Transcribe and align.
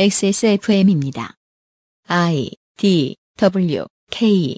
XSFM입니다. 0.00 1.34
I 2.06 2.52
D 2.76 3.16
W 3.36 3.84
K 4.12 4.56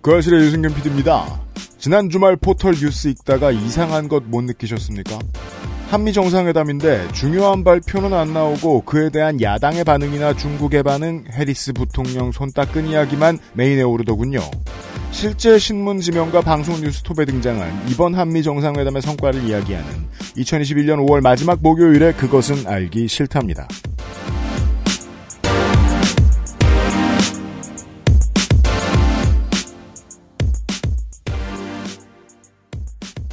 그 0.00 0.16
아실의 0.16 0.40
유승균 0.40 0.74
PD입니다. 0.74 1.40
지난 1.78 2.10
주말 2.10 2.34
포털 2.34 2.72
뉴스 2.72 3.06
읽다가 3.06 3.52
이상한 3.52 4.08
것 4.08 4.24
못 4.26 4.42
느끼셨습니까? 4.42 5.20
한미 5.90 6.12
정상회담인데 6.12 7.12
중요한 7.12 7.62
발표는 7.62 8.12
안 8.12 8.32
나오고 8.34 8.80
그에 8.80 9.08
대한 9.10 9.40
야당의 9.40 9.84
반응이나 9.84 10.34
중국의 10.34 10.82
반응, 10.82 11.24
해리스 11.30 11.74
부통령 11.74 12.32
손 12.32 12.50
닦은 12.50 12.88
이야기만 12.88 13.38
메인에 13.52 13.82
오르더군요. 13.82 14.40
실제 15.12 15.58
신문 15.58 16.00
지명과 16.00 16.40
방송 16.40 16.80
뉴스톱에 16.80 17.24
등장한 17.26 17.88
이번 17.88 18.14
한미 18.14 18.42
정상회담의 18.42 19.02
성과를 19.02 19.44
이야기하는 19.44 19.88
2021년 20.36 21.06
5월 21.06 21.22
마지막 21.22 21.60
목요일에 21.62 22.12
그것은 22.12 22.66
알기 22.66 23.06
싫답니다. 23.08 23.68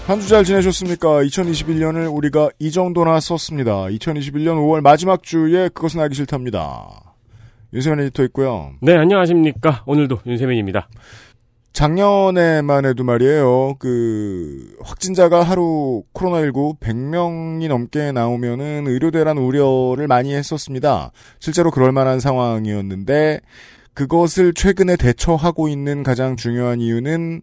한 0.08 0.20
주 0.20 0.28
잘 0.28 0.44
지내셨습니까? 0.44 1.22
2021년을 1.24 2.14
우리가 2.14 2.50
이 2.58 2.72
정도나 2.72 3.20
썼습니다. 3.20 3.86
2021년 3.86 4.56
5월 4.58 4.82
마지막 4.82 5.22
주에 5.22 5.70
그것은 5.70 6.00
알기 6.00 6.16
싫답니다. 6.16 7.16
윤세민 7.74 8.00
에디터 8.06 8.24
있고요. 8.26 8.72
네, 8.82 8.98
안녕하십니까. 8.98 9.84
오늘도 9.86 10.22
윤세민입니다. 10.26 10.88
작년에만 11.74 12.86
해도 12.86 13.04
말이에요. 13.04 13.76
그 13.80 14.76
확진자가 14.82 15.44
하루 15.44 16.04
코로나19 16.14 16.80
100명이 16.80 17.68
넘게 17.68 18.12
나오면은 18.12 18.86
의료대란 18.88 19.38
우려를 19.38 20.08
많이 20.08 20.34
했었습니다. 20.34 21.12
실제로 21.40 21.72
그럴 21.72 21.92
만한 21.92 22.20
상황이었는데 22.20 23.40
그것을 23.94 24.54
최근에 24.54 24.96
대처하고 24.96 25.68
있는 25.68 26.04
가장 26.04 26.36
중요한 26.36 26.80
이유는 26.80 27.42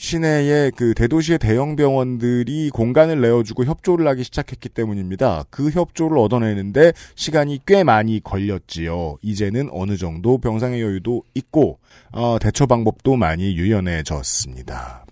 시내의 0.00 0.72
그 0.76 0.94
대도시의 0.94 1.38
대형 1.38 1.76
병원들이 1.76 2.70
공간을 2.70 3.20
내어주고 3.20 3.66
협조를 3.66 4.08
하기 4.08 4.24
시작했기 4.24 4.70
때문입니다. 4.70 5.44
그 5.50 5.68
협조를 5.68 6.16
얻어내는데 6.16 6.94
시간이 7.16 7.60
꽤 7.66 7.84
많이 7.84 8.18
걸렸지요. 8.24 9.18
이제는 9.20 9.68
어느 9.70 9.98
정도 9.98 10.38
병상의 10.38 10.80
여유도 10.80 11.24
있고 11.34 11.80
어, 12.12 12.38
대처 12.40 12.64
방법도 12.64 13.16
많이 13.16 13.54
유연해졌습니다. 13.56 15.04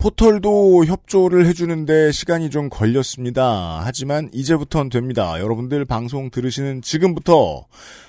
포털도 0.00 0.86
협조를 0.86 1.44
해주는데 1.44 2.10
시간이 2.10 2.48
좀 2.48 2.70
걸렸습니다. 2.70 3.82
하지만 3.84 4.30
이제부터는 4.32 4.88
됩니다. 4.88 5.38
여러분들 5.38 5.84
방송 5.84 6.30
들으시는 6.30 6.80
지금부터 6.80 7.66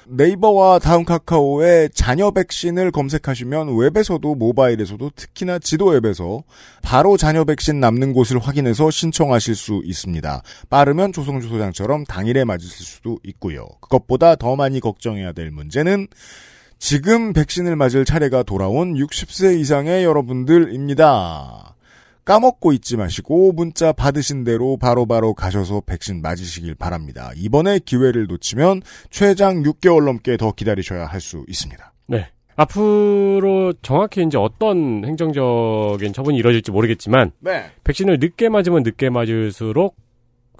네이버와 0.08 0.80
다음 0.80 1.03
카카오에 1.03 1.89
자녀 1.94 2.31
백신을 2.31 2.92
검색하시면 2.92 3.75
웹에서도 3.75 4.36
모바일에서도 4.36 5.12
특히나 5.17 5.59
지도 5.59 5.94
앱에서 5.97 6.44
바로 6.81 7.17
자녀 7.17 7.44
백신 7.44 7.81
남는 7.81 8.14
곳을 8.14 8.39
확인해서 8.39 8.89
신청하실 8.89 9.56
수 9.56 9.81
있습니다. 9.84 10.44
빠르면 10.69 11.12
조성주 11.12 11.50
소장처럼 11.50 12.06
당일에 12.06 12.45
맞으실 12.45 12.86
수도 12.86 13.19
있고요. 13.25 13.67
그것보다 13.81 14.36
더 14.36 14.56
많이 14.56 14.80
걱정해야 14.80 15.34
될 15.34 15.52
문제는 15.52 16.08
지금 16.80 17.34
백신을 17.34 17.75
맞을 17.75 18.06
차례가 18.06 18.44
돌아온 18.44 18.95
60세 18.95 19.59
이상의 19.59 20.06
여러분들입니다. 20.06 21.71
까먹고 22.32 22.72
있지 22.72 22.96
마시고 22.96 23.52
문자 23.52 23.92
받으신 23.92 24.46
대로 24.46 24.78
바로바로 24.78 25.06
바로 25.06 25.34
가셔서 25.34 25.82
백신 25.86 26.22
맞으시길 26.22 26.76
바랍니다. 26.76 27.32
이번에 27.36 27.80
기회를 27.80 28.28
놓치면 28.28 28.84
최장 29.10 29.64
6개월 29.64 30.06
넘게 30.06 30.38
더 30.38 30.54
기다리셔야 30.54 31.08
할 31.08 31.20
수 31.20 31.44
있습니다. 31.50 31.94
네. 32.08 32.30
앞으로 32.56 33.74
정확히 33.81 34.24
이제 34.24 34.38
어떤 34.38 35.03
행정적인 35.03 36.14
처분이 36.14 36.38
이루어질지 36.38 36.72
모르겠지만 36.72 37.31
네. 37.42 37.66
백신을 37.84 38.19
늦게 38.22 38.48
맞으면 38.48 38.84
늦게 38.84 39.09
맞을수록 39.09 39.98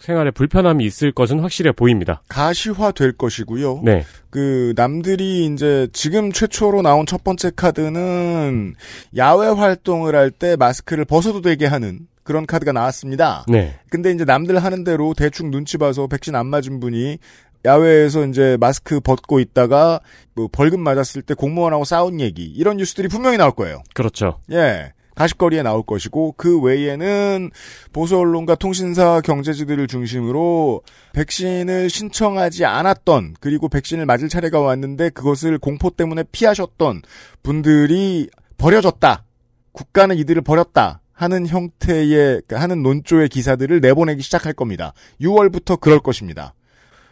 생활에 0.02 0.32
불편함이 0.32 0.84
있을 0.86 1.12
것은 1.12 1.40
확실해 1.40 1.72
보입니다. 1.72 2.22
가시화 2.28 2.92
될 2.92 3.12
것이고요. 3.14 3.82
네. 3.84 4.04
그 4.30 4.74
남들이 4.76 5.46
이제 5.46 5.88
지금 5.94 6.32
최초로 6.32 6.82
나온 6.82 7.06
첫 7.06 7.24
번째 7.24 7.52
카드는 7.56 8.74
야외 9.16 9.48
활동을 9.48 10.16
할 10.16 10.32
때 10.32 10.56
마스크를 10.56 11.06
벗어도 11.06 11.42
되게 11.42 11.66
하는 11.66 12.08
그런 12.24 12.46
카드가 12.46 12.72
나왔습니다. 12.72 13.46
네. 13.48 13.76
근데 13.90 14.12
이제 14.12 14.24
남들 14.26 14.58
하는 14.58 14.84
대로 14.84 15.14
대충 15.14 15.52
눈치 15.52 15.78
봐서 15.78 16.08
백신 16.08 16.36
안 16.36 16.48
맞은 16.48 16.80
분이 16.80 17.18
야외에서 17.66 18.26
이제 18.26 18.58
마스크 18.60 19.00
벗고 19.00 19.40
있다가 19.40 20.00
뭐 20.34 20.48
벌금 20.52 20.80
맞았을 20.82 21.22
때 21.22 21.34
공무원하고 21.36 21.84
싸운 21.86 22.20
얘기 22.20 22.44
이런 22.46 22.78
뉴스들이 22.78 23.08
분명히 23.08 23.38
나올 23.38 23.52
거예요. 23.52 23.84
그렇죠. 23.94 24.40
예. 24.52 24.94
가십거리에 25.16 25.64
나올 25.64 25.84
것이고 25.84 26.36
그 26.38 26.60
외에는 26.60 27.52
보수 27.94 28.18
언론과 28.18 28.56
통신사 28.56 29.22
경제지들을 29.22 29.88
중심으로 29.88 30.82
백신을 31.14 31.90
신청하지 31.90 32.66
않았던 32.66 33.36
그리고 33.40 33.70
백신을 33.70 34.06
맞을 34.06 34.30
차례가 34.30 34.60
왔는데 34.60 35.10
그것을 35.10 35.58
공포 35.58 35.90
때문에 35.90 36.24
피하셨던 36.32 37.02
분들이 37.44 38.30
버려졌다. 38.58 39.26
국가는 39.72 40.18
이들을 40.18 40.42
버렸다. 40.42 41.02
하는 41.14 41.46
형태의 41.46 42.42
하는 42.50 42.82
논조의 42.82 43.30
기사들을 43.30 43.80
내보내기 43.80 44.24
시작할 44.24 44.54
겁니다. 44.54 44.94
6월부터 45.22 45.80
그럴 45.80 46.00
것입니다. 46.00 46.56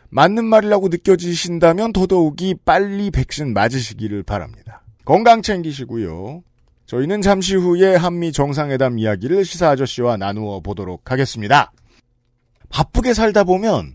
맞는 0.10 0.46
말이라고 0.46 0.88
느껴지신다면 0.88 1.94
더더욱이 1.94 2.56
빨리 2.66 3.12
백신 3.12 3.54
맞으시기를 3.54 4.24
바랍니다. 4.24 4.82
건강 5.06 5.44
챙기시고요. 5.44 6.42
저희는 6.90 7.22
잠시 7.22 7.56
후에 7.56 7.96
한미 7.96 8.32
정상회담 8.32 8.98
이야기를 8.98 9.46
시사 9.46 9.70
아저씨와 9.70 10.18
나누어 10.18 10.60
보도록 10.60 11.12
하겠습니다. 11.12 11.72
바쁘게 12.70 13.14
살다 13.14 13.44
보면 13.44 13.94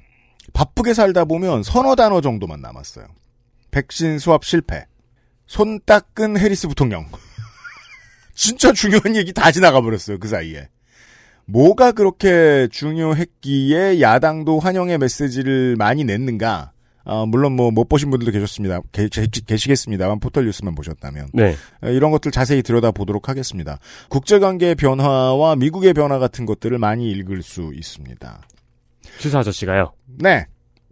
바쁘게 0.52 0.94
살다 0.94 1.24
보면 1.24 1.64
서너 1.64 1.96
단어 1.96 2.20
정도만 2.20 2.60
남았어요. 2.60 3.06
백신 3.72 4.20
수합 4.20 4.44
실패. 4.44 4.86
손 5.48 5.80
닦은 5.84 6.38
해리스 6.38 6.68
부통령. 6.68 7.08
진짜 8.36 8.72
중요한 8.72 9.16
얘기 9.16 9.32
다 9.32 9.50
지나가 9.50 9.80
버렸어요. 9.80 10.20
그 10.20 10.28
사이에. 10.28 10.68
뭐가 11.46 11.90
그렇게 11.90 12.68
중요했기에 12.70 14.02
야당도 14.02 14.60
환영의 14.60 14.98
메시지를 14.98 15.74
많이 15.74 16.04
냈는가? 16.04 16.73
어, 17.04 17.26
물론 17.26 17.52
뭐 17.52 17.70
못 17.74 17.88
보신 17.88 18.10
분들도 18.10 18.32
계셨습니다. 18.32 18.80
계, 18.92 19.08
시겠습니다만 19.56 20.20
포털 20.20 20.44
뉴스만 20.44 20.74
보셨다면 20.74 21.28
네. 21.32 21.56
어, 21.82 21.88
이런 21.88 22.10
것들 22.10 22.30
자세히 22.30 22.62
들여다 22.62 22.92
보도록 22.92 23.28
하겠습니다. 23.28 23.78
국제관계 24.08 24.74
변화와 24.76 25.56
미국의 25.56 25.92
변화 25.92 26.18
같은 26.18 26.46
것들을 26.46 26.78
많이 26.78 27.10
읽을 27.10 27.42
수 27.42 27.72
있습니다. 27.74 28.40
시사 29.18 29.40
아저씨가요. 29.40 29.92
네, 30.06 30.46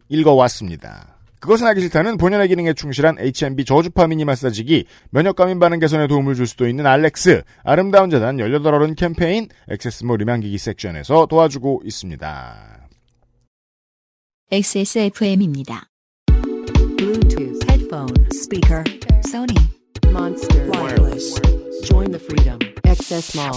읽어왔습니다. 0.08 1.18
그것은 1.40 1.66
하기 1.66 1.80
싫다는 1.80 2.18
본연의 2.18 2.48
기능에 2.48 2.72
충실한 2.72 3.16
H&B 3.18 3.64
저주파 3.64 4.06
미니 4.06 4.24
마사지기, 4.24 4.84
면역 5.10 5.34
감인 5.34 5.58
반응 5.58 5.80
개선에 5.80 6.06
도움을 6.06 6.36
줄 6.36 6.46
수도 6.46 6.68
있는 6.68 6.86
알렉스, 6.86 7.42
아름다운 7.64 8.10
재단 8.10 8.36
18어른 8.36 8.94
캠페인, 8.96 9.48
액세스몰 9.68 10.18
리망기기 10.18 10.56
섹션에서 10.56 11.26
도와주고 11.26 11.82
있습니다. 11.84 12.88
XSFM입니다. 14.52 15.91
Bluetooth, 17.01 17.69
headphone, 17.69 18.31
speaker, 18.31 18.83
Sony, 19.25 19.57
Monster, 20.11 20.67
wireless. 20.69 21.39
Join 21.83 22.11
the 22.11 22.19
freedom. 22.19 22.59
Access 22.85 23.35
Mall. 23.35 23.53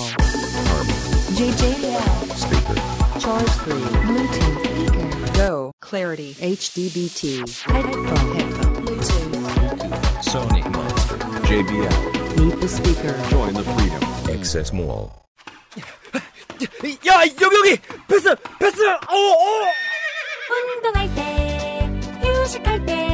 JJL. 1.36 2.02
Speaker. 2.36 2.74
Charge 3.20 3.48
3. 3.48 3.74
Bluetooth. 4.08 4.64
Speaker. 4.64 5.32
Go. 5.34 5.72
Clarity. 5.80 6.34
HDBT. 6.34 7.60
Headphone. 7.62 8.34
Headphone. 8.36 8.86
Bluetooth. 8.86 10.22
Sony 10.22 10.62
Monster. 10.72 11.16
JBL. 11.48 12.38
Meet 12.38 12.60
the 12.60 12.68
speaker. 12.68 13.14
Join 13.30 13.54
the 13.54 13.62
freedom. 13.64 14.02
Access 14.34 14.72
Mall. 14.72 15.12
야 17.06 17.22
여기 17.40 17.56
여기 17.56 17.78
패스 18.06 18.34
패스 18.58 18.86
어 18.86 19.14
어. 19.16 19.66
운동할 20.76 21.14
때 21.14 21.88
휴식할 22.22 22.84
때 22.84 23.13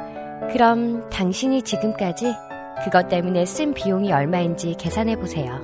그럼 0.49 1.09
당신이 1.09 1.61
지금까지 1.61 2.33
그것 2.83 3.07
때문에 3.07 3.45
쓴 3.45 3.73
비용이 3.73 4.11
얼마인지 4.11 4.75
계산해 4.77 5.17
보세요. 5.17 5.59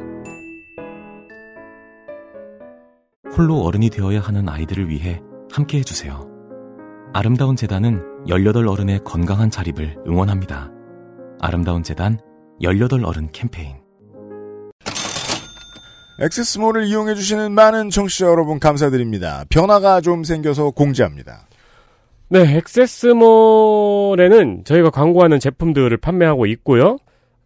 홀로 3.36 3.62
어른이 3.64 3.90
되어야 3.90 4.20
하는 4.20 4.48
아이들을 4.48 4.90
위해 4.90 5.22
함께 5.52 5.80
해주세요. 5.80 6.28
아름다운 7.14 7.56
재단은 7.56 8.02
18 8.28 8.68
어른의 8.68 9.00
건강한 9.04 9.50
자립을 9.50 9.98
응원합니다. 10.08 10.72
아름다운 11.40 11.84
재단 11.84 12.20
18 12.62 13.04
어른 13.06 13.30
캠페인. 13.32 13.76
액세스몰을 16.20 16.86
이용해주시는 16.86 17.52
많은 17.52 17.90
청취자 17.90 18.26
여러분 18.26 18.60
감사드립니다. 18.60 19.46
변화가 19.50 20.02
좀 20.02 20.24
생겨서 20.24 20.72
공지합니다. 20.72 21.47
네, 22.30 22.58
액세스몰에는 22.58 24.64
저희가 24.66 24.90
광고하는 24.90 25.40
제품들을 25.40 25.96
판매하고 25.98 26.46
있고요. 26.48 26.98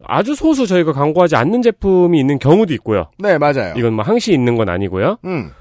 아주 0.04 0.34
소수 0.34 0.66
저희가 0.66 0.94
광고하지 0.94 1.36
않는 1.36 1.62
제품이 1.62 2.20
있는 2.20 2.40
경우도 2.40 2.74
있고요. 2.76 3.08
네, 3.20 3.38
맞아요. 3.38 3.76
이건 3.78 3.94
뭐 3.94 4.04
항시 4.04 4.34
있는 4.34 4.56
건 4.56 4.70
아니고요. 4.70 5.18
음, 5.26 5.52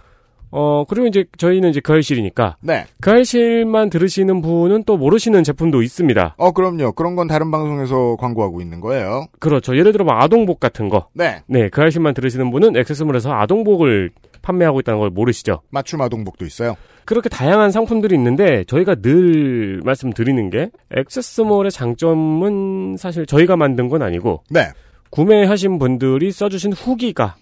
어, 0.51 0.85
그리고 0.89 1.07
이제 1.07 1.25
저희는 1.37 1.71
이제 1.71 1.81
그 1.81 1.93
알실이니까 1.93 2.57
네. 2.61 2.85
그 3.01 3.11
알실만 3.11 3.91
들으시는 3.91 4.43
분은 4.43 4.85
또 4.85 4.97
모르시는 4.97 5.45
제품도 5.45 5.83
있습니다. 5.83 6.35
어, 6.39 6.51
그럼요. 6.53 6.93
그런 6.93 7.17
건 7.17 7.29
다른 7.29 7.51
방송에서 7.51 8.17
광고하고 8.19 8.61
있는 8.61 8.81
거예요. 8.81 9.27
그렇죠. 9.39 9.77
예를 9.77 9.93
들어 9.93 10.05
뭐 10.05 10.15
아동복 10.15 10.59
같은 10.59 10.89
거. 10.89 11.09
네. 11.13 11.43
네, 11.47 11.69
그 11.69 11.83
알실만 11.83 12.15
들으시는 12.15 12.51
분은 12.51 12.77
액세스몰에서 12.77 13.33
아동복을 13.33 14.11
판매하고 14.43 14.81
있다는 14.81 15.01
걸 15.01 15.11
모르시죠. 15.11 15.63
맞춤 15.71 16.01
아동복도 16.01 16.45
있어요. 16.45 16.77
그렇게 17.05 17.29
다양한 17.29 17.71
상품들이 17.71 18.15
있는데 18.15 18.65
저희가 18.65 18.97
늘 18.97 19.81
말씀드리는 19.85 20.51
게 20.51 20.71
액세스몰의 20.95 21.71
장점은 21.71 22.97
사실 22.99 23.27
저희가 23.27 23.57
만든 23.57 23.89
건 23.89 24.03
아니고 24.03 24.45
네. 24.51 24.69
구매하신 25.11 25.79
분들이 25.79 26.31
써주신 26.31 26.73
후기가 26.73 27.37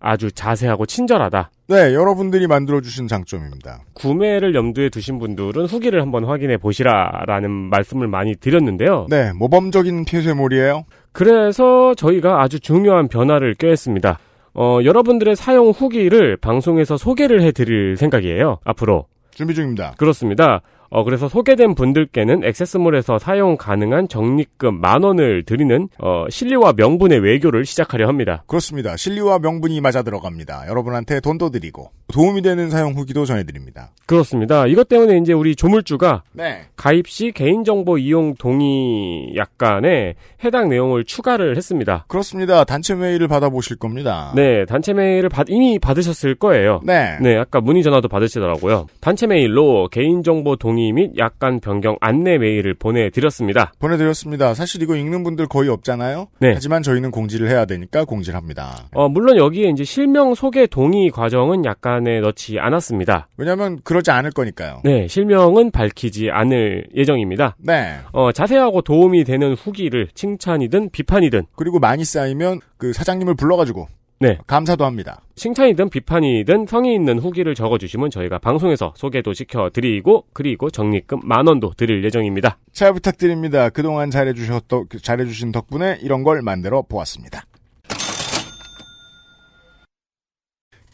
아주 0.00 0.30
자세하고 0.30 0.84
친절하다. 0.84 1.50
네, 1.68 1.94
여러분들이 1.94 2.46
만들어주신 2.46 3.08
장점입니다. 3.08 3.84
구매를 3.94 4.54
염두에 4.54 4.90
두신 4.90 5.18
분들은 5.18 5.64
후기를 5.64 6.02
한번 6.02 6.24
확인해 6.24 6.58
보시라라는 6.58 7.50
말씀을 7.50 8.06
많이 8.06 8.34
드렸는데요. 8.36 9.06
네, 9.08 9.32
모범적인 9.32 10.04
폐쇄몰이에요. 10.04 10.84
그래서 11.12 11.94
저희가 11.94 12.42
아주 12.42 12.60
중요한 12.60 13.08
변화를 13.08 13.54
꾀했습니다. 13.54 14.18
어, 14.54 14.78
여러분들의 14.84 15.36
사용 15.36 15.70
후기를 15.70 16.36
방송에서 16.36 16.96
소개를 16.96 17.42
해드릴 17.42 17.96
생각이에요. 17.96 18.58
앞으로. 18.64 19.06
준비 19.34 19.54
중입니다. 19.54 19.94
그렇습니다. 19.96 20.60
어, 20.90 21.04
그래서 21.04 21.28
소개된 21.28 21.74
분들께는 21.74 22.44
액세스몰에서 22.44 23.18
사용 23.18 23.56
가능한 23.56 24.08
적립금 24.08 24.80
만 24.80 25.02
원을 25.02 25.44
드리는 25.44 25.88
어, 25.98 26.24
실리와 26.30 26.72
명분의 26.76 27.18
외교를 27.20 27.64
시작하려 27.64 28.06
합니다. 28.06 28.44
그렇습니다. 28.46 28.96
실리와 28.96 29.38
명분이 29.38 29.80
맞아 29.80 30.02
들어갑니다. 30.02 30.66
여러분한테 30.68 31.20
돈도 31.20 31.50
드리고 31.50 31.90
도움이 32.12 32.42
되는 32.42 32.70
사용 32.70 32.92
후기도 32.92 33.24
전해드립니다. 33.24 33.90
그렇습니다. 34.06 34.66
이것 34.66 34.88
때문에 34.88 35.16
이제 35.18 35.32
우리 35.32 35.56
조물주가 35.56 36.22
네. 36.32 36.62
가입 36.76 37.08
시 37.08 37.32
개인정보 37.32 37.98
이용 37.98 38.34
동의 38.36 39.34
약관에 39.36 40.14
해당 40.44 40.68
내용을 40.68 41.04
추가를 41.04 41.56
했습니다. 41.56 42.04
그렇습니다. 42.08 42.64
단체 42.64 42.94
메일을 42.94 43.28
받아보실 43.28 43.76
겁니다. 43.78 44.32
네, 44.36 44.64
단체 44.66 44.92
메일을 44.92 45.28
받- 45.28 45.46
이미 45.48 45.78
받으셨을 45.78 46.34
거예요. 46.34 46.80
네. 46.84 47.16
네, 47.20 47.36
아까 47.36 47.60
문의 47.60 47.82
전화도 47.82 48.08
받으시더라고요. 48.08 48.86
단체 49.00 49.26
메일로 49.26 49.88
개인정보 49.90 50.56
동의 50.56 50.83
및 50.92 51.12
약관 51.18 51.60
변경 51.60 51.96
안내 52.00 52.38
메일을 52.38 52.74
보내드렸습니다. 52.74 53.72
보내드렸습니다. 53.78 54.54
사실 54.54 54.82
이거 54.82 54.96
읽는 54.96 55.22
분들 55.22 55.46
거의 55.46 55.68
없잖아요. 55.68 56.28
네. 56.40 56.52
하지만 56.54 56.82
저희는 56.82 57.10
공지를 57.10 57.48
해야 57.48 57.64
되니까 57.64 58.04
공지를 58.04 58.36
합니다. 58.36 58.88
어, 58.92 59.08
물론 59.08 59.36
여기에 59.36 59.70
이제 59.70 59.84
실명 59.84 60.34
소개 60.34 60.66
동의 60.66 61.10
과정은 61.10 61.64
약관에 61.64 62.20
넣지 62.20 62.58
않았습니다. 62.58 63.28
왜냐하면 63.36 63.80
그러지 63.84 64.10
않을 64.10 64.30
거니까요. 64.30 64.80
네, 64.84 65.08
실명은 65.08 65.70
밝히지 65.70 66.30
않을 66.30 66.86
예정입니다. 66.94 67.56
네. 67.58 67.96
어, 68.12 68.32
자세하고 68.32 68.82
도움이 68.82 69.24
되는 69.24 69.54
후기를 69.54 70.08
칭찬이든 70.14 70.90
비판이든, 70.90 71.44
그리고 71.56 71.78
많이 71.78 72.04
쌓이면 72.04 72.60
그 72.76 72.92
사장님을 72.92 73.34
불러가지고 73.34 73.88
네, 74.20 74.38
감사도 74.46 74.84
합니다. 74.84 75.20
칭찬이든 75.34 75.90
비판이든 75.90 76.66
성의 76.66 76.94
있는 76.94 77.18
후기를 77.18 77.54
적어주시면 77.54 78.10
저희가 78.10 78.38
방송에서 78.38 78.94
소개도 78.96 79.32
시켜드리고, 79.34 80.26
그리고 80.32 80.70
적립금 80.70 81.20
만 81.24 81.46
원도 81.46 81.72
드릴 81.76 82.04
예정입니다. 82.04 82.58
잘 82.72 82.92
부탁드립니다. 82.92 83.70
그동안 83.70 84.10
잘해주셨, 84.10 84.64
잘해주신 85.02 85.52
덕분에 85.52 85.98
이런 86.00 86.22
걸 86.22 86.42
만들어 86.42 86.82
보았습니다. 86.82 87.44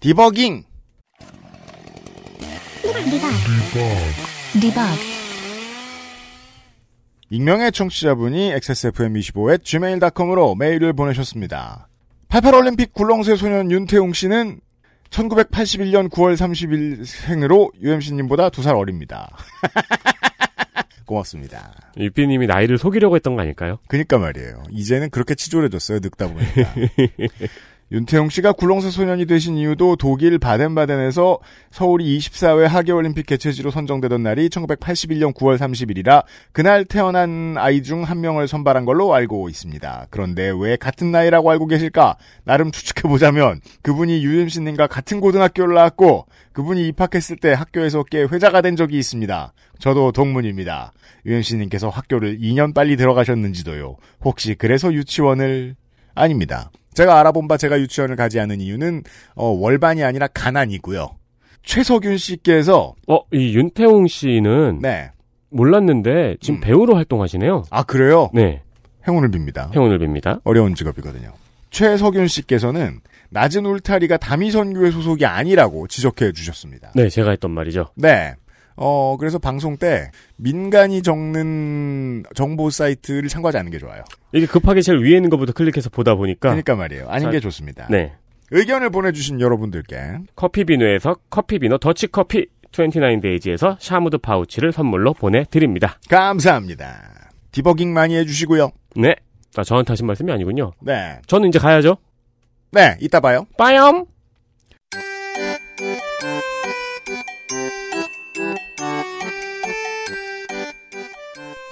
디버깅! 0.00 0.64
디버그 4.60 5.20
익명의 7.28 7.70
청취자분이 7.70 8.52
XSFM25 8.54 9.62
gmail.com으로 9.62 10.56
메일을 10.56 10.94
보내셨습니다. 10.94 11.89
88올림픽 12.30 12.92
굴렁쇠 12.92 13.36
소년 13.36 13.70
윤태웅 13.70 14.12
씨는 14.12 14.60
1981년 15.10 16.08
9월 16.08 16.36
30일 16.36 17.04
생으로 17.04 17.72
UMC님보다 17.82 18.50
두 18.50 18.62
살 18.62 18.76
어립니다. 18.76 19.28
고맙습니다. 21.04 21.72
유피님이 21.96 22.46
나이를 22.46 22.78
속이려고 22.78 23.16
했던 23.16 23.34
거 23.34 23.42
아닐까요? 23.42 23.78
그니까 23.88 24.18
말이에요. 24.18 24.62
이제는 24.70 25.10
그렇게 25.10 25.34
치졸해졌어요. 25.34 25.98
늙다 26.00 26.28
보니까. 26.28 26.74
윤태용 27.92 28.28
씨가 28.28 28.52
굴렁쇠 28.52 28.90
소년이 28.90 29.26
되신 29.26 29.56
이유도 29.56 29.96
독일 29.96 30.38
바덴바덴에서 30.38 31.38
서울이 31.70 32.18
24회 32.18 32.66
하계올림픽 32.66 33.26
개최지로 33.26 33.70
선정되던 33.70 34.22
날이 34.22 34.48
1981년 34.48 35.34
9월 35.34 35.58
30일이라 35.58 36.24
그날 36.52 36.84
태어난 36.84 37.56
아이 37.56 37.82
중 37.82 38.04
한 38.04 38.20
명을 38.20 38.48
선발한 38.48 38.84
걸로 38.84 39.14
알고 39.14 39.48
있습니다. 39.48 40.06
그런데 40.10 40.52
왜 40.56 40.76
같은 40.76 41.12
나이라고 41.12 41.50
알고 41.50 41.66
계실까? 41.66 42.16
나름 42.44 42.70
추측해보자면 42.72 43.60
그분이 43.82 44.22
UMC님과 44.24 44.86
같은 44.86 45.20
고등학교를 45.20 45.74
나왔고 45.74 46.26
그분이 46.52 46.88
입학했을 46.88 47.36
때 47.36 47.52
학교에서 47.52 48.02
꽤 48.04 48.22
회자가 48.22 48.62
된 48.62 48.76
적이 48.76 48.98
있습니다. 48.98 49.52
저도 49.78 50.12
동문입니다. 50.12 50.92
UMC님께서 51.26 51.88
학교를 51.88 52.38
2년 52.38 52.74
빨리 52.74 52.96
들어가셨는지도요. 52.96 53.96
혹시 54.24 54.54
그래서 54.54 54.92
유치원을... 54.92 55.76
아닙니다. 56.14 56.70
제가 56.94 57.18
알아본 57.20 57.48
바 57.48 57.56
제가 57.56 57.78
유치원을 57.80 58.16
가지 58.16 58.40
않은 58.40 58.60
이유는 58.60 59.02
어, 59.34 59.46
월반이 59.46 60.02
아니라 60.02 60.26
가난이고요. 60.28 61.08
최석윤 61.62 62.16
씨께서 62.16 62.94
어, 63.06 63.20
이 63.32 63.54
윤태웅 63.56 64.06
씨는 64.06 64.80
네. 64.80 65.10
몰랐는데 65.50 66.36
지금 66.40 66.56
음. 66.56 66.60
배우로 66.60 66.96
활동하시네요. 66.96 67.64
아 67.70 67.82
그래요? 67.82 68.30
네, 68.32 68.62
행운을 69.06 69.30
빕니다. 69.30 69.74
행운을 69.74 69.98
빕니다. 69.98 70.40
어려운 70.44 70.74
직업이거든요. 70.74 71.32
최석윤 71.70 72.28
씨께서는 72.28 73.00
낮은 73.30 73.64
울타리가 73.66 74.16
다미선교회 74.16 74.90
소속이 74.90 75.26
아니라고 75.26 75.86
지적해 75.86 76.32
주셨습니다. 76.32 76.92
네, 76.94 77.08
제가 77.08 77.30
했던 77.30 77.50
말이죠. 77.52 77.86
네. 77.94 78.34
어, 78.76 79.16
그래서 79.18 79.38
방송 79.38 79.76
때 79.76 80.10
민간이 80.36 81.02
적는 81.02 82.24
정보 82.34 82.70
사이트를 82.70 83.28
참고하지 83.28 83.58
않는 83.58 83.70
게 83.70 83.78
좋아요. 83.78 84.02
이게 84.32 84.46
급하게 84.46 84.80
제일 84.80 84.98
위에 85.00 85.16
있는 85.16 85.30
것부터 85.30 85.52
클릭해서 85.52 85.90
보다 85.90 86.14
보니까 86.14 86.50
그러니까 86.50 86.76
말이에요. 86.76 87.08
아닌 87.08 87.26
자, 87.26 87.30
게 87.30 87.40
좋습니다. 87.40 87.86
네. 87.90 88.12
의견을 88.52 88.90
보내주신 88.90 89.40
여러분들께 89.40 90.18
커피비누에서 90.36 91.16
커피비누 91.30 91.78
더치커피 91.78 92.46
29데이지에서 92.72 93.76
샤무드 93.80 94.18
파우치를 94.18 94.72
선물로 94.72 95.14
보내드립니다. 95.14 95.98
감사합니다. 96.08 97.30
디버깅 97.52 97.92
많이 97.92 98.16
해주시고요. 98.16 98.70
네. 98.96 99.14
아, 99.56 99.64
저한테 99.64 99.92
하신 99.92 100.06
말씀이 100.06 100.30
아니군요. 100.30 100.72
네. 100.80 101.18
저는 101.26 101.48
이제 101.48 101.58
가야죠. 101.58 101.96
네, 102.72 102.96
이따 103.00 103.18
봐요. 103.18 103.46
빠염! 103.58 104.06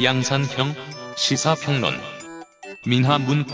양산형 0.02 0.74
시사평론 1.16 1.94
민하문구 2.88 3.52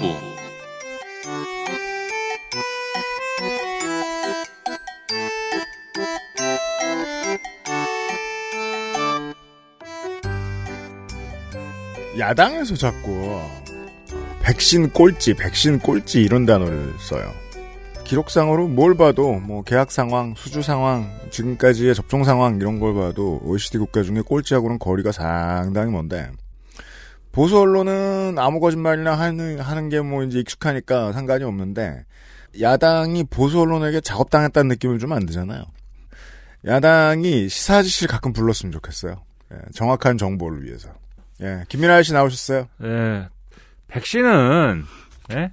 야당에서 12.16 12.76
자꾸 12.76 13.40
백신 14.40 14.90
꼴찌, 14.90 15.34
백신 15.34 15.80
꼴찌 15.80 16.22
이런 16.22 16.46
단어를 16.46 16.94
써요. 17.00 17.32
기록상으로 18.04 18.68
뭘 18.68 18.94
봐도 18.96 19.40
뭐 19.40 19.64
계약 19.64 19.90
상황, 19.90 20.34
수주 20.36 20.62
상황, 20.62 21.10
지금까지의 21.30 21.96
접종 21.96 22.22
상황 22.22 22.54
이런 22.54 22.78
걸 22.78 22.94
봐도 22.94 23.40
OECD 23.42 23.78
국가 23.78 24.04
중에 24.04 24.20
꼴찌하고는 24.20 24.78
거리가 24.78 25.10
상당히 25.10 25.90
먼데 25.90 26.30
보수 27.34 27.58
언론은 27.58 28.36
아무 28.38 28.60
거짓말이나 28.60 29.18
하는 29.18 29.58
하는 29.58 29.88
게 29.88 30.00
뭐 30.00 30.22
이제 30.22 30.38
익숙하니까 30.38 31.12
상관이 31.12 31.42
없는데 31.42 32.04
야당이 32.60 33.24
보수 33.24 33.60
언론에게 33.60 34.00
작업당했다는 34.00 34.68
느낌을 34.68 35.00
주면 35.00 35.16
안 35.16 35.26
되잖아요. 35.26 35.64
야당이 36.64 37.48
시사 37.48 37.78
아저씨를 37.78 38.08
가끔 38.08 38.32
불렀으면 38.32 38.70
좋겠어요. 38.72 39.16
예, 39.52 39.56
정확한 39.72 40.16
정보를 40.16 40.64
위해서. 40.64 40.90
예, 41.42 41.64
김민아 41.68 42.02
씨 42.04 42.12
나오셨어요? 42.12 42.68
예. 42.84 43.28
백신은, 43.88 44.84
예? 45.32 45.50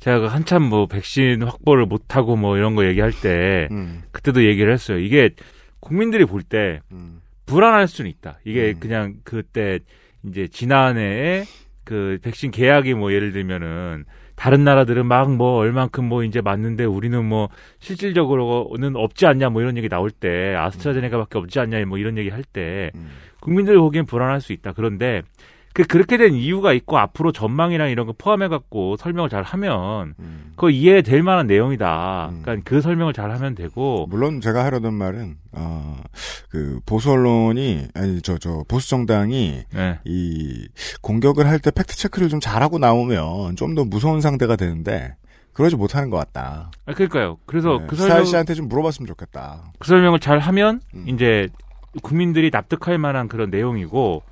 제가 0.00 0.20
그 0.20 0.26
한참 0.26 0.62
뭐 0.62 0.86
백신 0.86 1.42
확보를 1.42 1.84
못하고 1.84 2.36
뭐 2.36 2.56
이런 2.56 2.74
거 2.74 2.86
얘기할 2.86 3.12
때, 3.12 3.68
음, 3.70 4.02
그때도 4.10 4.46
얘기를 4.46 4.72
했어요. 4.72 4.98
이게 4.98 5.30
국민들이 5.80 6.24
볼때 6.24 6.80
음, 6.92 7.20
불안할 7.44 7.86
수는 7.86 8.10
있다. 8.10 8.38
이게 8.44 8.70
음. 8.70 8.80
그냥 8.80 9.14
그때 9.24 9.80
이제 10.24 10.48
지난해에 10.48 11.44
그 11.84 12.18
백신 12.22 12.50
계약이 12.50 12.94
뭐 12.94 13.12
예를 13.12 13.32
들면은 13.32 14.04
다른 14.36 14.64
나라들은 14.64 15.06
막 15.06 15.28
뭐 15.28 15.56
얼만큼 15.56 16.04
뭐 16.04 16.24
이제 16.24 16.40
맞는데 16.40 16.84
우리는 16.84 17.24
뭐 17.24 17.48
실질적으로는 17.78 18.96
없지 18.96 19.26
않냐 19.26 19.50
뭐 19.50 19.60
이런 19.60 19.76
얘기 19.76 19.88
나올 19.88 20.10
때 20.10 20.54
아스트라제네카밖에 20.54 21.38
없지 21.38 21.60
않냐 21.60 21.84
뭐 21.86 21.98
이런 21.98 22.16
얘기 22.16 22.30
할때 22.30 22.90
음. 22.94 23.08
국민들 23.40 23.76
보기엔 23.78 24.06
불안할 24.06 24.40
수 24.40 24.52
있다. 24.52 24.72
그런데 24.72 25.22
그 25.72 25.84
그렇게 25.84 26.16
된 26.16 26.34
이유가 26.34 26.72
있고 26.72 26.98
앞으로 26.98 27.30
전망이랑 27.32 27.90
이런 27.90 28.06
거 28.06 28.12
포함해 28.16 28.48
갖고 28.48 28.96
설명을 28.96 29.28
잘 29.30 29.42
하면 29.44 30.14
음. 30.18 30.52
그거 30.56 30.68
이해될 30.70 31.22
만한 31.22 31.46
내용이다. 31.46 32.30
음. 32.32 32.42
그러니까 32.42 32.68
그 32.68 32.80
설명을 32.80 33.12
잘 33.12 33.30
하면 33.30 33.54
되고 33.54 34.06
물론 34.10 34.40
제가 34.40 34.64
하려던 34.64 34.92
말은 34.94 35.36
어, 35.52 35.96
그 36.50 36.80
보수 36.86 37.12
언론이 37.12 37.86
아니 37.94 38.20
저저 38.20 38.64
보수 38.68 38.88
정당이 38.90 39.62
네. 39.72 39.98
이 40.04 40.68
공격을 41.02 41.46
할 41.46 41.60
때 41.60 41.70
팩트 41.70 41.96
체크를 41.96 42.28
좀 42.28 42.40
잘하고 42.40 42.78
나오면 42.78 43.56
좀 43.56 43.74
더 43.74 43.84
무서운 43.84 44.20
상대가 44.20 44.56
되는데 44.56 45.14
그러지 45.52 45.76
못하는 45.76 46.10
것 46.10 46.16
같다. 46.16 46.70
아, 46.86 46.92
그러니까요. 46.94 47.36
그래서 47.46 47.78
네, 47.78 47.86
그 47.88 47.94
설명 47.96 48.24
씨한테 48.24 48.54
좀 48.54 48.68
물어봤으면 48.68 49.06
좋겠다. 49.06 49.72
그 49.78 49.86
설명을 49.88 50.18
잘 50.20 50.38
하면 50.40 50.80
음. 50.94 51.04
이제 51.08 51.48
국민들이 52.02 52.50
납득할 52.52 52.98
만한 52.98 53.28
그런 53.28 53.50
내용이고 53.50 54.22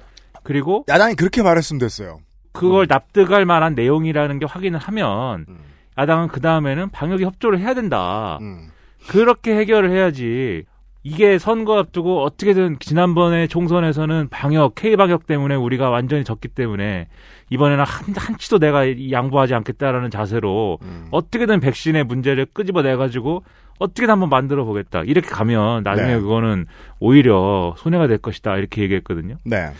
그리고 0.48 0.86
야당이 0.88 1.14
그렇게 1.14 1.42
말했으면 1.42 1.78
됐어요. 1.78 2.20
그걸 2.52 2.86
납득할 2.88 3.44
만한 3.44 3.74
내용이라는 3.74 4.38
게 4.38 4.46
확인을 4.46 4.78
하면 4.78 5.44
음. 5.46 5.58
야당은 5.98 6.28
그 6.28 6.40
다음에는 6.40 6.88
방역에 6.88 7.26
협조를 7.26 7.60
해야 7.60 7.74
된다. 7.74 8.38
음. 8.40 8.68
그렇게 9.10 9.54
해결을 9.58 9.90
해야지. 9.90 10.64
이게 11.02 11.38
선거 11.38 11.78
앞두고 11.78 12.22
어떻게든 12.22 12.78
지난번에 12.80 13.46
총선에서는 13.46 14.28
방역 14.30 14.74
K 14.74 14.96
방역 14.96 15.26
때문에 15.26 15.54
우리가 15.54 15.90
완전히 15.90 16.24
졌기 16.24 16.48
때문에 16.48 17.08
이번에는 17.50 17.84
한 17.84 18.14
한치도 18.16 18.58
내가 18.58 18.84
이 18.84 19.12
양보하지 19.12 19.54
않겠다라는 19.54 20.10
자세로 20.10 20.78
음. 20.80 21.08
어떻게든 21.10 21.60
백신의 21.60 22.04
문제를 22.04 22.46
끄집어내 22.46 22.96
가지고 22.96 23.44
어떻게든 23.78 24.10
한번 24.10 24.30
만들어 24.30 24.64
보겠다. 24.64 25.02
이렇게 25.02 25.28
가면 25.28 25.82
나중에 25.82 26.14
네. 26.14 26.20
그거는 26.20 26.64
오히려 27.00 27.74
손해가 27.76 28.06
될 28.06 28.16
것이다. 28.16 28.56
이렇게 28.56 28.80
얘기했거든요. 28.80 29.36
네. 29.44 29.72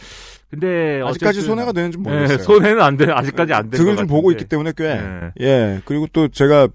근데 0.51 1.03
아직까지 1.05 1.43
손해가 1.43 1.73
되는지 1.73 1.99
네, 1.99 2.03
모르겠어요. 2.03 2.39
손해는 2.39 2.81
안 2.81 2.97
돼. 2.97 3.11
아직까지 3.11 3.53
안 3.53 3.71
된. 3.71 3.79
득을 3.79 3.97
것좀 3.97 4.07
보고 4.07 4.29
같은데. 4.29 4.43
있기 4.43 4.49
때문에 4.49 4.73
꽤. 4.77 4.95
네. 4.95 5.31
예. 5.41 5.81
그리고 5.85 6.07
또 6.13 6.29
제가 6.29 6.69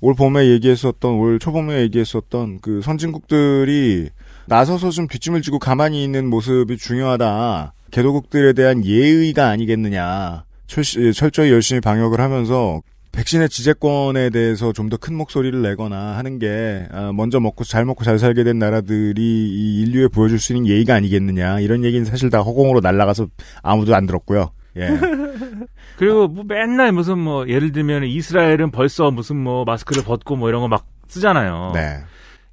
올 0.00 0.14
봄에 0.14 0.48
얘기했었던, 0.48 1.14
올 1.14 1.38
초봄에 1.38 1.80
얘기했었던 1.82 2.58
그 2.60 2.82
선진국들이 2.82 4.10
나서서 4.46 4.90
좀 4.90 5.06
뒷짐을 5.06 5.42
지고 5.42 5.58
가만히 5.58 6.02
있는 6.04 6.26
모습이 6.26 6.76
중요하다. 6.76 7.72
개도국들에 7.90 8.52
대한 8.52 8.84
예의가 8.84 9.48
아니겠느냐. 9.48 10.44
철, 10.66 10.82
철저히 11.12 11.52
열심히 11.52 11.80
방역을 11.80 12.20
하면서 12.20 12.80
백신의 13.14 13.48
지재권에 13.48 14.30
대해서 14.30 14.72
좀 14.72 14.88
더 14.88 14.96
큰 14.96 15.14
목소리를 15.16 15.60
내거나 15.62 16.16
하는 16.16 16.38
게 16.38 16.86
아, 16.90 17.12
먼저 17.12 17.40
먹고 17.40 17.64
잘 17.64 17.84
먹고 17.84 18.04
잘 18.04 18.18
살게 18.18 18.44
된 18.44 18.58
나라들이 18.58 19.22
이 19.22 19.82
인류에 19.82 20.08
보여줄 20.08 20.38
수 20.38 20.52
있는 20.54 20.68
예의가 20.68 20.94
아니겠느냐 20.94 21.60
이런 21.60 21.84
얘기는 21.84 22.04
사실 22.04 22.30
다 22.30 22.40
허공으로 22.40 22.80
날아가서 22.80 23.28
아무도 23.62 23.94
안 23.94 24.06
들었고요. 24.06 24.50
예. 24.76 24.88
그리고 25.96 26.26
뭐 26.28 26.44
맨날 26.46 26.90
무슨 26.92 27.18
뭐 27.18 27.46
예를 27.48 27.72
들면 27.72 28.04
이스라엘은 28.04 28.70
벌써 28.72 29.10
무슨 29.10 29.36
뭐 29.36 29.64
마스크를 29.64 30.02
벗고 30.02 30.36
뭐 30.36 30.48
이런 30.48 30.60
거 30.62 30.68
막 30.68 30.86
쓰잖아요. 31.06 31.72
네. 31.74 31.98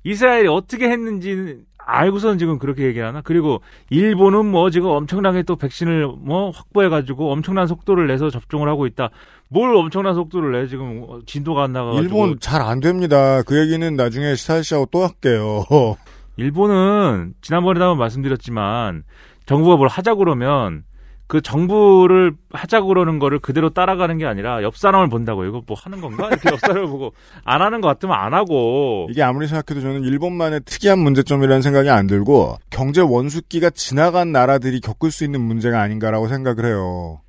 이스라엘이 0.03 0.47
어떻게 0.47 0.89
했는지 0.89 1.57
알고선 1.91 2.37
지금 2.37 2.57
그렇게 2.57 2.83
얘기하나? 2.83 3.21
그리고 3.21 3.61
일본은 3.89 4.45
뭐 4.45 4.69
지금 4.69 4.89
엄청나게 4.89 5.43
또 5.43 5.55
백신을 5.57 6.07
뭐 6.19 6.51
확보해가지고 6.51 7.31
엄청난 7.31 7.67
속도를 7.67 8.07
내서 8.07 8.29
접종을 8.29 8.69
하고 8.69 8.87
있다. 8.87 9.09
뭘 9.49 9.75
엄청난 9.75 10.15
속도를 10.15 10.53
내 10.53 10.67
지금 10.67 11.05
진도가 11.25 11.63
안 11.63 11.73
나가가지고 11.73 12.03
일본 12.03 12.39
잘 12.39 12.61
안 12.61 12.79
됩니다. 12.79 13.41
그 13.43 13.59
얘기는 13.59 13.95
나중에 13.95 14.35
시사시하고 14.35 14.87
또 14.91 15.03
할게요. 15.03 15.65
일본은 16.37 17.33
지난번에도 17.41 17.83
한번 17.85 17.97
말씀드렸지만 17.99 19.03
정부가 19.45 19.75
뭘 19.75 19.89
하자 19.89 20.15
그러면 20.15 20.83
그 21.31 21.39
정부를 21.39 22.33
하자 22.51 22.81
그러는 22.81 23.17
거를 23.17 23.39
그대로 23.39 23.69
따라가는 23.69 24.17
게 24.17 24.25
아니라 24.25 24.63
옆 24.63 24.75
사람을 24.75 25.07
본다고 25.07 25.45
이거 25.45 25.61
뭐 25.65 25.77
하는 25.79 26.01
건가 26.01 26.27
이렇게 26.27 26.49
옆 26.51 26.59
사람을 26.59 26.87
보고 26.87 27.13
안 27.45 27.61
하는 27.61 27.79
것 27.79 27.87
같으면 27.87 28.17
안 28.17 28.33
하고 28.33 29.07
이게 29.09 29.23
아무리 29.23 29.47
생각해도 29.47 29.79
저는 29.79 30.03
일본만의 30.03 30.63
특이한 30.65 30.99
문제점이라는 30.99 31.61
생각이 31.61 31.89
안 31.89 32.07
들고 32.07 32.57
경제 32.69 32.99
원숙기가 32.99 33.69
지나간 33.69 34.33
나라들이 34.33 34.81
겪을 34.81 35.09
수 35.09 35.23
있는 35.23 35.39
문제가 35.39 35.79
아닌가라고 35.79 36.27
생각을 36.27 36.65
해요. 36.65 37.21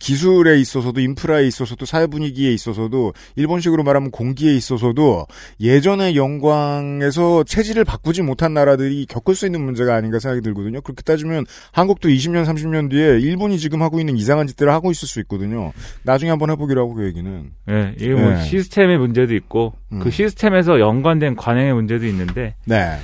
기술에 0.00 0.58
있어서도 0.58 1.00
인프라에 1.00 1.46
있어서도 1.46 1.84
사회 1.86 2.06
분위기에 2.08 2.52
있어서도 2.52 3.12
일본식으로 3.36 3.84
말하면 3.84 4.10
공기에 4.10 4.52
있어서도 4.54 5.26
예전의 5.60 6.16
영광에서 6.16 7.44
체질을 7.44 7.84
바꾸지 7.84 8.22
못한 8.22 8.54
나라들이 8.54 9.06
겪을 9.06 9.34
수 9.34 9.46
있는 9.46 9.62
문제가 9.62 9.94
아닌가 9.94 10.18
생각이 10.18 10.40
들거든요. 10.42 10.80
그렇게 10.80 11.02
따지면 11.02 11.44
한국도 11.72 12.08
20년 12.08 12.44
30년 12.46 12.90
뒤에 12.90 13.20
일본이 13.20 13.58
지금 13.58 13.82
하고 13.82 14.00
있는 14.00 14.16
이상한 14.16 14.46
짓들을 14.46 14.72
하고 14.72 14.90
있을 14.90 15.06
수 15.06 15.20
있거든요. 15.20 15.72
나중에 16.02 16.30
한번 16.30 16.50
해보기로 16.50 16.80
하고 16.80 16.94
그 16.94 17.04
얘기는. 17.04 17.50
예, 17.68 17.94
이게 17.96 18.14
뭐 18.14 18.30
네. 18.30 18.42
시스템의 18.42 18.98
문제도 18.98 19.34
있고 19.34 19.74
음. 19.92 20.00
그 20.00 20.10
시스템에서 20.10 20.80
연관된 20.80 21.36
관행의 21.36 21.74
문제도 21.74 22.06
있는데 22.06 22.54
네. 22.64 22.96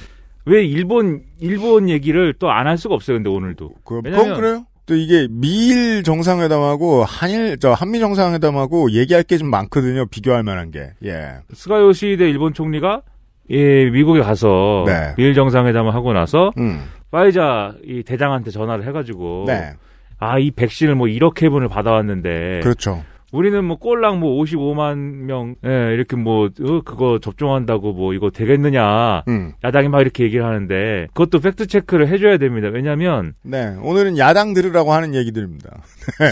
왜 0.47 0.65
일본 0.65 1.23
일본 1.41 1.89
얘기를 1.91 2.33
또 2.39 2.49
안 2.51 2.67
할 2.67 2.79
수가 2.79 2.95
없어요. 2.95 3.19
근데 3.19 3.29
오늘도 3.29 3.71
그, 3.85 4.01
왜냐면- 4.03 4.25
그건 4.25 4.41
그래요? 4.41 4.67
또 4.87 4.95
이게 4.95 5.27
미일 5.31 6.03
정상회담하고 6.05 7.05
한일 7.05 7.59
저 7.59 7.73
한미 7.73 7.99
정상회담하고 7.99 8.93
얘기할 8.93 9.25
게 9.25 9.37
좀 9.37 9.51
많거든요. 9.51 10.07
비교할 10.07 10.43
만한 10.45 10.71
게. 10.71 10.93
예. 11.05 11.35
스가 11.53 11.81
요시히데 11.81 12.29
일본 12.31 12.55
총리가 12.55 13.03
예, 13.51 13.85
미국에 13.91 14.21
가서 14.21 14.85
네. 14.87 15.15
미일 15.17 15.35
정상회담을 15.35 15.93
하고 15.95 16.13
나서 16.13 16.53
음. 16.59 16.83
파이자 17.11 17.75
이 17.85 18.03
대장한테 18.03 18.51
전화를 18.51 18.87
해가지고 18.87 19.45
네. 19.47 19.73
아이 20.19 20.51
백신을 20.51 20.95
뭐 20.95 21.07
1억 21.09 21.43
회분을 21.43 21.69
받아왔는데 21.69 22.61
그렇죠. 22.63 23.03
우리는 23.33 23.65
뭐 23.65 23.77
꼴랑 23.77 24.21
뭐 24.21 24.41
55만 24.43 24.97
명 24.99 25.57
예, 25.65 25.93
이렇게 25.93 26.17
뭐 26.17 26.47
어, 26.47 26.81
그거 26.85 27.19
접종한다고 27.19 27.93
뭐 27.93 28.15
이거 28.15 28.31
되겠느냐 28.31 29.25
음. 29.29 29.53
야당이 29.65 29.89
막 29.89 30.01
이렇게 30.01 30.25
얘기를 30.25 30.45
하는데 30.45 31.09
그것도 31.13 31.41
팩트 31.41 31.67
체크를 31.67 32.09
해줘야 32.09 32.39
됩니다. 32.39 32.69
왜냐하면 32.69 33.35
네. 33.43 33.75
오늘은 33.83 34.17
야당 34.19 34.55
들으라고 34.55 34.93
하는 34.93 35.15
얘기들입니다. 35.15 35.83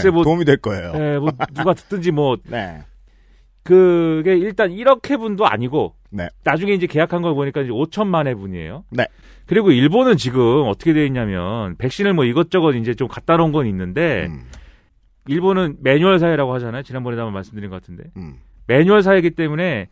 네, 0.03 0.09
뭐- 0.11 0.23
도움이 0.23 0.45
될 0.45 0.57
거예요. 0.57 0.93
예, 0.95 1.17
뭐 1.19 1.31
누가 1.53 1.73
듣든지 1.73 2.11
뭐 2.11 2.37
네. 2.49 2.79
그게 3.63 4.37
일단 4.37 4.69
1억 4.71 5.09
회분도 5.09 5.45
아니고 5.47 5.95
네. 6.11 6.29
나중에 6.43 6.73
이제 6.73 6.87
계약한 6.87 7.21
걸 7.21 7.33
보니까 7.33 7.61
이제 7.61 7.71
5천만 7.71 8.27
회분이에요. 8.27 8.83
네. 8.91 9.07
그리고 9.47 9.71
일본은 9.71 10.17
지금 10.17 10.63
어떻게 10.67 10.93
돼 10.93 11.05
있냐면 11.05 11.75
백신을 11.77 12.13
뭐 12.13 12.25
이것저것 12.25 12.71
이제 12.73 12.93
좀 12.93 13.07
갖다 13.07 13.37
놓은 13.37 13.51
건 13.51 13.65
있는데 13.67 14.27
음. 14.29 14.43
일본은 15.27 15.77
매뉴얼 15.81 16.19
사회라고 16.19 16.53
하잖아요. 16.55 16.83
지난번에도 16.83 17.21
한번 17.21 17.33
말씀드린 17.33 17.69
것 17.69 17.81
같은데 17.81 18.03
음. 18.17 18.35
매뉴얼 18.67 19.01
사회이기 19.01 19.31
때문에 19.31 19.87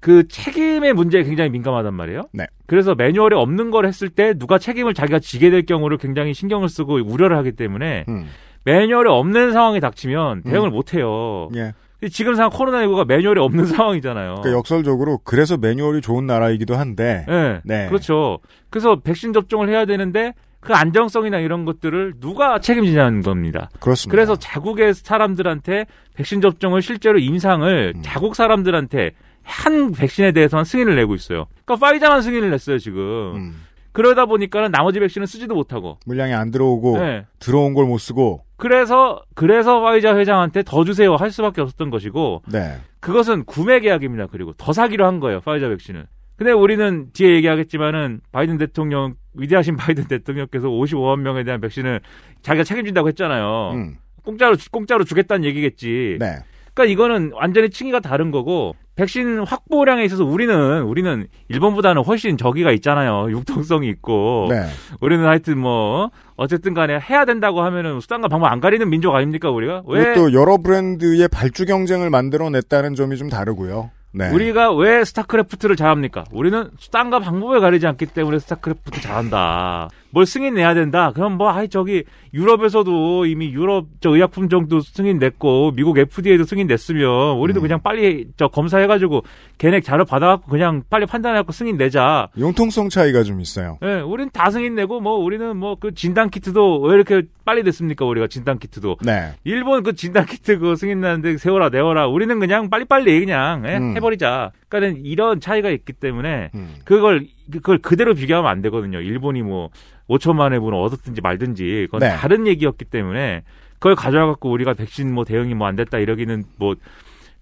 그 0.00 0.28
책임의 0.28 0.92
문제에 0.92 1.24
굉장히 1.24 1.50
민감하단 1.50 1.92
말이에요. 1.92 2.22
네. 2.32 2.46
그래서 2.66 2.94
매뉴얼에 2.94 3.34
없는 3.36 3.70
걸 3.70 3.86
했을 3.86 4.08
때 4.08 4.34
누가 4.34 4.58
책임을 4.58 4.94
자기가 4.94 5.18
지게 5.18 5.50
될 5.50 5.66
경우를 5.66 5.98
굉장히 5.98 6.34
신경을 6.34 6.68
쓰고 6.68 6.94
우려를 7.04 7.36
하기 7.38 7.52
때문에 7.52 8.04
음. 8.08 8.26
매뉴얼에 8.64 9.08
없는 9.10 9.52
상황이 9.52 9.80
닥치면 9.80 10.42
대응을 10.42 10.70
못 10.70 10.94
해요. 10.94 11.48
예. 11.56 11.72
지금 12.10 12.34
상황 12.34 12.50
코로나19가 12.50 13.06
매뉴얼에 13.06 13.40
없는 13.40 13.64
상황이잖아요. 13.66 14.36
그러니까 14.36 14.52
역설적으로 14.52 15.18
그래서 15.24 15.56
매뉴얼이 15.56 16.00
좋은 16.00 16.26
나라이기도 16.26 16.76
한데. 16.76 17.24
네, 17.26 17.60
네. 17.64 17.88
그렇죠. 17.88 18.38
그래서 18.70 19.00
백신 19.00 19.32
접종을 19.32 19.68
해야 19.68 19.84
되는데 19.84 20.34
그 20.68 20.74
안정성이나 20.74 21.38
이런 21.38 21.64
것들을 21.64 22.20
누가 22.20 22.58
책임지냐는 22.58 23.22
겁니다. 23.22 23.70
그렇습니다. 23.80 24.10
그래서 24.14 24.36
자국의 24.36 24.92
사람들한테 24.92 25.86
백신 26.14 26.42
접종을 26.42 26.82
실제로 26.82 27.18
임상을 27.18 27.94
음. 27.96 28.02
자국 28.04 28.36
사람들한테 28.36 29.12
한 29.42 29.92
백신에 29.92 30.32
대해서만 30.32 30.66
승인을 30.66 30.94
내고 30.94 31.14
있어요. 31.14 31.46
그러니까 31.64 31.86
파이자만 31.86 32.20
승인을 32.20 32.50
냈어요 32.50 32.76
지금. 32.76 33.00
음. 33.36 33.64
그러다 33.92 34.26
보니까는 34.26 34.70
나머지 34.70 35.00
백신은 35.00 35.26
쓰지도 35.26 35.54
못하고. 35.54 35.96
물량이 36.04 36.34
안 36.34 36.50
들어오고 36.50 36.98
네. 36.98 37.24
들어온 37.38 37.72
걸 37.72 37.86
못 37.86 37.96
쓰고. 37.96 38.42
그래서 38.58 39.22
그래서 39.34 39.80
파이자 39.80 40.18
회장한테 40.18 40.64
더 40.66 40.84
주세요 40.84 41.14
할 41.16 41.30
수밖에 41.30 41.62
없었던 41.62 41.88
것이고 41.88 42.42
네. 42.52 42.76
그것은 43.00 43.44
구매 43.46 43.80
계약입니다. 43.80 44.26
그리고 44.30 44.52
더 44.58 44.74
사기로 44.74 45.06
한 45.06 45.18
거예요 45.18 45.40
파이자 45.40 45.66
백신을. 45.70 46.06
근데 46.38 46.52
우리는 46.52 47.08
뒤에 47.12 47.34
얘기하겠지만은 47.36 48.20
바이든 48.32 48.58
대통령 48.58 49.14
위대하신 49.34 49.76
바이든 49.76 50.04
대통령께서 50.06 50.68
55만 50.68 51.18
명에 51.20 51.42
대한 51.44 51.60
백신을 51.60 52.00
자기가 52.42 52.64
책임진다고 52.64 53.08
했잖아요. 53.08 53.72
음. 53.74 53.96
공짜로 54.24 54.56
주- 54.56 54.70
공짜로 54.70 55.04
주겠다는 55.04 55.44
얘기겠지. 55.44 56.16
네. 56.20 56.36
그러니까 56.74 56.92
이거는 56.92 57.32
완전히 57.34 57.70
층위가 57.70 57.98
다른 57.98 58.30
거고 58.30 58.76
백신 58.94 59.40
확보량에 59.40 60.04
있어서 60.04 60.24
우리는 60.24 60.82
우리는 60.82 61.26
일본보다는 61.48 62.02
훨씬 62.04 62.36
저기가 62.36 62.70
있잖아요. 62.72 63.26
융통성이 63.32 63.88
있고. 63.88 64.46
네. 64.50 64.64
우리는 65.00 65.24
하여튼 65.24 65.58
뭐 65.58 66.10
어쨌든 66.36 66.74
간에 66.74 67.00
해야 67.00 67.24
된다고 67.24 67.62
하면은 67.62 67.98
수단과 68.00 68.28
방법 68.28 68.46
안 68.52 68.60
가리는 68.60 68.88
민족 68.88 69.14
아닙니까 69.16 69.50
우리가? 69.50 69.82
왜 69.86 70.14
또 70.14 70.32
여러 70.32 70.56
브랜드의 70.58 71.26
발주 71.28 71.64
경쟁을 71.66 72.10
만들어냈다는 72.10 72.94
점이 72.94 73.16
좀 73.16 73.28
다르고요. 73.28 73.90
네. 74.18 74.30
우리가 74.30 74.74
왜 74.74 75.04
스타크래프트를 75.04 75.76
잘합니까? 75.76 76.24
우리는 76.32 76.70
수단과 76.76 77.20
방법을 77.20 77.60
가리지 77.60 77.86
않기 77.86 78.06
때문에 78.06 78.40
스타크래프트 78.40 79.00
잘한다. 79.00 79.90
뭘 80.10 80.26
승인 80.26 80.54
내야 80.54 80.74
된다. 80.74 81.12
그럼 81.14 81.38
뭐 81.38 81.50
아이 81.50 81.68
저기 81.68 82.04
유럽에서도 82.34 83.26
이미 83.26 83.50
유럽 83.52 83.86
저 84.00 84.10
의약품 84.10 84.48
정도 84.48 84.80
승인 84.80 85.18
냈고 85.18 85.72
미국 85.72 85.98
FDA도 85.98 86.44
승인 86.44 86.66
냈으면 86.66 87.38
우리도 87.38 87.60
그냥 87.60 87.80
빨리 87.82 88.26
저 88.36 88.48
검사해가지고 88.48 89.22
걔네 89.58 89.80
자료 89.80 90.04
받아갖고 90.04 90.50
그냥 90.50 90.82
빨리 90.90 91.06
판단해갖고 91.06 91.52
승인 91.52 91.76
내자. 91.76 92.28
융통성 92.36 92.88
차이가 92.90 93.22
좀 93.22 93.40
있어요. 93.40 93.78
예, 93.82 94.00
우린 94.00 94.28
다 94.30 94.50
승인 94.50 94.74
내고 94.74 95.00
뭐 95.00 95.14
우리는 95.14 95.56
뭐 95.56 95.76
그 95.80 95.94
진단 95.94 96.28
키트도 96.30 96.80
왜 96.80 96.94
이렇게 96.94 97.22
빨리 97.44 97.62
됐습니까? 97.62 98.04
우리가 98.04 98.26
진단 98.26 98.58
키트도. 98.58 98.96
네. 99.04 99.32
일본 99.44 99.82
그 99.82 99.94
진단 99.94 100.26
키트 100.26 100.58
그거 100.58 100.74
승인 100.74 101.00
나는데 101.00 101.36
세워라 101.38 101.68
내워라. 101.70 102.08
우리는 102.08 102.38
그냥 102.40 102.68
빨리빨리 102.68 103.20
그냥 103.20 103.62
예, 103.66 103.76
음. 103.76 103.96
해버리자. 103.96 104.50
그러니까는 104.68 105.04
이런 105.06 105.40
차이가 105.40 105.70
있기 105.70 105.92
때문에 105.92 106.50
그걸 106.84 107.26
그걸 107.52 107.78
그대로 107.78 108.14
비교하면 108.14 108.50
안 108.50 108.60
되거든요. 108.62 109.00
일본이 109.00 109.42
뭐 109.42 109.70
5천만 110.08 110.52
회분 110.52 110.74
얻었든지 110.74 111.20
말든지 111.20 111.88
그건 111.90 112.00
네. 112.00 112.16
다른 112.16 112.46
얘기였기 112.46 112.84
때문에 112.86 113.42
그걸 113.74 113.94
가져와 113.94 114.26
갖고 114.26 114.50
우리가 114.50 114.74
백신 114.74 115.12
뭐 115.14 115.24
대응이 115.24 115.54
뭐 115.54 115.68
안 115.68 115.76
됐다 115.76 115.98
이러기는 115.98 116.44
뭐 116.58 116.74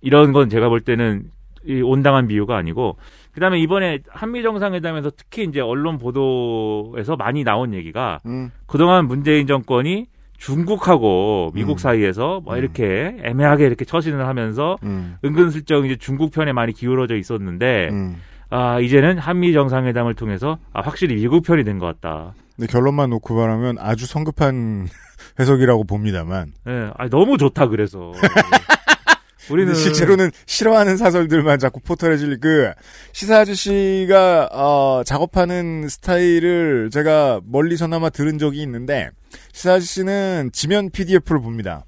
이런 0.03 0.33
건 0.33 0.49
제가 0.49 0.69
볼 0.69 0.81
때는 0.81 1.25
이 1.65 1.81
온당한 1.81 2.29
비유가 2.29 2.57
아니고 2.57 2.97
그다음에 3.33 3.59
이번에 3.59 4.01
한미 4.09 4.43
정상회담에서 4.43 5.11
특히 5.17 5.45
이제 5.45 5.61
언론 5.61 5.99
보도에서 5.99 7.17
많이 7.17 7.45
나온 7.45 7.75
얘기가 7.75 8.21
음. 8.27 8.51
그동안 8.67 9.07
문재인 9.07 9.47
정권이 9.47 10.07
중국하고 10.39 11.51
미국 11.55 11.73
음. 11.73 11.79
사이에서 11.79 12.41
뭐 12.45 12.57
이렇게 12.57 13.17
애매하게 13.23 13.67
이렇게 13.67 13.85
처신을 13.85 14.27
하면서 14.27 14.77
음. 14.83 15.17
은근슬쩍 15.25 15.85
이제 15.87 15.97
중국 15.97 16.31
편에 16.33 16.53
많이 16.53 16.73
기울어져 16.73 17.17
있었는데 17.17 17.89
음. 17.91 18.17
아 18.51 18.79
이제는 18.81 19.19
한미 19.19 19.53
정상회담을 19.53 20.15
통해서 20.15 20.59
아 20.73 20.81
확실히 20.83 21.17
미국 21.17 21.43
편이 21.45 21.65
된 21.65 21.79
것 21.79 21.87
같다. 21.87 22.35
근데 22.57 22.71
결론만 22.71 23.11
놓고 23.11 23.35
말하면 23.35 23.77
아주 23.79 24.07
성급한 24.07 24.89
해석이라고 25.39 25.85
봅니다만. 25.85 26.53
예, 26.67 26.91
아 26.97 27.09
너무 27.09 27.39
좋다 27.39 27.69
그래서. 27.69 28.13
우리는 29.51 29.75
실제로는 29.75 30.33
싫어하는 30.47 30.97
사설들만 30.97 31.61
자꾸 31.61 31.79
포털에 31.81 32.17
질리 32.17 32.37
그 32.39 32.73
시사 33.13 33.41
아저씨가 33.41 34.49
어, 34.53 35.03
작업하는 35.05 35.89
스타일을 35.89 36.91
제가 36.91 37.41
멀리서나마 37.45 38.11
들은 38.11 38.39
적이 38.39 38.63
있는데 38.63 39.11
시사 39.53 39.75
아저씨는 39.75 40.51
지면 40.53 40.91
PDF를 40.91 41.41
봅니다. 41.41 41.85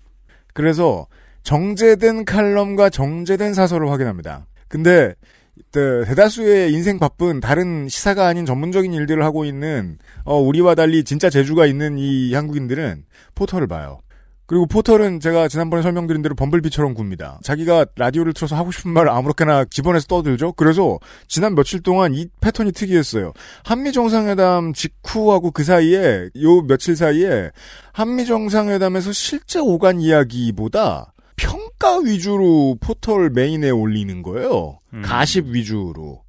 그래서 0.55 1.09
정제된 1.43 2.25
칼럼과 2.27 2.91
정제된 2.91 3.55
사설을 3.55 3.91
확인합니다. 3.91 4.47
근데 4.69 5.09
그 5.09 5.15
대다수의 5.71 6.73
인생 6.73 6.99
바쁜 6.99 7.41
다른 7.41 7.89
시사가 7.89 8.27
아닌 8.27 8.47
전문적인 8.47 8.93
일들을 8.93 9.23
하고 9.25 9.45
있는 9.45 9.99
어, 10.25 10.39
우리와 10.39 10.75
달리 10.75 11.05
진짜 11.05 11.31
재주가 11.31 11.67
있는 11.67 11.99
이 11.99 12.35
한국인들은 12.35 13.05
포털을 13.35 13.67
봐요. 13.67 14.01
그리고 14.49 14.65
포털은 14.65 15.21
제가 15.21 15.47
지난번에 15.47 15.83
설명드린 15.83 16.23
대로 16.23 16.35
범블비처럼 16.35 16.95
굽니다. 16.95 17.39
자기가 17.43 17.85
라디오를 17.97 18.33
틀어서 18.33 18.57
하고 18.57 18.73
싶은 18.73 18.91
말을 18.93 19.11
아무렇게나 19.11 19.67
집어내서 19.67 20.07
떠들죠. 20.07 20.55
그래서 20.55 20.99
지난 21.27 21.55
며칠 21.55 21.83
동안 21.83 22.15
이 22.15 22.29
패턴이 22.41 22.73
특이했어요. 22.73 23.35
한미 23.63 23.93
정상회담 23.93 24.73
직후하고 24.73 25.51
그 25.51 25.65
사이에 25.65 26.31
요 26.41 26.63
며칠 26.63 26.97
사이에 26.97 27.51
한미 27.93 28.25
정상회담에서 28.25 29.13
실제 29.13 29.59
오간 29.59 30.01
이야기보다 30.01 31.13
평 31.37 31.68
가 31.79 31.99
위주로 31.99 32.77
포털 32.81 33.31
메인에 33.31 33.71
올리는 33.71 34.23
거예요. 34.23 34.79
음. 34.95 35.03
가십 35.03 35.47
위주로. 35.49 36.23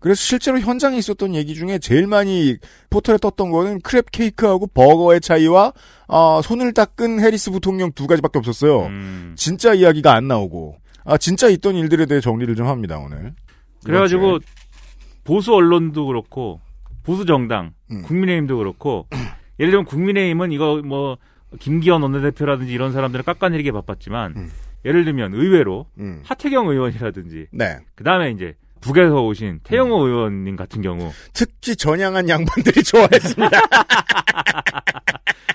그래서 0.00 0.20
실제로 0.20 0.58
현장에 0.58 0.98
있었던 0.98 1.34
얘기 1.34 1.54
중에 1.54 1.78
제일 1.78 2.08
많이 2.08 2.56
포털에 2.90 3.18
떴던 3.18 3.50
거는 3.50 3.80
크랩 3.80 4.06
케이크하고 4.10 4.66
버거의 4.66 5.20
차이와 5.20 5.72
아, 6.08 6.40
손을 6.42 6.72
닦은 6.72 7.20
해리스 7.20 7.52
부통령 7.52 7.92
두 7.92 8.06
가지밖에 8.06 8.38
없었어요. 8.38 8.86
음. 8.86 9.34
진짜 9.36 9.74
이야기가 9.74 10.12
안 10.12 10.26
나오고 10.26 10.76
아 11.04 11.18
진짜 11.18 11.48
있던 11.48 11.76
일들에 11.76 12.06
대해 12.06 12.20
정리를 12.20 12.54
좀 12.56 12.66
합니다 12.66 12.98
오늘. 12.98 13.34
그래가지고 13.84 14.38
보수 15.24 15.54
언론도 15.54 16.06
그렇고 16.06 16.60
보수 17.04 17.24
정당, 17.24 17.72
음. 17.90 18.02
국민의힘도 18.02 18.56
그렇고 18.58 19.06
예를 19.60 19.70
들면 19.70 19.84
국민의힘은 19.86 20.52
이거 20.52 20.80
뭐 20.84 21.16
김기현 21.60 22.02
원내대표라든지 22.02 22.72
이런 22.72 22.92
사람들을 22.92 23.24
깎아내리기 23.24 23.70
바빴지만 23.72 24.50
예를 24.84 25.04
들면 25.04 25.34
의외로 25.34 25.86
음. 25.98 26.22
하태경 26.24 26.68
의원이라든지 26.68 27.46
네. 27.52 27.78
그 27.94 28.04
다음에 28.04 28.30
이제 28.30 28.54
북에서 28.80 29.22
오신 29.22 29.60
태영호 29.62 30.06
의원님 30.06 30.56
같은 30.56 30.82
경우 30.82 31.10
특히 31.32 31.76
전향한 31.76 32.28
양반들이 32.28 32.82
좋아했습니다. 32.84 33.60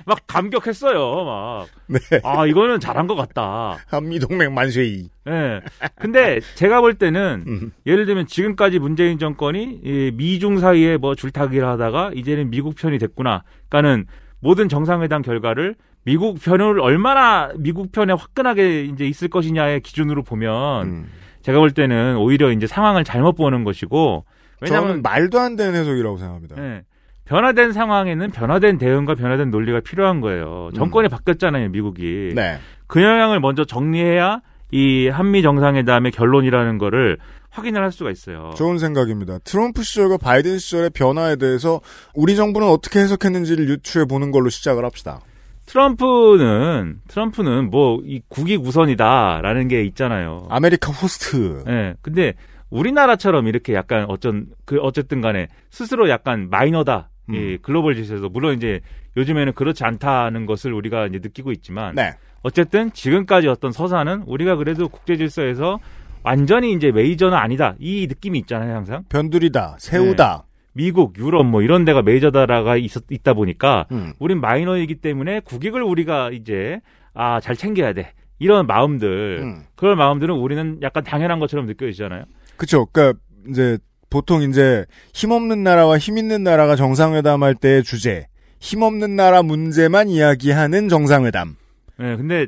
막 0.06 0.20
감격했어요. 0.26 1.26
막. 1.26 1.68
네. 1.88 2.00
아, 2.24 2.46
이거는 2.46 2.80
잘한 2.80 3.08
것 3.08 3.16
같다. 3.16 3.78
한미 3.88 4.20
동맹 4.20 4.54
만세이. 4.54 5.10
예. 5.28 5.62
근데 6.00 6.40
제가 6.56 6.80
볼 6.80 6.94
때는 6.94 7.44
음. 7.46 7.72
예를 7.86 8.06
들면 8.06 8.28
지금까지 8.28 8.80
문재인 8.80 9.20
정권이 9.20 9.82
이 9.84 10.12
미중 10.16 10.60
사이에 10.60 10.96
뭐 10.96 11.14
줄타기를 11.14 11.68
하다가 11.68 12.12
이제는 12.16 12.50
미국 12.50 12.76
편이 12.76 12.98
됐구나. 13.00 13.44
그러니까는 13.68 14.06
모든 14.40 14.70
정상회담 14.70 15.22
결과를 15.24 15.76
미국 16.08 16.40
편을 16.42 16.80
얼마나 16.80 17.52
미국 17.58 17.92
편에 17.92 18.14
화끈하게 18.14 18.86
이제 18.86 19.06
있을 19.06 19.28
것이냐의 19.28 19.82
기준으로 19.82 20.24
보면 20.24 20.88
음. 20.88 21.10
제가 21.42 21.60
볼 21.60 21.72
때는 21.72 22.16
오히려 22.16 22.50
이제 22.54 22.66
상황을 22.66 23.04
잘못 23.04 23.34
보는 23.34 23.66
것이고 23.66 24.24
저는 24.66 24.74
왜냐하면 24.74 25.02
말도 25.02 25.38
안 25.38 25.58
되는 25.58 25.76
해석이라고 25.76 26.16
생각합니다. 26.16 26.56
예. 26.60 26.84
변화된 27.26 27.74
상황에는 27.74 28.32
변화된 28.32 28.78
대응과 28.78 29.16
변화된 29.16 29.52
논리가 29.52 29.82
필요한 29.82 30.22
거예요. 30.22 30.70
정권이 30.74 31.10
바뀌었잖아요, 31.10 31.72
미국이. 31.72 32.30
음. 32.32 32.36
네. 32.36 32.58
그 32.88 33.04
영향을 33.04 33.42
먼저 33.42 33.66
정리해야 33.66 34.40
이 34.72 35.10
한미 35.10 35.42
정상회담의 35.42 36.14
결론이라는 36.14 36.78
거를 36.78 37.18
확인을 37.50 37.84
할 37.84 37.92
수가 37.92 38.12
있어요. 38.12 38.54
좋은 38.56 38.78
생각입니다. 38.78 39.40
트럼프 39.40 39.84
시절과 39.84 40.20
바이든 40.20 40.58
시절의 40.58 40.92
변화에 40.92 41.36
대해서 41.36 41.82
우리 42.14 42.38
정부는 42.38 42.66
어떻게 42.70 43.00
해석했는지를 43.00 43.68
유추해 43.68 44.06
보는 44.06 44.32
걸로 44.32 44.48
시작을 44.48 44.86
합시다. 44.86 45.20
트럼프는 45.68 47.02
트럼프는 47.08 47.70
뭐 47.70 48.02
이 48.04 48.22
국익 48.30 48.62
우선이다라는 48.62 49.68
게 49.68 49.84
있잖아요. 49.84 50.48
America 50.50 50.92
First. 50.92 51.64
예. 51.68 51.94
근데 52.02 52.34
우리나라처럼 52.70 53.48
이렇게 53.48 53.74
약간 53.74 54.06
어쩐 54.10 54.48
그 54.66 54.80
어쨌든 54.80 55.22
간에 55.22 55.48
스스로 55.70 56.10
약간 56.10 56.50
마이너다. 56.50 57.10
음. 57.30 57.36
이 57.36 57.58
글로벌 57.62 57.96
지수에서 57.96 58.30
물론 58.30 58.56
이제 58.56 58.80
요즘에는 59.18 59.54
그렇지 59.54 59.84
않다는 59.84 60.46
것을 60.46 60.74
우리가 60.74 61.08
이제 61.08 61.20
느끼고 61.22 61.52
있지만 61.52 61.96
네. 61.96 62.14
어쨌든 62.44 62.92
지금까지 62.94 63.48
어떤 63.48 63.72
서사는 63.72 64.24
우리가 64.26 64.56
그래도 64.56 64.88
국제 64.88 65.18
질서에서 65.18 65.80
완전히 66.24 66.74
이제 66.74 66.92
메이저는 66.92 67.38
아니다. 67.38 67.76
이 67.80 68.06
느낌이 68.08 68.40
있잖아요, 68.40 68.76
항상. 68.76 69.04
변두리다. 69.10 69.76
새우다. 69.80 70.44
미국, 70.78 71.18
유럽 71.18 71.44
뭐 71.46 71.62
이런 71.64 71.84
데가 71.86 72.04
메이저다라가 72.04 72.78
있, 72.78 72.92
있다 73.10 73.34
보니까 73.34 73.88
음. 73.92 74.14
우린 74.20 74.40
마이너이기 74.40 74.96
때문에 75.02 75.42
국익을 75.42 75.82
우리가 75.82 76.30
이제 76.32 76.80
아, 77.14 77.40
잘 77.42 77.56
챙겨야 77.56 77.94
돼. 77.94 78.14
이런 78.40 78.68
마음들. 78.68 79.40
음. 79.42 79.64
그런 79.76 79.98
마음들은 79.98 80.36
우리는 80.36 80.80
약간 80.84 81.04
당연한 81.04 81.40
것처럼 81.40 81.66
느껴지잖아요. 81.66 82.26
그쵸. 82.56 82.86
그니까, 82.86 83.18
이제, 83.50 83.80
보통 84.12 84.44
이제, 84.44 84.86
힘없는 85.14 85.64
나라와 85.64 85.98
힘 85.98 86.20
있는 86.20 86.44
나라가 86.44 86.76
정상회담 86.76 87.42
할 87.42 87.56
때의 87.56 87.84
주제. 87.84 88.28
힘없는 88.60 89.16
나라 89.16 89.42
문제만 89.42 90.10
이야기하는 90.10 90.90
정상회담. 90.90 91.56
네, 91.98 92.16
근데 92.16 92.48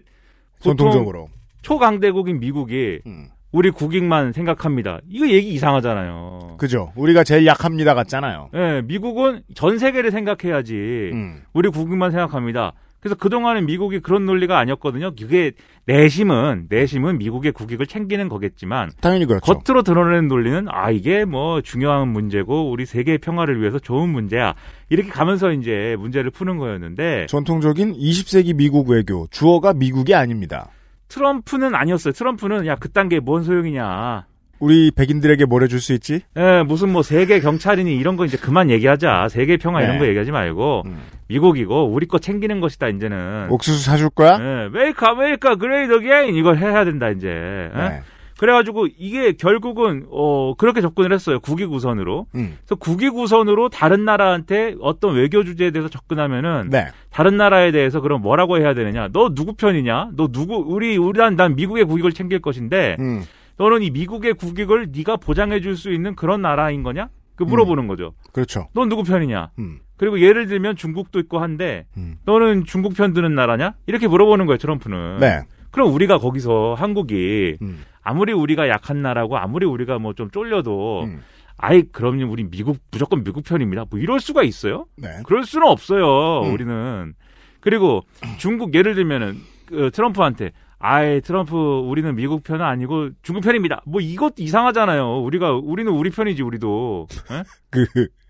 보통 0.59 0.77
전통적으로. 0.77 1.29
초강대국인 1.63 2.39
미국이 2.39 2.99
음. 3.07 3.29
우리 3.51 3.71
국익만 3.71 4.33
생각합니다. 4.33 4.99
이거 5.09 5.27
얘기 5.27 5.49
이상하잖아요. 5.53 6.55
그죠. 6.57 6.91
우리가 6.95 7.23
제일 7.23 7.45
약합니다 7.45 7.95
같잖아요. 7.95 8.49
예, 8.53 8.81
미국은 8.85 9.41
전 9.55 9.79
세계를 9.79 10.11
생각해야지. 10.11 11.09
음. 11.13 11.41
우리 11.53 11.69
국익만 11.69 12.11
생각합니다. 12.11 12.73
그래서 12.99 13.15
그동안은 13.15 13.65
미국이 13.65 13.99
그런 13.99 14.25
논리가 14.25 14.59
아니었거든요. 14.59 15.15
그게 15.15 15.53
내심은 15.85 16.67
내심은 16.69 17.17
미국의 17.17 17.53
국익을 17.53 17.87
챙기는 17.87 18.27
거겠지만 18.27 18.91
당연히 18.99 19.25
그렇죠. 19.25 19.53
겉으로 19.53 19.83
드러내는 19.83 20.27
논리는 20.27 20.65
아 20.69 20.91
이게 20.91 21.23
뭐 21.23 21.61
중요한 21.61 22.09
문제고 22.09 22.69
우리 22.69 22.85
세계의 22.85 23.19
평화를 23.19 23.61
위해서 23.61 23.79
좋은 23.79 24.09
문제야. 24.09 24.53
이렇게 24.89 25.09
가면서 25.09 25.53
이제 25.53 25.95
문제를 25.97 26.29
푸는 26.29 26.57
거였는데 26.57 27.27
전통적인 27.29 27.93
20세기 27.93 28.55
미국 28.55 28.89
외교 28.89 29.27
주어가 29.31 29.73
미국이 29.73 30.13
아닙니다. 30.13 30.69
트럼프는 31.09 31.75
아니었어요. 31.75 32.13
트럼프는 32.13 32.65
야 32.67 32.75
그딴 32.75 33.09
게 33.09 33.19
뭔 33.19 33.43
소용이냐. 33.43 34.25
우리 34.59 34.91
백인들에게 34.91 35.45
뭘 35.45 35.63
해줄 35.63 35.79
수 35.79 35.93
있지? 35.93 36.21
예, 36.35 36.63
무슨 36.63 36.89
뭐 36.91 37.01
세계 37.01 37.39
경찰이니 37.39 37.95
이런 37.95 38.17
거 38.17 38.25
이제 38.25 38.35
그만 38.37 38.69
얘기하자. 38.69 39.29
세계 39.29 39.55
평화 39.57 39.81
이런 39.81 39.93
네. 39.95 39.99
거 39.99 40.07
얘기하지 40.07 40.31
말고 40.31 40.83
미국이고 41.29 41.91
우리 41.93 42.07
거 42.07 42.19
챙기는 42.19 42.59
것이다 42.59 42.89
이제는. 42.89 43.47
옥수수 43.49 43.83
사줄 43.85 44.09
거야? 44.09 44.37
예, 44.39 44.69
Make 44.69 45.05
America 45.05 45.55
Great 45.55 45.93
Again 45.93 46.35
이걸 46.35 46.57
해야 46.57 46.83
된다 46.83 47.09
이제. 47.09 47.27
예? 47.29 47.71
네. 47.79 48.01
그래가지고 48.39 48.87
이게 48.97 49.33
결국은 49.33 50.05
어 50.09 50.53
그렇게 50.57 50.79
접근을 50.79 51.11
했어요 51.11 51.41
국익 51.41 51.73
우선으로. 51.73 52.25
음. 52.35 52.55
그래서 52.59 52.75
국익 52.75 53.17
우선으로 53.17 53.67
다른 53.67 54.05
나라한테 54.05 54.75
어떤 54.79 55.13
외교 55.15 55.43
주제에 55.43 55.71
대해서 55.71 55.89
접근하면은 55.89 56.69
네. 56.69 56.87
다른 57.09 57.35
나라에 57.35 57.73
대해서 57.73 57.99
그럼 57.99 58.21
뭐라고 58.21 58.57
해야 58.57 58.73
되느냐? 58.73 59.09
너 59.11 59.33
누구 59.35 59.55
편이냐? 59.55 60.11
너 60.15 60.29
누구 60.29 60.55
우리 60.55 60.95
우리 60.95 61.19
난, 61.19 61.35
난 61.35 61.57
미국의 61.57 61.83
국익을 61.83 62.13
챙길 62.13 62.39
것인데 62.39 62.95
음. 62.99 63.25
너는 63.57 63.81
이 63.81 63.89
미국의 63.89 64.35
국익을 64.35 64.87
네가 64.95 65.17
보장해 65.17 65.59
줄 65.59 65.75
수 65.75 65.91
있는 65.91 66.15
그런 66.15 66.41
나라인 66.41 66.81
거냐? 66.81 67.09
그 67.35 67.43
물어보는 67.43 67.87
거죠. 67.87 68.13
그렇죠. 68.31 68.69
넌 68.73 68.87
누구 68.87 69.03
편이냐? 69.03 69.51
음. 69.59 69.79
그리고 69.97 70.21
예를 70.21 70.47
들면 70.47 70.77
중국도 70.77 71.19
있고 71.19 71.39
한데 71.39 71.87
너는 72.23 72.63
중국 72.63 72.95
편 72.95 73.11
드는 73.11 73.35
나라냐? 73.35 73.73
이렇게 73.85 74.07
물어보는 74.07 74.45
거예요, 74.45 74.57
트럼프는. 74.57 75.17
네. 75.19 75.41
그럼 75.71 75.93
우리가 75.93 76.17
거기서 76.19 76.75
한국이 76.77 77.57
음. 77.61 77.83
아무리 78.09 78.33
우리가 78.33 78.67
약한 78.69 79.01
나라고 79.01 79.37
아무리 79.37 79.65
우리가 79.65 79.99
뭐 79.99 80.13
좀 80.13 80.29
쫄려도 80.31 81.03
음. 81.03 81.21
아이 81.57 81.83
그럼요 81.83 82.29
우리 82.31 82.43
미국 82.43 82.77
무조건 82.91 83.23
미국 83.23 83.43
편입니다. 83.43 83.85
뭐 83.89 83.99
이럴 83.99 84.19
수가 84.19 84.43
있어요? 84.43 84.85
네. 84.97 85.09
그럴 85.25 85.43
수는 85.43 85.67
없어요. 85.67 86.41
음. 86.43 86.53
우리는 86.53 87.13
그리고 87.59 88.01
중국 88.37 88.73
예를 88.73 88.95
들면은 88.95 89.37
그 89.65 89.91
트럼프한테 89.93 90.51
아이 90.79 91.21
트럼프 91.21 91.55
우리는 91.55 92.15
미국 92.15 92.43
편은 92.43 92.65
아니고 92.65 93.09
중국 93.21 93.41
편입니다. 93.43 93.81
뭐 93.85 93.99
이것 94.01 94.33
이상하잖아요. 94.37 95.21
우리가 95.21 95.51
우리는 95.53 95.91
우리 95.91 96.09
편이지 96.09 96.41
우리도. 96.41 97.07
예? 97.31 97.43
그 97.69 97.85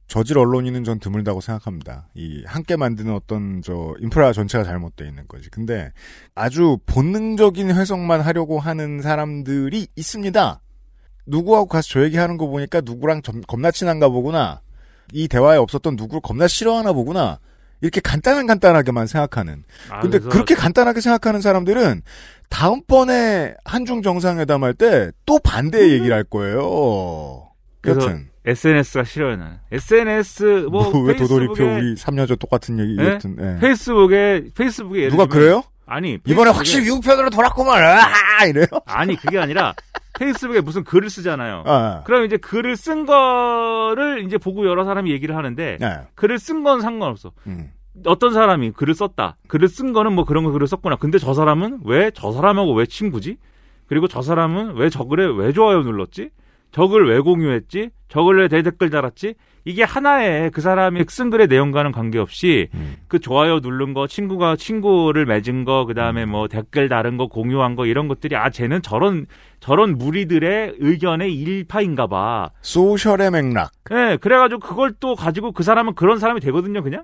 저질 0.10 0.40
언론인은 0.40 0.84
전 0.84 1.00
드물다고 1.00 1.40
생각합니다. 1.40 2.08
이 2.16 2.44
함께 2.46 2.76
만드는 2.76 3.14
어떤 3.14 3.62
저 3.62 3.94
인프라 4.00 4.34
전체가 4.34 4.64
잘못돼 4.64 5.08
있는 5.08 5.28
거지. 5.28 5.50
근데 5.52 5.92
아주 6.34 6.80
본능적인 6.88 7.70
해석만 7.72 8.22
하려고 8.22 8.60
하는 8.60 9.02
사람들이 9.04 9.88
있습니다. 9.96 10.62
누구하고 11.28 11.68
가서 11.68 11.88
저 11.90 12.04
얘기하는 12.04 12.38
거 12.38 12.48
보니까 12.48 12.82
누구랑 12.82 13.22
점- 13.22 13.42
겁나 13.42 13.70
친한가 13.70 14.10
보구나. 14.10 14.62
이 15.14 15.28
대화에 15.28 15.58
없었던 15.58 15.96
누구를 15.96 16.22
겁나 16.22 16.48
싫어하나 16.48 16.92
보구나. 16.92 17.38
이렇게 17.82 18.02
간단한 18.02 18.48
간단하게만 18.48 19.06
생각하는. 19.06 19.64
아, 19.90 20.02
근데 20.02 20.18
그래서- 20.18 20.30
그렇게 20.32 20.56
간단하게 20.56 21.02
생각하는 21.02 21.40
사람들은 21.42 22.02
다음번에 22.50 23.54
한중 23.64 24.02
정상회담 24.02 24.64
할 24.64 24.74
때 24.74 25.12
또 25.28 25.38
반대 25.40 25.92
얘기를 25.92 26.14
할 26.16 26.24
거예요. 26.24 27.48
여튼. 27.86 28.30
SNS가 28.50 29.04
싫어요, 29.04 29.36
나는. 29.36 29.58
SNS, 29.72 30.68
뭐, 30.72 30.90
뭐, 30.92 31.02
왜 31.04 31.16
페이스북에, 31.16 31.46
도돌이표 31.48 31.64
우리 31.76 31.96
3년 31.96 32.28
전 32.28 32.38
똑같은 32.38 32.80
얘기 32.80 32.98
예? 33.00 33.10
여튼 33.14 33.36
예. 33.40 33.60
페이스북에, 33.60 34.46
페이스북에 34.56 35.10
누가 35.10 35.26
그래요? 35.26 35.64
아니. 35.86 36.18
이번에 36.26 36.52
페이스북에- 36.52 36.56
확실히 36.56 36.84
미국 36.86 37.04
편으로 37.04 37.30
돌았구만. 37.30 37.82
아, 37.84 38.46
이래요? 38.46 38.66
아니, 38.86 39.16
그게 39.16 39.40
아니라, 39.40 39.74
페이스북에 40.20 40.62
무슨 40.62 40.84
글을 40.84 41.10
쓰잖아요. 41.10 41.64
아. 41.66 42.04
그럼 42.06 42.26
이제 42.26 42.38
글을 42.38 42.76
쓴 42.76 43.06
거를 43.06 44.24
이제 44.26 44.38
보고 44.38 44.68
여러 44.68 44.86
사람이 44.86 45.12
얘기를 45.12 45.36
하는데, 45.36 45.78
네. 45.80 45.98
글을 46.16 46.40
쓴 46.40 46.64
건 46.64 46.82
상관없어. 46.82 47.32
음. 47.48 47.72
어떤 48.06 48.34
사람이 48.34 48.72
글을 48.72 48.94
썼다. 48.94 49.38
글을 49.48 49.68
쓴 49.68 49.94
거는 49.94 50.14
뭐 50.14 50.24
그런 50.26 50.44
거 50.44 50.52
글을 50.52 50.68
썼구나. 50.68 50.96
근데 50.98 51.18
저 51.18 51.34
사람은 51.34 51.80
왜 51.86 52.12
저 52.14 52.32
사람하고 52.32 52.74
왜 52.74 52.86
친구지? 52.86 53.38
그리고 53.88 54.08
저 54.08 54.22
사람은 54.22 54.76
왜 54.76 54.90
저 54.90 55.04
글에 55.06 55.26
왜 55.26 55.52
좋아요 55.52 55.82
눌렀지? 55.82 56.30
저글왜 56.72 57.20
공유했지? 57.20 57.90
저 58.08 58.24
글에 58.24 58.48
대댓글 58.48 58.90
달았지? 58.90 59.36
이게 59.66 59.84
하나의 59.84 60.52
그 60.52 60.62
사람이 60.62 61.04
쓴 61.10 61.30
글의 61.30 61.48
내용과는 61.48 61.92
관계없이 61.92 62.70
음. 62.74 62.96
그 63.08 63.20
좋아요 63.20 63.60
누른 63.60 63.94
거, 63.94 64.08
친구가 64.08 64.56
친구를 64.56 65.26
맺은 65.26 65.64
거, 65.66 65.86
그 65.86 65.94
다음에 65.94 66.24
음. 66.24 66.30
뭐 66.30 66.48
댓글 66.48 66.90
다른 66.90 67.18
거, 67.18 67.28
공유한 67.28 67.76
거 67.76 67.86
이런 67.86 68.08
것들이 68.08 68.36
아 68.36 68.50
쟤는 68.50 68.82
저런 68.82 69.26
저런 69.60 69.98
무리들의 69.98 70.76
의견의 70.80 71.36
일파인가 71.36 72.08
봐. 72.08 72.50
소셜의 72.62 73.32
맥락. 73.32 73.72
예, 73.92 74.18
그래가지고 74.20 74.60
그걸 74.60 74.94
또 75.00 75.16
가지고 75.16 75.52
그 75.52 75.64
사람은 75.64 75.94
그런 75.96 76.20
사람이 76.20 76.40
되거든요, 76.40 76.82
그냥. 76.82 77.04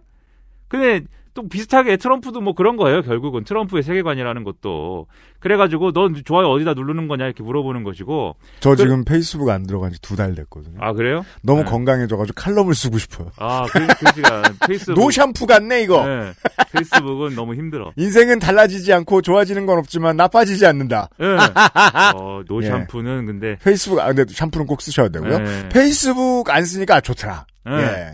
근데 0.67 1.01
또 1.35 1.47
비슷하게 1.49 1.97
트럼프도 1.97 2.39
뭐 2.41 2.53
그런 2.53 2.77
거예요, 2.77 3.01
결국은. 3.03 3.43
트럼프의 3.43 3.83
세계관이라는 3.83 4.43
것도. 4.45 5.05
그래가지고 5.39 5.91
넌 5.91 6.15
좋아요 6.25 6.47
어디다 6.49 6.73
누르는 6.73 7.07
거냐 7.09 7.25
이렇게 7.25 7.43
물어보는 7.43 7.83
것이고. 7.83 8.35
저 8.61 8.69
그- 8.71 8.77
지금 8.77 9.03
페이스북 9.05 9.49
안 9.49 9.67
들어간 9.67 9.91
지 9.91 9.99
두 10.01 10.15
달 10.15 10.33
됐거든요. 10.33 10.77
아, 10.79 10.93
그래요? 10.93 11.23
너무 11.43 11.63
네. 11.63 11.69
건강해져가지고 11.69 12.33
칼럼을 12.41 12.73
쓰고 12.73 12.97
싶어요. 12.97 13.31
아, 13.37 13.65
그, 13.71 13.85
그 13.85 14.05
시간. 14.15 14.43
페이스북. 14.65 14.93
no 14.99 15.11
샴푸 15.11 15.45
같네, 15.45 15.83
이거. 15.83 16.05
네, 16.07 16.31
페이스북은 16.71 17.35
너무 17.35 17.53
힘들어. 17.53 17.91
인생은 17.97 18.39
달라지지 18.39 18.93
않고 18.93 19.21
좋아지는 19.21 19.65
건 19.65 19.77
없지만 19.77 20.15
나빠지지 20.15 20.65
않는다. 20.65 21.09
예. 21.19 21.25
어, 22.15 22.43
no 22.47 22.63
예. 22.63 22.67
샴푸는 22.67 23.25
근데. 23.25 23.57
페이스북, 23.61 23.99
아, 23.99 24.07
근데 24.13 24.23
샴푸는 24.33 24.65
꼭 24.65 24.81
쓰셔야 24.81 25.09
되고요. 25.09 25.37
네. 25.39 25.69
페이스북 25.69 26.49
안 26.49 26.63
쓰니까 26.63 27.01
좋더라. 27.01 27.45
예. 27.67 27.73
예. 27.73 28.07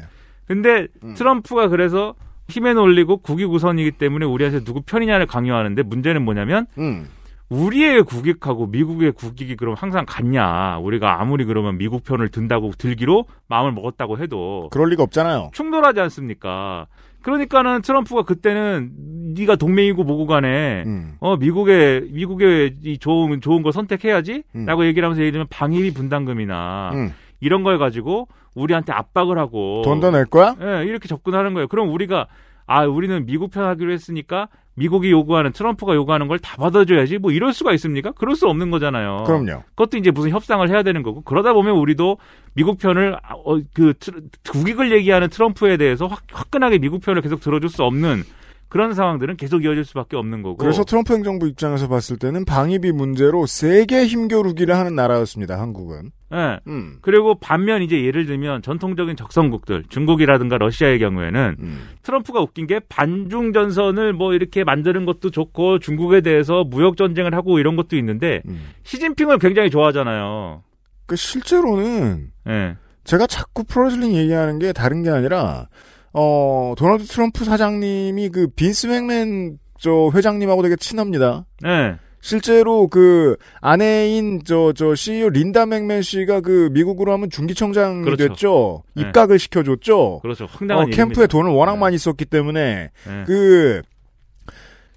근데 0.48 0.88
음. 1.04 1.14
트럼프가 1.14 1.68
그래서 1.70 2.16
힘에 2.52 2.74
놀리고 2.74 3.18
국익 3.18 3.52
우선이기 3.52 3.92
때문에 3.92 4.26
우리한테 4.26 4.64
누구 4.64 4.82
편이냐를 4.82 5.26
강요하는데 5.26 5.82
문제는 5.84 6.24
뭐냐면 6.24 6.68
음. 6.78 7.08
우리의 7.50 8.04
국익하고 8.04 8.68
미국의 8.68 9.12
국익이 9.12 9.58
그럼 9.58 9.76
항상 9.78 10.06
같냐? 10.08 10.78
우리가 10.80 11.20
아무리 11.20 11.44
그러면 11.44 11.78
미국 11.78 12.04
편을 12.04 12.30
든다고 12.30 12.72
들기로 12.78 13.26
마음을 13.48 13.74
먹었다고 13.74 14.20
해도 14.20 14.70
그럴 14.72 14.90
리가 14.90 15.04
없잖아요. 15.04 15.50
충돌하지 15.54 16.00
않습니까? 16.00 16.88
그러니까는 17.22 17.82
트럼프가 17.82 18.24
그때는 18.24 18.92
네가 19.36 19.58
동맹이고 19.58 20.04
뭐고 20.04 20.28
간에 20.28 20.84
음. 20.86 21.16
어 21.20 21.36
미국의 21.36 22.08
미국의 22.12 22.78
이 22.84 22.98
좋은 22.98 23.42
좋은 23.42 23.64
걸 23.64 23.74
선택해야지라고 23.74 24.82
음. 24.82 24.86
얘기를 24.86 25.06
하면서 25.06 25.22
예를 25.22 25.34
들면 25.34 25.48
방위비 25.50 25.94
분담금이나 25.94 26.92
음. 26.94 27.14
이런 27.42 27.64
걸 27.64 27.78
가지고 27.78 28.28
우리한테 28.56 28.94
압박을 28.94 29.38
하고 29.38 29.82
돈 29.84 30.00
더 30.00 30.12
낼 30.12 30.26
거야? 30.26 30.56
예, 30.62 30.86
이렇게 30.86 31.08
접근하는 31.10 31.54
거예요. 31.54 31.68
그럼 31.68 31.90
우리가 31.92 32.28
아, 32.68 32.86
우리는 32.86 33.26
미국 33.26 33.52
편 33.52 33.66
하기로 33.66 33.92
했으니까 33.92 34.48
미국이 34.76 35.12
요구하는 35.12 35.52
트럼프가 35.52 35.94
요구하는 35.96 36.30
걸 36.30 36.40
다 36.40 36.56
받아줘야지 36.56 37.18
뭐 37.18 37.32
이럴 37.32 37.52
수가 37.52 37.74
있습니까? 37.74 38.12
그럴 38.14 38.36
수 38.38 38.48
없는 38.48 38.72
거잖아요. 38.72 39.24
그럼요. 39.26 39.64
그것도 39.76 39.98
이제 39.98 40.12
무슨 40.12 40.30
협상을 40.30 40.68
해야 40.70 40.82
되는 40.82 41.04
거고 41.04 41.22
그러다 41.24 41.52
보면 41.52 41.76
우리도 41.76 42.18
미국 42.54 42.78
편을 42.78 43.18
아, 43.22 43.34
어, 43.34 43.60
그 43.74 43.94
트- 44.00 44.12
국익을 44.50 44.92
얘기하는 44.94 45.28
트럼프에 45.30 45.76
대해서 45.78 46.08
확, 46.08 46.22
화끈하게 46.32 46.78
미국 46.78 47.02
편을 47.02 47.22
계속 47.22 47.42
들어줄 47.42 47.70
수 47.70 47.84
없는 47.84 48.24
그런 48.72 48.94
상황들은 48.94 49.36
계속 49.36 49.66
이어질 49.66 49.84
수밖에 49.84 50.16
없는 50.16 50.44
거고. 50.44 50.56
그래서 50.56 50.86
트럼프 50.86 51.14
행정부 51.14 51.46
입장에서 51.46 51.90
봤을 51.90 52.18
때는 52.18 52.46
방위비 52.46 52.94
문제로 52.94 53.46
세게 53.46 54.06
힘겨루기를 54.06 54.74
하는 54.78 54.96
나라였습니다. 54.96 55.60
한국은. 55.60 56.12
예. 56.34 56.58
음. 56.68 57.00
그리고 57.02 57.36
반면 57.36 57.82
이제 57.82 58.02
예를 58.02 58.26
들면 58.26 58.62
전통적인 58.62 59.18
적성국들 59.18 59.84
중국이라든가 59.90 60.58
러시아의 60.58 61.00
경우에는 61.00 61.58
음. 61.60 61.90
트럼프가 62.02 62.40
웃긴 62.40 62.66
게 62.66 62.80
반중 62.88 63.52
전선을 63.52 64.14
뭐 64.14 64.34
이렇게 64.34 64.64
만드는 64.64 65.04
것도 65.04 65.32
좋고 65.32 65.80
중국에 65.80 66.22
대해서 66.22 66.64
무역 66.64 66.96
전쟁을 66.96 67.36
하고 67.36 67.60
이런 67.60 67.76
것도 67.76 67.98
있는데 67.98 68.42
음. 68.48 68.70
시진핑을 68.84 69.40
굉장히 69.40 69.70
좋아하잖아요. 69.70 70.64
그 71.08 71.18
실제로는 71.18 72.32
예. 72.48 72.78
제가 73.04 73.28
자꾸 73.28 73.66
프로레슬링 73.66 74.14
얘기하는 74.14 74.60
게 74.60 74.72
다른 74.72 75.04
게 75.04 75.10
아니라 75.10 75.68
어 76.14 76.74
도널드 76.78 77.06
트럼프 77.06 77.46
사장님이 77.46 78.30
그 78.30 78.48
빈스 78.48 78.88
맥맨 78.88 79.58
저 79.80 80.12
회장님하고 80.14 80.62
되게 80.62 80.76
친합니다. 80.76 81.46
예. 81.66 81.96
실제로 82.24 82.88
그 82.88 83.36
아내인 83.62 84.44
저 84.44 84.74
저 84.76 84.94
CEO 84.94 85.30
린다 85.30 85.66
맥맨 85.66 86.04
씨가 86.04 86.42
그 86.42 86.70
미국으로 86.72 87.12
하면 87.14 87.30
중기청장이 87.32 88.04
그렇죠. 88.04 88.28
됐죠. 88.28 88.84
네. 88.94 89.02
입각을 89.04 89.40
시켜줬죠. 89.40 90.20
그렇죠. 90.22 90.46
황당한 90.52 90.86
어, 90.88 90.90
캠프에. 90.90 91.26
돈을 91.28 91.52
워낙 91.52 91.74
네. 91.74 91.80
많이 91.80 91.98
썼기 91.98 92.26
때문에 92.26 92.92
네. 93.08 93.24
그 93.26 93.82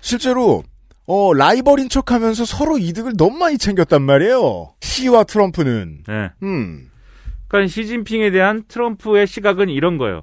실제로 0.00 0.62
어, 1.07 1.33
라이벌인 1.35 1.88
척 1.88 2.12
하면서 2.12 2.44
서로 2.44 2.77
이득을 2.79 3.14
너무 3.16 3.38
많이 3.38 3.57
챙겼단 3.59 4.03
말이에요. 4.03 4.74
시와 4.81 5.24
트럼프는. 5.24 6.05
네. 6.07 6.31
음. 6.42 6.90
그러니까 7.48 7.68
시진핑에 7.70 8.31
대한 8.31 8.64
트럼프의 8.68 9.27
시각은 9.27 9.68
이런 9.70 9.96
거예요. 9.96 10.22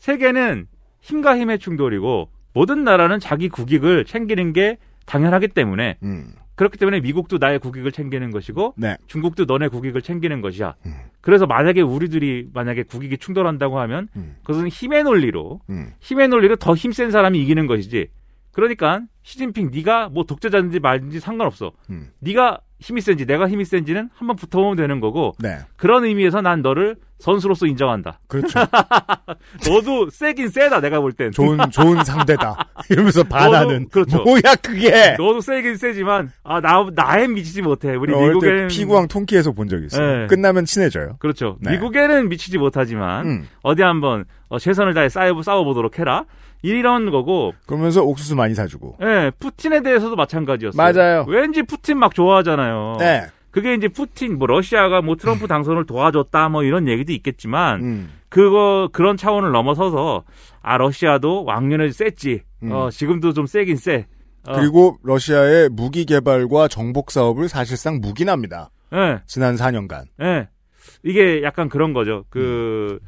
세계는 0.00 0.66
힘과 1.00 1.38
힘의 1.38 1.58
충돌이고 1.60 2.28
모든 2.52 2.82
나라는 2.82 3.20
자기 3.20 3.48
국익을 3.48 4.04
챙기는 4.04 4.52
게 4.52 4.78
당연하기 5.06 5.48
때문에 5.48 5.98
음. 6.02 6.32
그렇기 6.56 6.76
때문에 6.76 7.00
미국도 7.00 7.38
나의 7.38 7.58
국익을 7.58 7.90
챙기는 7.90 8.30
것이고 8.30 8.74
네. 8.76 8.98
중국도 9.06 9.46
너네 9.46 9.68
국익을 9.68 10.02
챙기는 10.02 10.42
것이야. 10.42 10.74
그래서 11.22 11.46
만약에 11.46 11.80
우리들이 11.80 12.48
만약에 12.52 12.82
국익이 12.82 13.16
충돌한다고 13.16 13.78
하면 13.80 14.08
그것은 14.42 14.68
힘의 14.68 15.04
논리로 15.04 15.60
음. 15.70 15.92
힘의 16.00 16.28
논리로 16.28 16.56
더 16.56 16.74
힘센 16.74 17.10
사람이 17.10 17.40
이기는 17.40 17.66
것이지. 17.66 18.08
그러니까 18.52 19.00
시진핑 19.22 19.70
네가 19.72 20.10
뭐 20.10 20.24
독재자인지 20.24 20.80
말든지 20.80 21.20
상관없어. 21.20 21.72
음. 21.88 22.10
네가 22.18 22.60
힘이 22.78 23.00
센지 23.00 23.24
내가 23.24 23.48
힘이 23.48 23.64
센지는 23.64 24.10
한번 24.12 24.36
붙어보면 24.36 24.76
되는 24.76 25.00
거고 25.00 25.34
네. 25.38 25.58
그런 25.76 26.04
의미에서 26.04 26.42
난 26.42 26.60
너를 26.60 26.96
선수로서 27.20 27.66
인정한다. 27.66 28.18
그렇죠. 28.26 28.58
너도 29.68 30.10
세긴 30.10 30.48
세다 30.48 30.80
내가 30.80 31.00
볼 31.00 31.12
땐. 31.12 31.30
좋은, 31.30 31.58
좋은 31.70 32.02
상대다. 32.02 32.56
이러면서 32.90 33.22
반하는. 33.24 33.88
그렇죠. 33.90 34.22
뭐야, 34.22 34.56
그게! 34.62 35.16
너도 35.18 35.40
세긴 35.40 35.76
세지만 35.76 36.32
아나 36.42 36.86
나엔 36.94 37.34
미치지 37.34 37.62
못해. 37.62 37.94
우리 37.94 38.12
때 38.12 38.18
미국에는 38.18 38.68
피구왕 38.68 39.08
통키에서 39.08 39.52
본적 39.52 39.84
있어요. 39.84 40.20
네. 40.20 40.26
끝나면 40.26 40.64
친해져요. 40.64 41.16
그렇죠. 41.18 41.58
네. 41.60 41.72
미국에는 41.72 42.28
미치지 42.28 42.58
못하지만 42.58 43.26
음. 43.26 43.48
어디 43.62 43.82
한번 43.82 44.24
어, 44.48 44.58
최선을 44.58 44.94
다해 44.94 45.08
싸워 45.08 45.42
싸워보도록 45.42 45.98
해라. 45.98 46.24
이런 46.62 47.10
거고. 47.10 47.54
그러면서 47.66 48.02
옥수수 48.02 48.36
많이 48.36 48.54
사주고. 48.54 48.96
예, 49.02 49.32
푸틴에 49.38 49.82
대해서도 49.82 50.14
마찬가지였어요. 50.16 50.76
맞아요. 50.76 51.24
왠지 51.26 51.62
푸틴 51.62 51.98
막 51.98 52.14
좋아하잖아요. 52.14 52.96
네. 52.98 53.26
그게 53.50 53.74
이제 53.74 53.88
푸틴 53.88 54.38
뭐 54.38 54.46
러시아가 54.46 55.02
뭐 55.02 55.16
트럼프 55.16 55.46
당선을 55.46 55.86
도와줬다 55.86 56.48
뭐 56.48 56.62
이런 56.62 56.88
얘기도 56.88 57.12
있겠지만 57.12 57.82
음. 57.82 58.10
그거 58.28 58.88
그런 58.92 59.16
차원을 59.16 59.50
넘어서서 59.50 60.24
아 60.62 60.76
러시아도 60.76 61.44
왕년에 61.44 61.90
셌지. 61.90 62.42
음. 62.62 62.72
어, 62.72 62.90
지금도 62.90 63.32
좀 63.32 63.46
세긴 63.46 63.76
세. 63.76 64.06
어, 64.46 64.52
그리고 64.54 64.98
러시아의 65.02 65.68
무기 65.70 66.04
개발과 66.04 66.68
정복 66.68 67.10
사업을 67.10 67.48
사실상 67.48 68.00
묵인합니다. 68.00 68.70
예. 68.94 69.20
지난 69.26 69.54
4년간. 69.54 70.04
예. 70.22 70.48
이게 71.02 71.42
약간 71.42 71.68
그런 71.68 71.92
거죠. 71.92 72.24
그, 72.30 72.98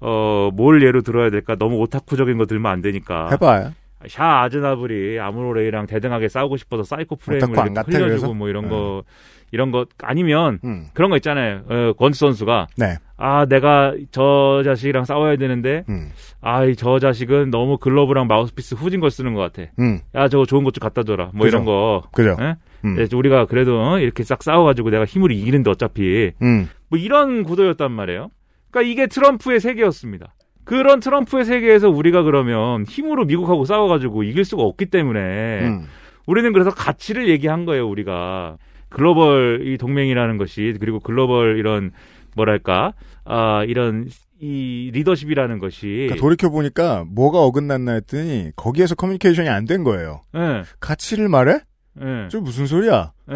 어, 0.00 0.50
뭘 0.54 0.82
예로 0.82 1.02
들어야 1.02 1.30
될까? 1.30 1.56
너무 1.56 1.76
오타쿠적인 1.80 2.38
거 2.38 2.46
들면 2.46 2.70
안 2.70 2.82
되니까. 2.82 3.28
해봐요. 3.32 3.72
샤 4.08 4.42
아즈나블이 4.42 5.18
아무로 5.18 5.46
레이랑 5.46 5.86
대등하게 5.86 6.28
싸우고 6.28 6.56
싶어서 6.56 6.84
사이코 6.84 7.16
프레임을 7.16 7.48
흘려주고 7.58 7.90
그래서? 7.90 8.32
뭐 8.32 8.48
이런 8.48 8.64
네. 8.64 8.70
거, 8.70 9.02
이런 9.50 9.70
거 9.70 9.86
아니면 10.02 10.58
음. 10.64 10.86
그런 10.94 11.10
거 11.10 11.16
있잖아요. 11.16 11.62
어, 11.68 11.92
권투 11.98 12.20
선수가. 12.20 12.66
네. 12.76 12.96
아, 13.16 13.46
내가 13.46 13.94
저 14.12 14.62
자식이랑 14.64 15.04
싸워야 15.04 15.36
되는데, 15.36 15.84
음. 15.88 16.10
아, 16.40 16.64
이저 16.64 16.98
자식은 17.00 17.50
너무 17.50 17.78
글러브랑 17.78 18.26
마우스피스 18.28 18.76
후진 18.76 19.00
걸 19.00 19.10
쓰는 19.10 19.34
것 19.34 19.40
같아. 19.52 19.70
음. 19.80 20.00
야, 20.14 20.28
저거 20.28 20.44
좋은 20.46 20.62
것 20.64 20.70
좀 20.72 20.80
갖다 20.80 21.02
줘라. 21.02 21.30
뭐 21.34 21.44
그죠. 21.44 21.48
이런 21.56 21.64
거. 21.64 22.02
그죠. 22.12 22.36
예? 22.40 22.56
음. 22.84 22.96
예, 22.98 23.08
우리가 23.12 23.46
그래도 23.46 23.80
어, 23.80 23.98
이렇게 23.98 24.22
싹 24.22 24.42
싸워가지고 24.42 24.90
내가 24.90 25.04
힘으로 25.04 25.32
이기는데 25.34 25.68
어차피. 25.70 26.32
음. 26.42 26.68
뭐 26.88 26.98
이런 26.98 27.42
구도였단 27.42 27.90
말이에요. 27.90 28.30
그러니까 28.70 28.92
이게 28.92 29.06
트럼프의 29.08 29.60
세계였습니다. 29.60 30.34
그런 30.64 31.00
트럼프의 31.00 31.44
세계에서 31.46 31.88
우리가 31.88 32.22
그러면 32.22 32.84
힘으로 32.84 33.24
미국하고 33.24 33.64
싸워가지고 33.64 34.22
이길 34.22 34.44
수가 34.44 34.62
없기 34.62 34.86
때문에 34.86 35.20
음. 35.62 35.86
우리는 36.26 36.52
그래서 36.52 36.70
가치를 36.70 37.28
얘기한 37.30 37.64
거예요. 37.64 37.88
우리가 37.88 38.58
글로벌 38.88 39.62
이 39.66 39.78
동맹이라는 39.78 40.36
것이 40.38 40.74
그리고 40.80 41.00
글로벌 41.00 41.58
이런 41.58 41.92
뭐랄까 42.36 42.92
아 43.24 43.64
이런 43.64 44.08
이 44.40 44.90
리더십이라는 44.94 45.58
것이 45.58 45.86
그러니까 45.86 46.16
돌이켜 46.16 46.48
보니까 46.48 47.04
뭐가 47.08 47.38
어긋났나 47.40 47.92
했더니 47.94 48.50
거기에서 48.56 48.94
커뮤니케이션이 48.94 49.48
안 49.48 49.66
된 49.66 49.82
거예요. 49.84 50.22
예, 50.36 50.62
가치를 50.80 51.28
말해? 51.28 51.60
예, 52.00 52.28
저 52.30 52.40
무슨 52.40 52.66
소리야? 52.66 53.10
예. 53.32 53.34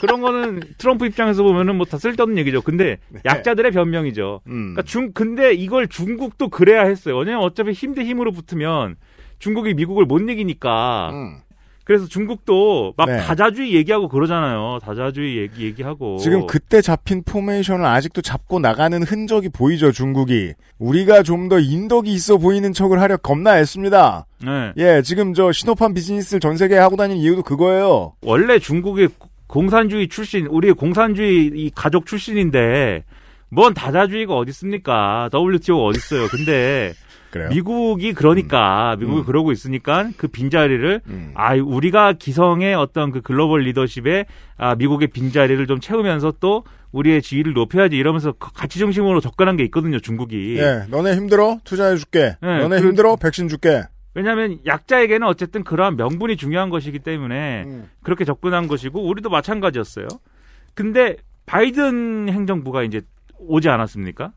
그런 0.00 0.20
거는 0.20 0.60
트럼프 0.78 1.06
입장에서 1.06 1.44
보면은 1.44 1.76
뭐 1.76 1.86
다 1.86 1.96
쓸데없는 1.98 2.36
얘기죠. 2.38 2.60
근데 2.62 2.98
약자들의 3.24 3.70
변명이죠. 3.70 4.40
네. 4.44 4.52
음. 4.52 4.58
그러니까 4.74 4.82
중 4.82 5.12
근데 5.14 5.54
이걸 5.54 5.86
중국도 5.86 6.48
그래야 6.48 6.82
했어요. 6.82 7.16
왜냐면 7.18 7.42
어차피 7.42 7.70
힘 7.70 7.94
대 7.94 8.02
힘으로 8.04 8.32
붙으면 8.32 8.96
중국이 9.38 9.74
미국을 9.74 10.04
못 10.06 10.18
이기니까. 10.28 11.10
음. 11.12 11.36
그래서 11.84 12.06
중국도 12.06 12.94
막 12.96 13.06
네. 13.10 13.18
다자주의 13.18 13.74
얘기하고 13.74 14.08
그러잖아요. 14.08 14.78
다자주의 14.82 15.38
얘기 15.38 15.64
얘기하고. 15.64 16.18
지금 16.18 16.46
그때 16.46 16.80
잡힌 16.80 17.22
포메이션을 17.24 17.84
아직도 17.84 18.22
잡고 18.22 18.60
나가는 18.60 19.02
흔적이 19.02 19.48
보이죠, 19.48 19.92
중국이. 19.92 20.52
우리가 20.78 21.22
좀 21.22 21.42
더 21.48 21.58
인덕이 21.58 22.10
있어 22.12 22.38
보이는 22.38 22.72
척을 22.72 23.00
하려 23.00 23.16
겁나 23.16 23.58
애씁니다. 23.58 24.26
네. 24.44 24.72
예, 24.76 25.02
지금 25.02 25.34
저 25.34 25.50
시노팜 25.50 25.92
비즈니스를 25.92 26.38
전 26.40 26.56
세계에 26.56 26.78
하고 26.78 26.96
다니는 26.96 27.20
이유도 27.20 27.42
그거예요. 27.42 28.14
원래 28.22 28.58
중국의 28.60 29.08
공산주의 29.48 30.08
출신, 30.08 30.46
우리 30.46 30.72
공산주의 30.72 31.50
이 31.54 31.70
가족 31.74 32.06
출신인데 32.06 33.04
뭔 33.50 33.74
다자주의가 33.74 34.34
어디 34.34 34.50
있습니까? 34.50 35.28
WTO가 35.34 35.82
어디 35.84 35.98
있어요? 35.98 36.26
근데 36.28 36.94
그래요? 37.32 37.48
미국이 37.48 38.12
그러니까 38.12 38.94
미국이 39.00 39.20
음. 39.22 39.24
그러고 39.24 39.50
있으니까 39.52 40.10
그 40.18 40.28
빈자리를 40.28 41.00
음. 41.08 41.30
아 41.34 41.54
우리가 41.56 42.12
기성의 42.12 42.74
어떤 42.74 43.10
그 43.10 43.22
글로벌 43.22 43.62
리더십에 43.62 44.26
아 44.58 44.74
미국의 44.74 45.08
빈자리를 45.08 45.66
좀 45.66 45.80
채우면서 45.80 46.34
또 46.40 46.62
우리의 46.92 47.22
지위를 47.22 47.54
높여야지 47.54 47.96
이러면서 47.96 48.32
가- 48.32 48.50
가치 48.54 48.78
중심으로 48.78 49.20
접근한 49.20 49.56
게 49.56 49.64
있거든요 49.64 49.98
중국이 49.98 50.56
예, 50.58 50.84
너네 50.90 51.16
힘들어? 51.16 51.58
투자해 51.64 51.96
줄게. 51.96 52.36
네, 52.42 52.58
너네 52.58 52.80
그- 52.80 52.86
힘들어? 52.88 53.16
백신 53.16 53.48
줄게. 53.48 53.82
왜냐하면 54.14 54.58
약자에게는 54.66 55.26
어쨌든 55.26 55.64
그러한 55.64 55.96
명분이 55.96 56.36
중요한 56.36 56.68
것이기 56.68 56.98
때문에 56.98 57.64
음. 57.66 57.88
그렇게 58.02 58.26
접근한 58.26 58.68
것이고 58.68 59.02
우리도 59.08 59.30
마찬가지였어요. 59.30 60.06
근데 60.74 61.16
바이든 61.46 62.28
행정부가 62.28 62.82
이제 62.82 63.00
오지 63.38 63.70
않았습니까? 63.70 64.32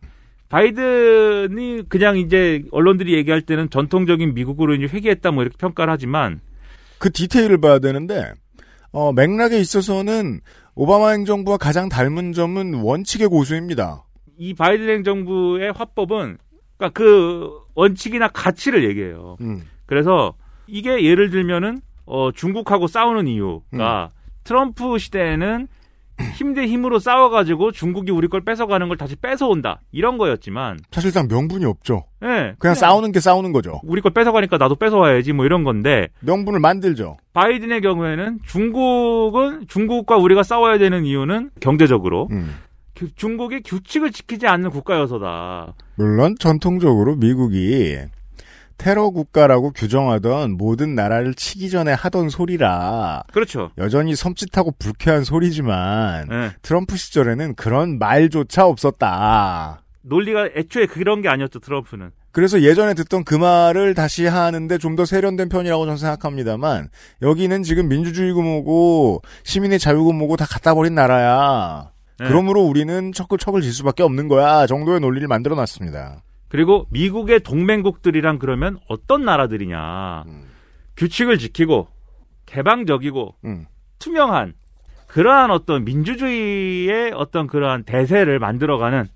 바이든이 0.50 1.84
그냥 1.90 2.18
이제 2.18 2.64
언론들이 2.72 3.14
얘기할 3.16 3.42
때는 3.42 3.70
전통적인 3.70 4.34
미국으로 4.34 4.76
이제 4.76 4.86
회귀했다 4.86 5.32
뭐 5.32 5.44
이렇게 5.44 5.58
평가를 5.58 5.92
하지만 5.92 6.40
그 6.98 7.12
디테일을 7.12 7.60
봐야 7.60 7.80
되는데, 7.80 8.34
어, 8.92 9.12
맥락에 9.12 9.60
있어서는 9.60 10.40
오바마 10.76 11.10
행정부와 11.10 11.58
가장 11.58 11.90
닮은 11.90 12.34
점은 12.34 12.76
원칙의 12.76 13.28
고수입니다. 13.28 14.04
이 14.38 14.54
바이든 14.54 14.90
행정부의 14.90 15.72
화법은 15.74 16.38
그러니까 16.78 16.90
그 16.94 17.50
원칙이나 17.74 18.28
가치를 18.30 18.84
얘기해요. 18.90 19.38
음. 19.42 19.64
그래서 19.86 20.34
이게 20.68 21.04
예를 21.04 21.30
들면은 21.30 21.80
어 22.06 22.32
중국하고 22.32 22.88
싸우는 22.88 23.28
이유가 23.28 24.12
트럼프 24.44 24.98
시대에는 24.98 25.68
힘 26.36 26.54
대 26.54 26.66
힘으로 26.66 27.00
싸워가지고 27.00 27.72
중국이 27.74 28.12
우리 28.12 28.28
걸 28.30 28.42
뺏어가는 28.42 28.88
걸 28.88 28.98
다시 28.98 29.16
뺏어온다 29.18 29.82
이런 29.92 30.18
거였지만 30.18 30.80
사실상 30.92 31.28
명분이 31.28 31.66
없죠. 31.66 32.06
예 32.24 32.56
그냥 32.60 32.74
싸우는 32.76 33.12
게 33.12 33.20
싸우는 33.20 33.52
거죠. 33.52 33.82
우리 33.84 34.02
걸 34.02 34.14
뺏어가니까 34.14 34.58
나도 34.58 34.76
뺏어와야지 34.76 35.34
뭐 35.34 35.46
이런 35.46 35.64
건데 35.64 36.08
명분을 36.22 36.60
만들죠. 36.62 37.18
바이든의 37.34 37.82
경우에는 37.82 38.40
중국은 38.48 39.66
중국과 39.68 40.18
우리가 40.18 40.44
싸워야 40.44 40.78
되는 40.78 41.04
이유는 41.06 41.52
경제적으로 41.60 42.30
음. 42.32 42.56
규- 42.96 43.14
중국이 43.16 43.62
규칙을 43.62 44.12
지키지 44.12 44.48
않는 44.48 44.70
국가여서다. 44.70 45.74
물론 45.98 46.36
전통적으로 46.40 47.16
미국이 47.18 47.98
테러 48.78 49.10
국가라고 49.10 49.72
규정하던 49.72 50.58
모든 50.58 50.96
나라를 50.96 51.34
치기 51.34 51.70
전에 51.70 51.94
하던 51.94 52.30
소리라 52.30 53.24
그렇죠. 53.32 53.72
여전히 53.78 54.14
섬찟하고 54.14 54.74
불쾌한 54.78 55.24
소리지만 55.24 56.28
예. 56.32 56.52
트럼프 56.62 56.98
시절에는 56.98 57.56
그런 57.56 57.98
말조차 58.00 58.66
없었다. 58.68 59.82
논리가 60.02 60.50
애초에 60.56 60.86
그런 60.86 61.22
게 61.22 61.30
아니었죠 61.30 61.60
트럼프는. 61.60 62.12
그래서 62.32 62.62
예전에 62.62 62.94
듣던 62.94 63.24
그 63.24 63.34
말을 63.34 63.94
다시 63.94 64.26
하는데 64.26 64.78
좀 64.78 64.96
더 64.98 65.06
세련된 65.06 65.48
편이라고 65.50 65.86
저는 65.86 65.98
생각합니다만 65.98 66.90
여기는 67.22 67.64
지금 67.64 67.88
민주주의고 67.88 68.42
뭐고 68.42 69.22
시민의 69.44 69.80
자유고 69.80 70.12
뭐고 70.14 70.36
다 70.38 70.46
갖다 70.46 70.74
버린 70.76 70.96
나라야. 70.96 71.92
네. 72.20 72.28
그러므로 72.28 72.62
우리는 72.64 73.12
척을 73.14 73.38
척을 73.38 73.62
질 73.62 73.72
수밖에 73.74 74.04
없는 74.04 74.28
거야 74.28 74.68
정도의 74.68 75.00
논리를 75.00 75.26
만들어 75.28 75.56
놨습니다. 75.56 76.22
그리고 76.48 76.88
미국의 76.92 77.42
동맹국들이란 77.42 78.40
그러면 78.40 78.78
어떤 78.88 79.26
나라들이냐. 79.26 80.24
규칙을 80.98 81.38
지키고 81.38 81.88
개방적이고 82.46 83.36
음. 83.46 83.66
투명한 84.00 84.54
그러한 85.08 85.52
어떤 85.52 85.86
민주주의의 85.86 87.12
어떤 87.14 87.48
그러한 87.48 87.84
대세를 87.84 88.40
만들어가는 88.40 89.08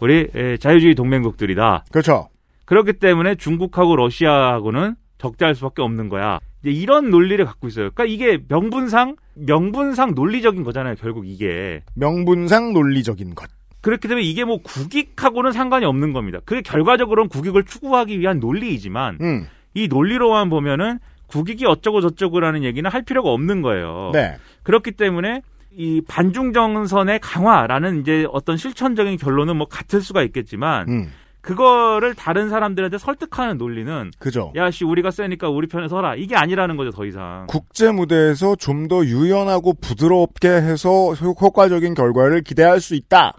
우리 0.00 0.28
에, 0.34 0.56
자유주의 0.56 0.94
동맹국들이다. 0.94 1.84
그렇죠. 1.90 2.28
그렇기 2.64 2.94
때문에 2.94 3.34
중국하고 3.36 3.96
러시아하고는 3.96 4.96
적대할 5.18 5.54
수밖에 5.54 5.82
없는 5.82 6.08
거야. 6.08 6.38
이제 6.62 6.70
이런 6.70 7.10
논리를 7.10 7.44
갖고 7.44 7.68
있어요. 7.68 7.90
그러니까 7.90 8.04
이게 8.04 8.42
명분상 8.48 9.16
명분상 9.34 10.14
논리적인 10.14 10.64
거잖아요. 10.64 10.94
결국 10.96 11.26
이게 11.28 11.82
명분상 11.94 12.72
논리적인 12.72 13.34
것. 13.34 13.50
그렇기 13.82 14.08
때문에 14.08 14.24
이게 14.26 14.44
뭐 14.44 14.58
국익하고는 14.62 15.52
상관이 15.52 15.84
없는 15.84 16.12
겁니다. 16.12 16.38
그게 16.44 16.62
결과적으로는 16.62 17.28
국익을 17.28 17.64
추구하기 17.64 18.18
위한 18.20 18.40
논리이지만 18.40 19.18
음. 19.20 19.46
이 19.74 19.88
논리로만 19.88 20.48
보면은 20.50 20.98
국익이 21.26 21.66
어쩌고 21.66 22.00
저쩌고라는 22.00 22.62
얘기는 22.64 22.88
할 22.90 23.02
필요가 23.02 23.30
없는 23.30 23.62
거예요. 23.62 24.10
네. 24.12 24.36
그렇기 24.62 24.92
때문에 24.92 25.42
이 25.74 26.02
반중 26.06 26.52
정선의 26.52 27.18
강화라는 27.20 28.00
이제 28.02 28.26
어떤 28.30 28.56
실천적인 28.56 29.16
결론은 29.16 29.56
뭐 29.56 29.66
같을 29.66 30.00
수가 30.02 30.22
있겠지만 30.22 30.88
음. 30.88 31.12
그거를 31.40 32.14
다른 32.14 32.48
사람들한테 32.50 32.98
설득하는 32.98 33.58
논리는 33.58 34.10
그죠. 34.20 34.52
야씨 34.54 34.84
우리가 34.84 35.10
세니까 35.10 35.48
우리 35.48 35.66
편에 35.66 35.88
서라 35.88 36.14
이게 36.14 36.36
아니라는 36.36 36.76
거죠 36.76 36.92
더 36.92 37.04
이상. 37.04 37.46
국제 37.48 37.90
무대에서 37.90 38.54
좀 38.56 38.86
더 38.88 39.04
유연하고 39.04 39.74
부드럽게 39.74 40.48
해서 40.48 41.12
효- 41.14 41.32
효과적인 41.32 41.94
결과를 41.94 42.42
기대할 42.42 42.80
수 42.80 42.94
있다. 42.94 43.32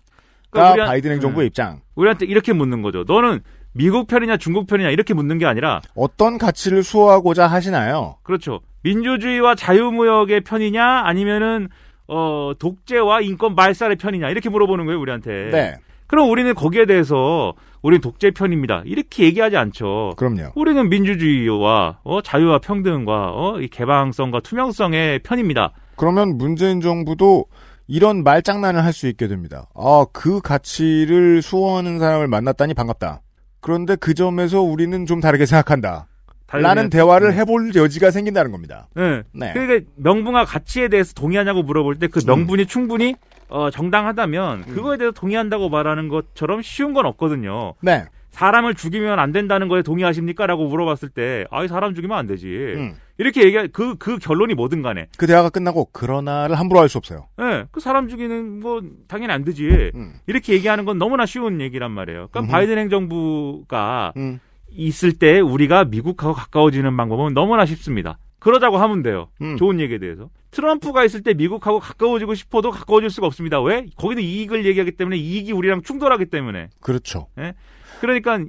가 0.54 0.62
그러니까 0.62 0.84
우리한- 0.86 0.88
바이든 0.88 1.12
행정부의 1.12 1.46
음. 1.46 1.48
입장. 1.48 1.82
우리한테 1.96 2.26
이렇게 2.26 2.54
묻는 2.54 2.82
거죠. 2.82 3.04
너는 3.08 3.42
미국 3.74 4.08
편이냐 4.08 4.38
중국 4.38 4.68
편이냐 4.68 4.90
이렇게 4.92 5.14
묻는 5.14 5.38
게 5.40 5.46
아니라 5.46 5.82
어떤 5.96 6.38
가치를 6.38 6.84
수호하고자 6.84 7.48
하시나요? 7.48 8.18
그렇죠. 8.24 8.62
민주주의와 8.84 9.56
자유무역의 9.56 10.42
편이냐 10.42 10.84
아니면은 11.06 11.70
어 12.08 12.52
독재와 12.60 13.22
인권 13.22 13.56
말살의 13.56 13.96
편이냐 13.98 14.30
이렇게 14.30 14.50
물어보는 14.50 14.86
거예요 14.86 15.00
우리한테. 15.00 15.50
네. 15.52 15.76
그럼 16.08 16.30
우리는 16.30 16.54
거기에 16.54 16.86
대해서 16.86 17.54
우리는 17.82 18.00
독재 18.02 18.32
편입니다. 18.32 18.84
이렇게 18.86 19.24
얘기하지 19.24 19.58
않죠. 19.58 20.14
그럼요. 20.18 20.52
우리는 20.56 20.88
민주주의와 20.90 22.00
어, 22.04 22.22
자유와 22.22 22.60
평등과 22.60 23.32
어, 23.34 23.60
이 23.60 23.68
개방성과 23.68 24.42
투명성의 24.42 25.20
편입니다. 25.20 25.72
그러면 25.96 26.38
문재인 26.38 26.82
정부도 26.82 27.46
이런 27.94 28.24
말장난을 28.24 28.84
할 28.84 28.92
수 28.92 29.08
있게 29.08 29.28
됩니다. 29.28 29.68
아, 29.76 30.04
그 30.12 30.42
가치를 30.42 31.44
수호하는 31.44 32.00
사람을 32.00 32.28
만났다니 32.28 32.74
반갑다. 32.74 33.22
그런데 33.60 33.96
그 33.96 34.16
점에서 34.16 34.62
우리는 34.62 35.06
좀 35.06 35.20
다르게 35.22 35.46
생각한다. 35.46 36.08
라는 36.52 36.90
대화를 36.90 37.32
네. 37.32 37.38
해볼 37.38 37.76
여지가 37.76 38.10
생긴다는 38.12 38.52
겁니다. 38.52 38.88
네. 38.96 39.22
네. 39.32 39.54
그러니까 39.54 39.90
명분과 39.98 40.46
가치에 40.46 40.88
대해서 40.88 41.14
동의하냐고 41.14 41.62
물어볼 41.64 41.98
때 42.00 42.08
그 42.08 42.20
명분이 42.26 42.66
충분히 42.66 43.14
어, 43.50 43.70
정당하다면 43.70 44.66
그거에 44.66 44.98
대해서 44.98 45.12
동의한다고 45.14 45.70
말하는 45.70 46.08
것처럼 46.10 46.64
쉬운 46.64 46.94
건 46.94 47.06
없거든요. 47.06 47.74
네. 47.82 48.06
사람을 48.32 48.74
죽이면 48.74 49.20
안 49.20 49.32
된다는 49.32 49.68
거에 49.68 49.84
동의하십니까? 49.84 50.48
라고 50.48 50.68
물어봤을 50.68 51.10
때, 51.10 51.46
아 51.52 51.64
이, 51.64 51.68
사람 51.68 51.94
죽이면 51.94 52.18
안 52.18 52.26
되지. 52.26 52.48
음. 52.76 52.96
이렇게 53.18 53.44
얘기할, 53.44 53.68
그, 53.68 53.96
그 53.98 54.18
결론이 54.18 54.56
뭐든 54.56 54.82
간에. 54.82 55.08
그 55.18 55.28
대화가 55.28 55.50
끝나고 55.50 55.86
그러나를 55.92 56.56
함부로 56.58 56.80
할 56.80 56.90
수 56.90 56.98
없어요. 56.98 57.28
예, 57.40 57.66
그 57.72 57.80
사람 57.80 58.08
죽이는 58.08 58.60
뭐, 58.60 58.82
당연히 59.08 59.34
안 59.34 59.44
되지. 59.44 59.92
음. 59.96 60.14
이렇게 60.28 60.54
얘기하는 60.54 60.86
건 60.86 60.98
너무나 60.98 61.26
쉬운 61.26 61.62
얘기란 61.62 61.92
말이에요. 61.92 62.28
그러니까 62.32 62.40
음흠. 62.42 62.52
바이든 62.52 62.78
행정부가 62.78 64.14
음. 64.18 64.40
있을 64.72 65.14
때 65.14 65.40
우리가 65.40 65.86
미국하고 65.86 66.34
가까워지는 66.34 66.96
방법은 66.98 67.34
너무나 67.34 67.66
쉽습니다. 67.66 68.18
그러자고 68.40 68.78
하면 68.78 69.04
돼요. 69.04 69.30
음. 69.42 69.56
좋은 69.58 69.80
얘기에 69.80 70.00
대해서. 70.00 70.30
트럼프가 70.52 71.04
있을 71.06 71.22
때 71.22 71.34
미국하고 71.34 71.80
가까워지고 71.80 72.36
싶어도 72.36 72.72
가까워질 72.72 73.10
수가 73.10 73.28
없습니다. 73.28 73.62
왜? 73.62 73.86
거기는 73.96 74.22
이익을 74.22 74.66
얘기하기 74.66 74.92
때문에 74.94 75.18
이익이 75.18 75.52
우리랑 75.54 75.82
충돌하기 75.84 76.26
때문에. 76.26 76.70
그렇죠. 76.82 77.28
예? 77.40 77.54
그러니까 78.02 78.40
이 78.40 78.46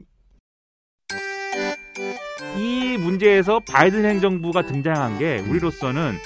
문제에서 3.04 3.60
바이든 3.60 4.04
행정부가 4.04 4.62
등장한 4.62 5.18
게 5.18 5.38
우리로서는 5.48 6.16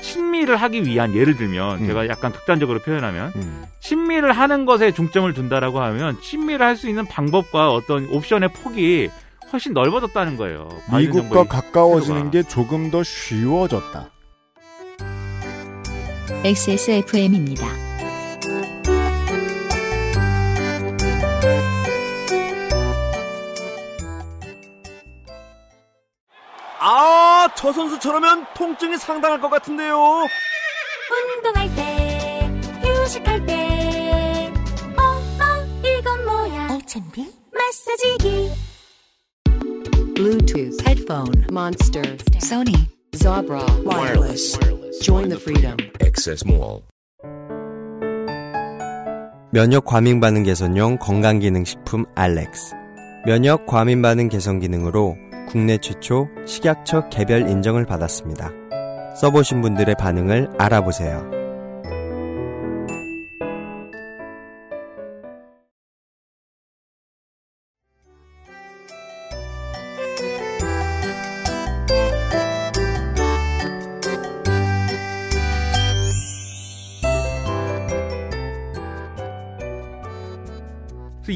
친미를 0.00 0.56
하기 0.56 0.84
위한 0.84 1.14
예를 1.14 1.36
들면 1.36 1.80
음. 1.80 1.86
제가 1.86 2.08
약간 2.08 2.32
극단적으로 2.32 2.80
표현하면 2.80 3.32
음. 3.34 3.64
친미를 3.80 4.32
하는 4.32 4.66
것에 4.66 4.92
중점을 4.92 5.32
둔다라고 5.32 5.80
하면 5.80 6.20
친미를 6.20 6.64
할수 6.66 6.88
있는 6.88 7.06
방법과 7.06 7.70
어떤 7.72 8.06
옵션의 8.10 8.50
폭이 8.52 9.08
훨씬 9.52 9.72
넓어졌다는 9.72 10.36
거예요. 10.36 10.68
미국과 10.96 11.44
가까워지는 11.44 12.30
태도가. 12.30 12.30
게 12.30 12.42
조금 12.42 12.90
더 12.90 13.02
쉬워졌다. 13.02 14.10
XSFM입니다. 16.44 17.85
아, 26.88 27.48
저 27.56 27.72
선수처럼면 27.72 28.46
통증이 28.54 28.96
상당할 28.96 29.40
것 29.40 29.48
같은데요. 29.48 30.24
운동할 31.34 31.74
때 31.74 32.48
휴식할 32.80 33.44
때 33.44 34.52
어, 34.96 35.02
어, 35.02 35.84
이건 35.84 36.24
뭐야 36.24 36.68
알찬비 36.70 37.28
마사지기 37.52 38.52
Bluetooth 40.14 40.80
headphone 40.86 41.44
monster 41.50 42.04
Sony 42.36 42.88
Zabra 43.16 43.64
wireless. 43.84 44.56
Join 45.02 45.28
the 45.28 45.40
freedom. 45.40 45.76
Access 46.00 46.44
Mall. 46.46 46.82
면역 49.50 49.84
과민 49.86 50.20
반응 50.20 50.44
개선용 50.44 50.98
건강 50.98 51.40
기능 51.40 51.64
식품 51.64 52.04
알렉스. 52.14 52.74
면역 53.24 53.66
과민 53.66 54.02
반응 54.02 54.28
개선 54.28 54.60
기능으로 54.60 55.16
국내 55.46 55.78
최초 55.78 56.28
식약처 56.46 57.08
개별 57.08 57.48
인정을 57.48 57.86
받았습니다. 57.86 58.50
써보신 59.16 59.62
분들의 59.62 59.94
반응을 59.98 60.50
알아보세요. 60.58 61.36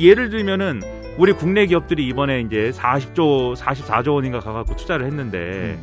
예를 0.00 0.30
들면은 0.30 0.80
우리 1.20 1.35
국내 1.35 1.66
기업들이 1.66 2.06
이번에 2.06 2.40
이제 2.40 2.70
40조, 2.74 3.54
44조 3.54 4.14
원인가 4.14 4.40
가갖고 4.40 4.74
투자를 4.74 5.04
했는데 5.04 5.78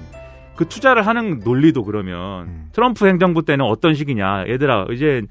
그 0.56 0.68
투자를 0.68 1.06
하는 1.06 1.42
논리도 1.46 1.84
그러면 1.84 2.48
음. 2.48 2.70
트럼프 2.72 3.06
행정부 3.06 3.46
때는 3.46 3.64
어떤 3.64 3.94
식이냐. 3.94 4.46
얘들아, 4.48 4.88
이제 4.92 5.22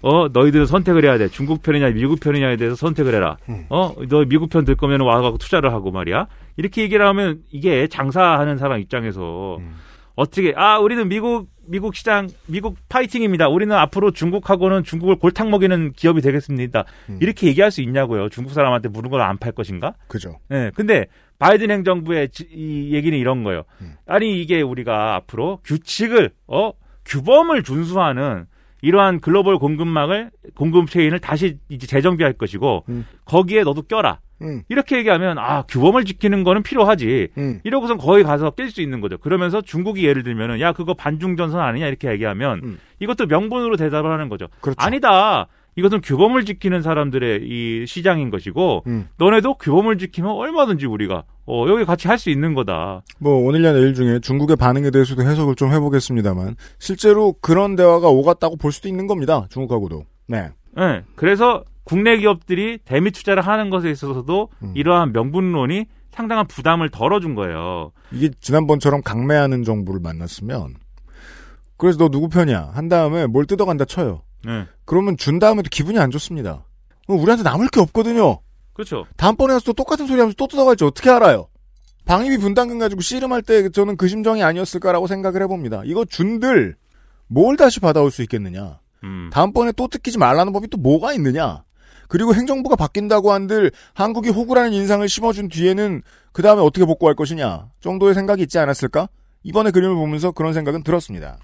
어 0.00 0.26
너희들은 0.26 0.66
선택을 0.66 1.04
해야 1.04 1.16
돼. 1.16 1.28
중국 1.28 1.62
편이냐 1.62 1.90
미국 1.90 2.18
편이냐에 2.18 2.56
대해서 2.56 2.74
선택을 2.74 3.14
해라. 3.14 3.36
음. 3.48 3.66
어너 3.68 4.24
미국 4.26 4.50
편 4.50 4.64
들 4.64 4.74
거면 4.74 5.00
와갖고 5.00 5.38
투자를 5.38 5.72
하고 5.72 5.92
말이야. 5.92 6.26
이렇게 6.56 6.82
얘기를 6.82 7.06
하면 7.06 7.42
이게 7.52 7.86
장사하는 7.86 8.58
사람 8.58 8.80
입장에서 8.80 9.58
음. 9.60 9.76
어떻게 10.16 10.54
아 10.56 10.80
우리는 10.80 11.06
미국 11.08 11.51
미국 11.64 11.94
시장 11.94 12.28
미국 12.46 12.76
파이팅입니다. 12.88 13.48
우리는 13.48 13.74
앞으로 13.76 14.10
중국하고는 14.10 14.82
중국을 14.84 15.16
골탕 15.16 15.50
먹이는 15.50 15.92
기업이 15.92 16.20
되겠습니다. 16.20 16.84
음. 17.08 17.18
이렇게 17.20 17.46
얘기할 17.48 17.70
수 17.70 17.80
있냐고요. 17.82 18.28
중국 18.28 18.52
사람한테 18.52 18.88
물은 18.88 19.10
걸 19.10 19.20
안 19.20 19.38
팔 19.38 19.52
것인가? 19.52 19.94
그죠. 20.08 20.38
예. 20.50 20.70
근데 20.74 21.06
바이든 21.38 21.70
행정부의 21.70 22.28
지- 22.30 22.48
이 22.52 22.92
얘기는 22.94 23.16
이런 23.16 23.44
거예요. 23.44 23.64
음. 23.80 23.94
아니 24.06 24.40
이게 24.40 24.60
우리가 24.60 25.14
앞으로 25.16 25.58
규칙을 25.64 26.30
어 26.46 26.72
규범을 27.04 27.62
준수하는 27.62 28.46
이러한 28.82 29.20
글로벌 29.20 29.58
공급망을 29.58 30.30
공급 30.56 30.90
체인을 30.90 31.20
다시 31.20 31.58
이제 31.68 31.86
재정비할 31.86 32.32
것이고 32.34 32.84
음. 32.88 33.06
거기에 33.24 33.62
너도 33.62 33.82
껴라. 33.82 34.18
음. 34.42 34.62
이렇게 34.68 34.96
얘기하면 34.98 35.38
아 35.38 35.62
규범을 35.62 36.04
지키는 36.04 36.44
거는 36.44 36.62
필요하지. 36.62 37.28
음. 37.38 37.60
이러고선 37.64 37.98
거기 37.98 38.22
가서 38.22 38.50
낄수 38.50 38.82
있는 38.82 39.00
거죠. 39.00 39.18
그러면서 39.18 39.60
중국이 39.60 40.04
예를 40.04 40.22
들면은 40.22 40.60
야 40.60 40.72
그거 40.72 40.94
반중 40.94 41.36
전선 41.36 41.60
아니냐 41.60 41.86
이렇게 41.86 42.10
얘기하면 42.10 42.60
음. 42.62 42.78
이것도 43.00 43.26
명분으로 43.26 43.76
대답을 43.76 44.10
하는 44.10 44.28
거죠. 44.28 44.48
그렇죠. 44.60 44.76
아니다. 44.78 45.46
이것은 45.74 46.02
규범을 46.02 46.44
지키는 46.44 46.82
사람들의 46.82 47.40
이 47.44 47.86
시장인 47.86 48.28
것이고 48.28 48.82
음. 48.88 49.08
너네도 49.16 49.54
규범을 49.54 49.96
지키면 49.96 50.30
얼마든지 50.30 50.84
우리가 50.84 51.22
어 51.46 51.66
여기 51.68 51.84
같이 51.86 52.08
할 52.08 52.18
수 52.18 52.28
있는 52.28 52.52
거다. 52.54 53.02
뭐 53.18 53.42
오늘이나 53.46 53.72
내일 53.72 53.94
중에 53.94 54.18
중국의 54.20 54.56
반응에 54.56 54.90
대해서도 54.90 55.22
해석을 55.22 55.54
좀 55.54 55.72
해보겠습니다만 55.72 56.56
실제로 56.78 57.34
그런 57.40 57.74
대화가 57.74 58.08
오갔다고 58.08 58.56
볼 58.56 58.70
수도 58.70 58.88
있는 58.88 59.06
겁니다. 59.06 59.46
중국하고도. 59.50 60.04
네. 60.28 60.50
예. 60.78 61.02
그래서 61.16 61.64
국내 61.84 62.16
기업들이 62.16 62.78
대미 62.84 63.10
투자를 63.10 63.46
하는 63.46 63.70
것에 63.70 63.90
있어서도 63.90 64.50
음. 64.62 64.72
이러한 64.74 65.12
명분론이 65.12 65.86
상당한 66.12 66.46
부담을 66.46 66.90
덜어준 66.90 67.34
거예요. 67.34 67.92
이게 68.12 68.30
지난번처럼 68.40 69.02
강매하는 69.02 69.64
정부를 69.64 70.00
만났으면 70.00 70.74
그래서 71.76 71.98
너 71.98 72.08
누구 72.08 72.28
편이야 72.28 72.70
한 72.74 72.88
다음에 72.88 73.26
뭘 73.26 73.46
뜯어간다 73.46 73.84
쳐요. 73.84 74.22
예. 74.46 74.66
그러면 74.84 75.16
준 75.16 75.38
다음에도 75.38 75.68
기분이 75.70 75.98
안 75.98 76.10
좋습니다. 76.10 76.64
우리한테 77.08 77.42
남을 77.42 77.68
게 77.68 77.80
없거든요. 77.80 78.40
그렇죠. 78.72 79.04
다음번에 79.16 79.54
와서 79.54 79.64
또 79.66 79.72
똑같은 79.72 80.06
소리 80.06 80.18
하면서 80.20 80.34
또 80.36 80.46
뜯어갈지 80.46 80.84
어떻게 80.84 81.10
알아요? 81.10 81.48
방위비 82.04 82.38
분담금 82.38 82.78
가지고 82.78 83.00
씨름할 83.00 83.42
때 83.42 83.68
저는 83.70 83.96
그 83.96 84.08
심정이 84.08 84.42
아니었을까라고 84.42 85.06
생각을 85.06 85.42
해봅니다. 85.42 85.82
이거 85.84 86.04
준들 86.04 86.76
뭘 87.28 87.56
다시 87.56 87.80
받아올 87.80 88.10
수 88.10 88.22
있겠느냐? 88.22 88.80
음. 89.04 89.30
다음번에 89.32 89.72
또 89.72 89.88
뜯기지 89.88 90.18
말라는 90.18 90.52
법이 90.52 90.68
또 90.68 90.78
뭐가 90.78 91.12
있느냐? 91.14 91.64
그리고 92.12 92.34
행정부가 92.34 92.76
바뀐다고 92.76 93.32
한들 93.32 93.70
한국이 93.94 94.28
호구라는 94.28 94.74
인상을 94.74 95.08
심어준 95.08 95.48
뒤에는 95.48 96.02
그 96.32 96.42
다음에 96.42 96.60
어떻게 96.60 96.84
복구할 96.84 97.14
것이냐 97.14 97.68
정도의 97.80 98.12
생각이 98.12 98.42
있지 98.42 98.58
않았을까? 98.58 99.08
이번에 99.44 99.70
그림을 99.70 99.94
보면서 99.94 100.30
그런 100.30 100.52
생각은 100.52 100.82
들었습니다. 100.82 101.38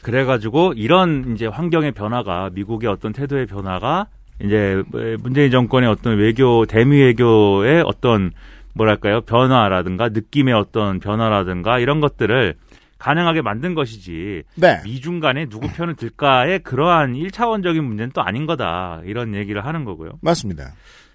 그래가지고 0.00 0.72
이런 0.74 1.34
이제 1.34 1.46
환경의 1.46 1.92
변화가 1.92 2.48
미국의 2.54 2.88
어떤 2.88 3.12
태도의 3.12 3.44
변화가 3.44 4.06
이제 4.42 4.82
문재인 5.18 5.50
정권의 5.50 5.90
어떤 5.90 6.16
외교 6.16 6.64
대미 6.64 6.98
외교의 6.98 7.82
어떤 7.84 8.30
뭐랄까요 8.72 9.20
변화라든가 9.20 10.08
느낌의 10.08 10.54
어떤 10.54 10.98
변화라든가 10.98 11.78
이런 11.78 12.00
것들을 12.00 12.54
가능하게 12.98 13.42
만든 13.42 13.74
것이지 13.74 14.42
네. 14.56 14.80
미중 14.84 15.20
간에 15.20 15.46
누구 15.46 15.68
편을 15.68 15.94
들까의 15.96 16.60
그러한 16.60 17.12
1차원적인 17.14 17.80
문제는 17.80 18.12
또 18.14 18.22
아닌 18.22 18.46
거다 18.46 19.02
이런 19.04 19.34
얘기를 19.34 19.64
하는 19.64 19.84
거고요. 19.84 20.12
맞습니다. 20.22 20.72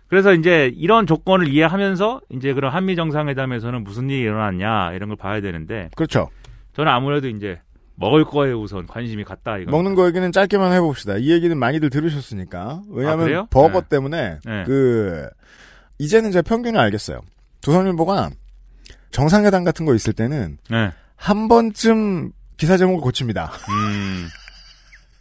그래서 0.07 0.33
이제 0.33 0.71
이런 0.75 1.07
조건을 1.07 1.47
이해하면서 1.47 2.21
이제 2.29 2.53
그런 2.53 2.73
한미 2.73 2.95
정상회담에서는 2.95 3.83
무슨 3.83 4.09
일이 4.09 4.21
일어났냐 4.21 4.91
이런 4.93 5.09
걸 5.09 5.15
봐야 5.15 5.39
되는데 5.41 5.89
그렇죠. 5.95 6.29
저는 6.73 6.91
아무래도 6.91 7.27
이제 7.29 7.59
먹을 7.95 8.25
거에 8.25 8.51
우선 8.51 8.87
관심이 8.87 9.23
갔다 9.23 9.57
이거. 9.57 9.71
먹는 9.71 9.95
거 9.95 10.07
얘기는 10.07 10.31
짧게만 10.31 10.73
해봅시다. 10.73 11.17
이 11.17 11.31
얘기는 11.31 11.55
많이들 11.57 11.89
들으셨으니까. 11.89 12.81
왜냐하면 12.89 13.35
아? 13.35 13.47
버거 13.49 13.81
네. 13.81 13.87
때문에 13.89 14.39
네. 14.43 14.63
그 14.65 15.29
이제는 15.99 16.31
제 16.31 16.41
평균을 16.41 16.79
알겠어요. 16.79 17.21
조선일보가 17.61 18.31
정상회담 19.11 19.63
같은 19.63 19.85
거 19.85 19.93
있을 19.93 20.13
때는 20.13 20.57
네. 20.69 20.91
한 21.21 21.47
번쯤 21.47 22.31
기사 22.57 22.77
제목을 22.77 22.99
고칩니다. 22.99 23.51
음. 23.69 24.27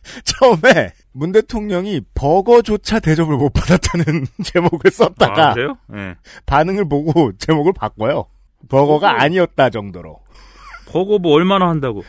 처음에 0.25 0.95
문 1.13 1.31
대통령이 1.31 2.01
버거조차 2.15 3.01
대접을 3.01 3.37
못 3.37 3.51
받았다는 3.51 4.27
제목을 4.43 4.91
썼다가 4.91 5.51
아? 5.51 5.55
네. 5.89 6.15
반응을 6.47 6.89
보고 6.89 7.33
제목을 7.37 7.75
바꿔요. 7.75 8.27
버거가 8.71 9.13
버거. 9.13 9.23
아니었다 9.23 9.69
정도로. 9.69 10.21
버거 10.87 11.19
뭐 11.19 11.35
얼마나 11.35 11.69
한다고? 11.69 12.03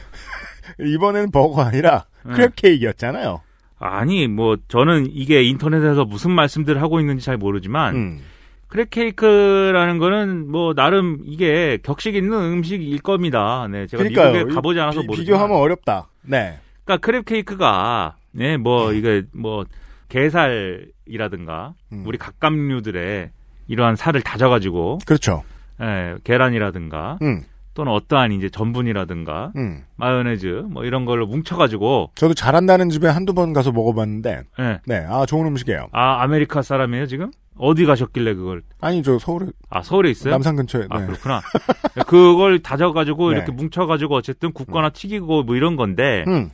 이번엔 0.80 1.32
버거 1.32 1.62
아니라 1.62 2.06
네. 2.26 2.34
크랩 2.34 2.54
케이크였잖아요. 2.56 3.42
아니 3.78 4.28
뭐 4.28 4.56
저는 4.70 5.08
이게 5.12 5.44
인터넷에서 5.44 6.06
무슨 6.06 6.32
말씀들을 6.32 6.82
하고 6.82 7.02
있는지 7.02 7.26
잘 7.26 7.36
모르지만 7.36 7.96
음. 7.96 8.22
크랩 8.72 8.90
케이크라는 8.90 9.98
거는 10.00 10.50
뭐 10.50 10.74
나름 10.74 11.20
이게 11.26 11.78
격식 11.84 12.16
있는 12.16 12.34
음식일 12.38 13.02
겁니다. 13.02 13.68
네, 13.70 13.86
제가 13.88 14.02
그러니까요. 14.04 14.32
미국에 14.34 14.54
가보지 14.56 14.80
않아서 14.80 15.02
비- 15.02 15.08
모르지만 15.08 15.26
비교하면 15.26 15.58
어렵다. 15.58 16.08
네. 16.22 16.58
그러니까 16.86 17.06
크랩 17.06 17.26
케이크가 17.26 18.16
네, 18.32 18.58
뭐 18.58 18.94
이게 18.94 19.24
뭐 19.34 19.66
게살이라든가 20.10 21.74
음. 21.92 22.04
우리 22.06 22.18
각각류들의 22.18 23.30
이러한 23.68 23.96
살을 23.96 24.22
다져가지고 24.22 25.00
그렇죠. 25.06 25.44
예, 25.82 26.16
계란이라든가 26.24 27.20
음. 27.22 27.42
또는 27.74 27.92
어떠한 27.94 28.34
이제 28.34 28.50
전분이라든가 28.50 29.54
음. 29.56 29.84
마요네즈 29.96 30.66
뭐 30.70 30.84
이런 30.84 31.06
걸로 31.06 31.26
뭉쳐가지고 31.28 32.12
저도 32.16 32.34
잘한다는 32.34 32.90
집에 32.90 33.08
한두 33.08 33.34
번 33.34 33.54
가서 33.54 33.72
먹어봤는데, 33.72 34.44
예. 34.60 34.80
네, 34.86 35.06
아, 35.08 35.26
좋은 35.26 35.46
음식이에요. 35.48 35.88
아 35.94 36.22
아메리카 36.22 36.62
사람이에요 36.62 37.06
지금 37.08 37.32
어디 37.58 37.86
가셨길래 37.86 38.34
그걸 38.34 38.64
아니, 38.80 39.04
저 39.04 39.20
서울에, 39.20 39.48
아 39.70 39.82
서울에 39.84 40.10
있어요? 40.10 40.32
남산 40.32 40.56
근처에, 40.56 40.88
아 40.90 41.00
네. 41.00 41.06
그렇구나. 41.08 41.42
그걸 42.08 42.60
다져가지고 42.60 43.30
네. 43.32 43.38
이렇게 43.38 43.52
뭉쳐가지고 43.52 44.16
어쨌든 44.16 44.52
굽거나 44.54 44.90
튀기고 44.90 45.44
뭐 45.44 45.56
이런 45.56 45.76
건데 45.76 46.24
음, 46.28 46.50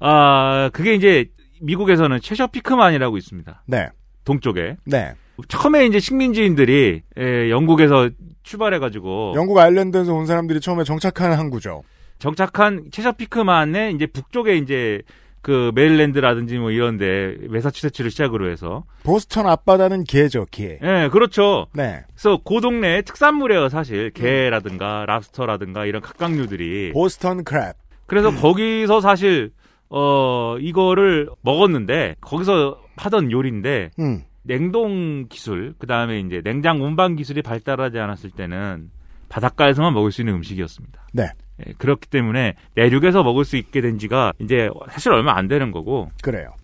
아 0.00 0.70
그게 0.72 0.94
이제 0.94 1.26
미국에서는 1.60 2.20
체서피크만이라고 2.20 3.16
있습니다. 3.16 3.62
네, 3.66 3.88
동쪽에 4.24 4.76
네. 4.86 5.14
처음에 5.48 5.86
이제 5.86 5.98
식민지인들이 6.00 7.02
에, 7.16 7.50
영국에서 7.50 8.10
출발해가지고 8.42 9.34
영국 9.36 9.58
아일랜드에서 9.58 10.12
온 10.12 10.26
사람들이 10.26 10.60
처음에 10.60 10.84
정착한 10.84 11.32
항구죠. 11.32 11.82
정착한 12.18 12.84
최셔 12.92 13.12
피크만의 13.12 13.94
이제 13.94 14.06
북쪽에 14.06 14.56
이제 14.56 15.02
그 15.42 15.72
메릴랜드라든지 15.74 16.56
뭐 16.58 16.70
이런데 16.70 17.34
메사추세츠를 17.50 18.12
시작으로 18.12 18.48
해서 18.48 18.84
보스턴 19.02 19.46
앞바다는 19.46 20.04
개죠, 20.04 20.46
개. 20.50 20.78
예 20.80 21.08
그렇죠. 21.10 21.66
네. 21.74 22.04
그래서 22.14 22.40
그 22.44 22.60
동네의 22.60 23.02
특산물이에요 23.02 23.68
사실 23.68 24.10
게라든가 24.12 25.04
랍스터라든가 25.06 25.84
이런 25.84 26.00
각각류들이 26.00 26.92
보스턴 26.92 27.42
크랩. 27.44 27.74
그래서 28.06 28.30
거기서 28.30 29.00
사실 29.00 29.50
어 29.90 30.56
이거를 30.60 31.28
먹었는데 31.42 32.16
거기서 32.20 32.80
하던 32.96 33.32
요리인데 33.32 33.90
음, 33.98 34.22
냉동 34.42 35.26
기술 35.28 35.74
그 35.78 35.86
다음에 35.86 36.20
이제 36.20 36.40
냉장 36.42 36.82
운반 36.82 37.16
기술이 37.16 37.42
발달하지 37.42 37.98
않았을 37.98 38.30
때는 38.30 38.90
바닷가에서만 39.28 39.92
먹을 39.92 40.12
수 40.12 40.20
있는 40.20 40.34
음식이었습니다. 40.34 41.00
네. 41.12 41.30
예, 41.66 41.72
그렇기 41.78 42.08
때문에 42.08 42.54
내륙에서 42.74 43.22
먹을 43.22 43.44
수 43.44 43.56
있게 43.56 43.80
된 43.80 43.98
지가 43.98 44.32
이제 44.38 44.70
사실 44.90 45.12
얼마 45.12 45.36
안 45.36 45.48
되는 45.48 45.70
거고 45.70 46.10
그래요. 46.22 46.54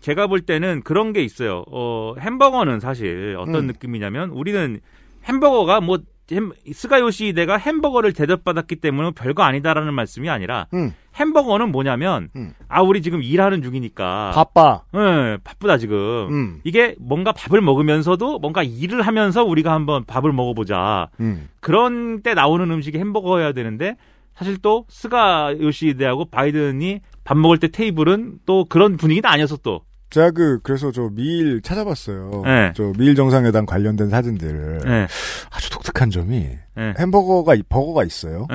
제가 0.00 0.26
볼 0.26 0.40
때는 0.40 0.82
그런 0.82 1.12
게 1.12 1.22
있어요. 1.22 1.64
어, 1.70 2.14
햄버거는 2.18 2.80
사실 2.80 3.36
어떤 3.38 3.64
음. 3.64 3.66
느낌이냐면 3.66 4.30
우리는 4.30 4.80
햄버거가 5.24 5.80
뭐 5.80 5.98
햄, 6.30 6.52
스가요시 6.72 7.32
대가 7.32 7.56
햄버거를 7.56 8.12
대접받았기 8.12 8.76
때문에 8.76 9.12
별거 9.12 9.42
아니다라는 9.42 9.94
말씀이 9.94 10.28
아니라 10.28 10.66
음, 10.74 10.92
햄버거는 11.18 11.70
뭐냐면 11.72 12.28
음. 12.36 12.52
아 12.68 12.82
우리 12.82 13.02
지금 13.02 13.22
일하는 13.22 13.62
중이니까 13.62 14.32
바빠. 14.34 14.82
예, 14.94 15.38
바쁘다 15.42 15.78
지금. 15.78 15.96
음, 16.30 16.60
이게 16.64 16.94
뭔가 16.98 17.32
밥을 17.32 17.60
먹으면서도 17.60 18.38
뭔가 18.38 18.62
일을 18.62 19.02
하면서 19.02 19.44
우리가 19.44 19.72
한번 19.72 20.04
밥을 20.04 20.32
먹어보자. 20.32 21.08
음. 21.20 21.48
그런 21.60 22.22
때 22.22 22.34
나오는 22.34 22.70
음식이 22.70 22.98
햄버거여야 22.98 23.52
되는데 23.52 23.96
사실 24.34 24.56
또 24.58 24.84
스가 24.88 25.58
요시히데하고 25.58 26.26
바이든이 26.26 27.00
밥 27.24 27.36
먹을 27.36 27.58
때 27.58 27.68
테이블은 27.68 28.38
또 28.46 28.64
그런 28.64 28.96
분위기는 28.96 29.28
아니어서 29.28 29.56
또. 29.58 29.82
제가 30.10 30.30
그, 30.30 30.60
그래서 30.62 30.90
저 30.90 31.10
미일 31.12 31.60
찾아봤어요. 31.60 32.42
네. 32.44 32.72
저 32.74 32.92
미일 32.96 33.14
정상회담 33.14 33.66
관련된 33.66 34.08
사진들을. 34.08 34.80
예. 34.86 35.06
아주 35.50 35.70
독특한 35.70 36.10
점이 36.10 36.46
예. 36.78 36.94
햄버거가, 36.98 37.54
버거가 37.68 38.04
있어요. 38.04 38.46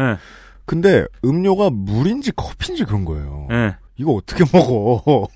예. 0.64 0.66
근데 0.66 1.05
음료가 1.26 1.70
물인지 1.72 2.32
커피인지 2.36 2.86
그런 2.86 3.05
거예요. 3.05 3.47
예. 3.51 3.76
이거 3.97 4.14
어떻게 4.14 4.43
먹어? 4.51 5.28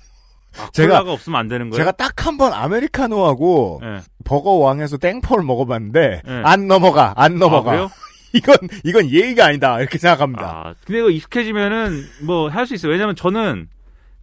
아, 0.58 0.68
제가- 0.72 0.88
콜라가 0.88 1.12
없으면 1.12 1.38
안 1.40 1.48
되는 1.48 1.70
거예요. 1.70 1.76
제가 1.78 1.92
딱 1.92 2.26
한 2.26 2.36
번 2.38 2.52
아메리카노하고 2.52 3.80
예. 3.84 4.00
버거 4.24 4.52
왕에서 4.52 4.96
땡퍼를 4.98 5.44
먹어봤는데 5.44 6.22
네. 6.24 6.42
안 6.44 6.66
넘어가 6.66 7.12
안 7.16 7.38
넘어가. 7.38 7.72
아? 7.72 7.88
이건 8.34 8.56
이건 8.84 9.10
예의가 9.10 9.46
아니다 9.46 9.78
이렇게 9.80 9.96
생각합니다. 9.98 10.44
아, 10.66 10.74
근데 10.84 10.98
이거 10.98 11.10
익숙해지면은 11.10 12.04
뭐 12.26 12.48
할 12.50 12.66
수 12.66 12.74
있어요. 12.74 12.92
왜냐면 12.92 13.16
저는 13.16 13.68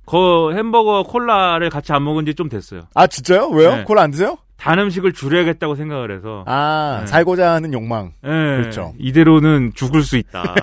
그 0.05 0.53
햄버거 0.55 1.01
콜라를 1.03 1.71
같이 1.71 1.91
안 1.93 2.03
먹은 2.03 2.25
지 2.27 2.35
좀 2.35 2.47
됐어요. 2.49 2.83
아 2.93 3.07
진짜요? 3.07 3.47
왜요? 3.49 3.77
네. 3.77 3.83
콜라 3.85 4.03
안 4.03 4.11
드세요? 4.11 4.37
단 4.65 4.79
음식을 4.79 5.13
줄여야겠다고 5.13 5.75
생각을 5.75 6.15
해서. 6.17 6.43
아 6.47 6.97
네. 7.01 7.07
살고자 7.07 7.51
하는 7.53 7.71
욕망. 7.71 8.13
예, 8.23 8.27
그렇죠. 8.27 8.93
이대로는 8.97 9.73
죽을 9.75 10.01
수 10.01 10.17
있다. 10.17 10.55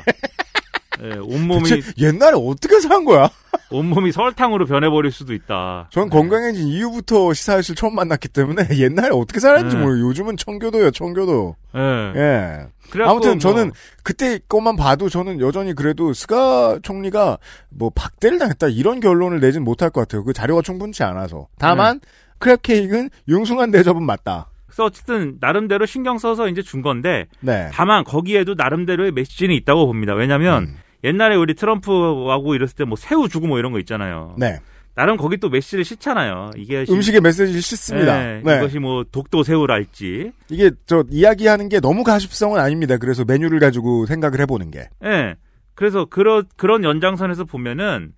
예, 1.05 1.13
온몸이 1.23 1.71
옛날에 1.99 2.33
어떻게 2.37 2.81
산 2.81 3.05
거야? 3.05 3.31
온몸이 3.71 4.11
설탕으로 4.13 4.67
변해버릴 4.67 5.13
수도 5.13 5.33
있다. 5.35 5.87
전 5.91 6.11
건강해진 6.11 6.67
이후부터 6.67 7.33
시사회실 7.33 7.75
처음 7.77 7.95
만났기 7.95 8.29
때문에 8.29 8.67
옛날에 8.77 9.11
어떻게 9.13 9.39
살았는지 9.41 9.77
네. 9.77 9.83
모르. 9.83 10.01
요즘은 10.01 10.37
청교도요, 10.37 10.91
청교도. 10.91 11.57
예. 11.77 11.81
예. 12.17 12.59
아무튼 13.05 13.31
뭐- 13.31 13.39
저는 13.39 13.73
그때 14.03 14.39
것만 14.49 14.77
봐도 14.77 15.09
저는 15.09 15.41
여전히 15.41 15.75
그래도 15.75 16.13
스가 16.13 16.79
총리가 16.83 17.39
뭐 17.71 17.91
박대를 17.95 18.39
당했다 18.39 18.67
이런 18.69 19.01
결론을 19.01 19.41
내진 19.41 19.63
못할 19.65 19.89
것 19.89 20.01
같아요. 20.03 20.25
그 20.25 20.33
자료가 20.35 20.61
충분치 20.61 21.03
않아서. 21.03 21.47
다만 21.59 22.01
네. 22.03 22.09
크랩 22.43 22.63
케이크는 22.63 23.11
융숭한 23.29 23.71
대접은 23.71 24.03
맞다. 24.05 24.49
그래서 24.67 24.85
어쨌든 24.85 25.37
나름대로 25.41 25.85
신경 25.87 26.19
써서 26.19 26.49
이제 26.49 26.63
준 26.63 26.81
건데 26.83 27.27
네. 27.41 27.69
다만 27.73 28.05
거기에도 28.05 28.55
나름대로의 28.55 29.13
메시지는 29.13 29.55
있다고 29.55 29.87
봅니다. 29.87 30.15
왜냐하면 30.15 30.63
음. 30.65 30.77
옛날에 31.05 31.37
우리 31.37 31.55
트럼프하고 31.55 32.55
이랬을 32.55 32.75
때 32.77 32.85
뭐 32.85 32.97
새우 32.97 33.29
주고 33.29 33.47
뭐 33.47 33.59
이런 33.59 33.73
거 33.73 33.79
있잖아요. 33.81 34.35
네. 34.39 34.59
나름 34.95 35.17
거기 35.17 35.37
또 35.39 35.49
메시지를 35.49 35.85
싣잖아요. 35.85 36.51
이게 36.57 36.85
시- 36.85 36.93
음식의 36.93 37.21
메시지를 37.23 37.61
싣습니다. 37.63 38.19
네, 38.19 38.43
네. 38.45 38.57
이것이 38.59 38.79
뭐 38.79 39.05
독도 39.11 39.43
새우랄지. 39.43 40.33
이게 40.51 40.71
저 40.87 41.05
이야기하는 41.11 41.69
게 41.71 41.81
너무 41.81 42.03
가십성은 42.05 42.61
아닙니다. 42.61 42.99
그래서 42.99 43.25
메뉴를 43.25 43.59
가지고 43.59 44.05
생각을 44.07 44.41
해보는 44.41 44.71
게. 44.71 44.89
예. 45.05 45.35
그래서 45.75 46.05
그런 46.05 46.45
그런 46.57 46.85
연장선에서 46.85 47.45
보면은 47.47 48.13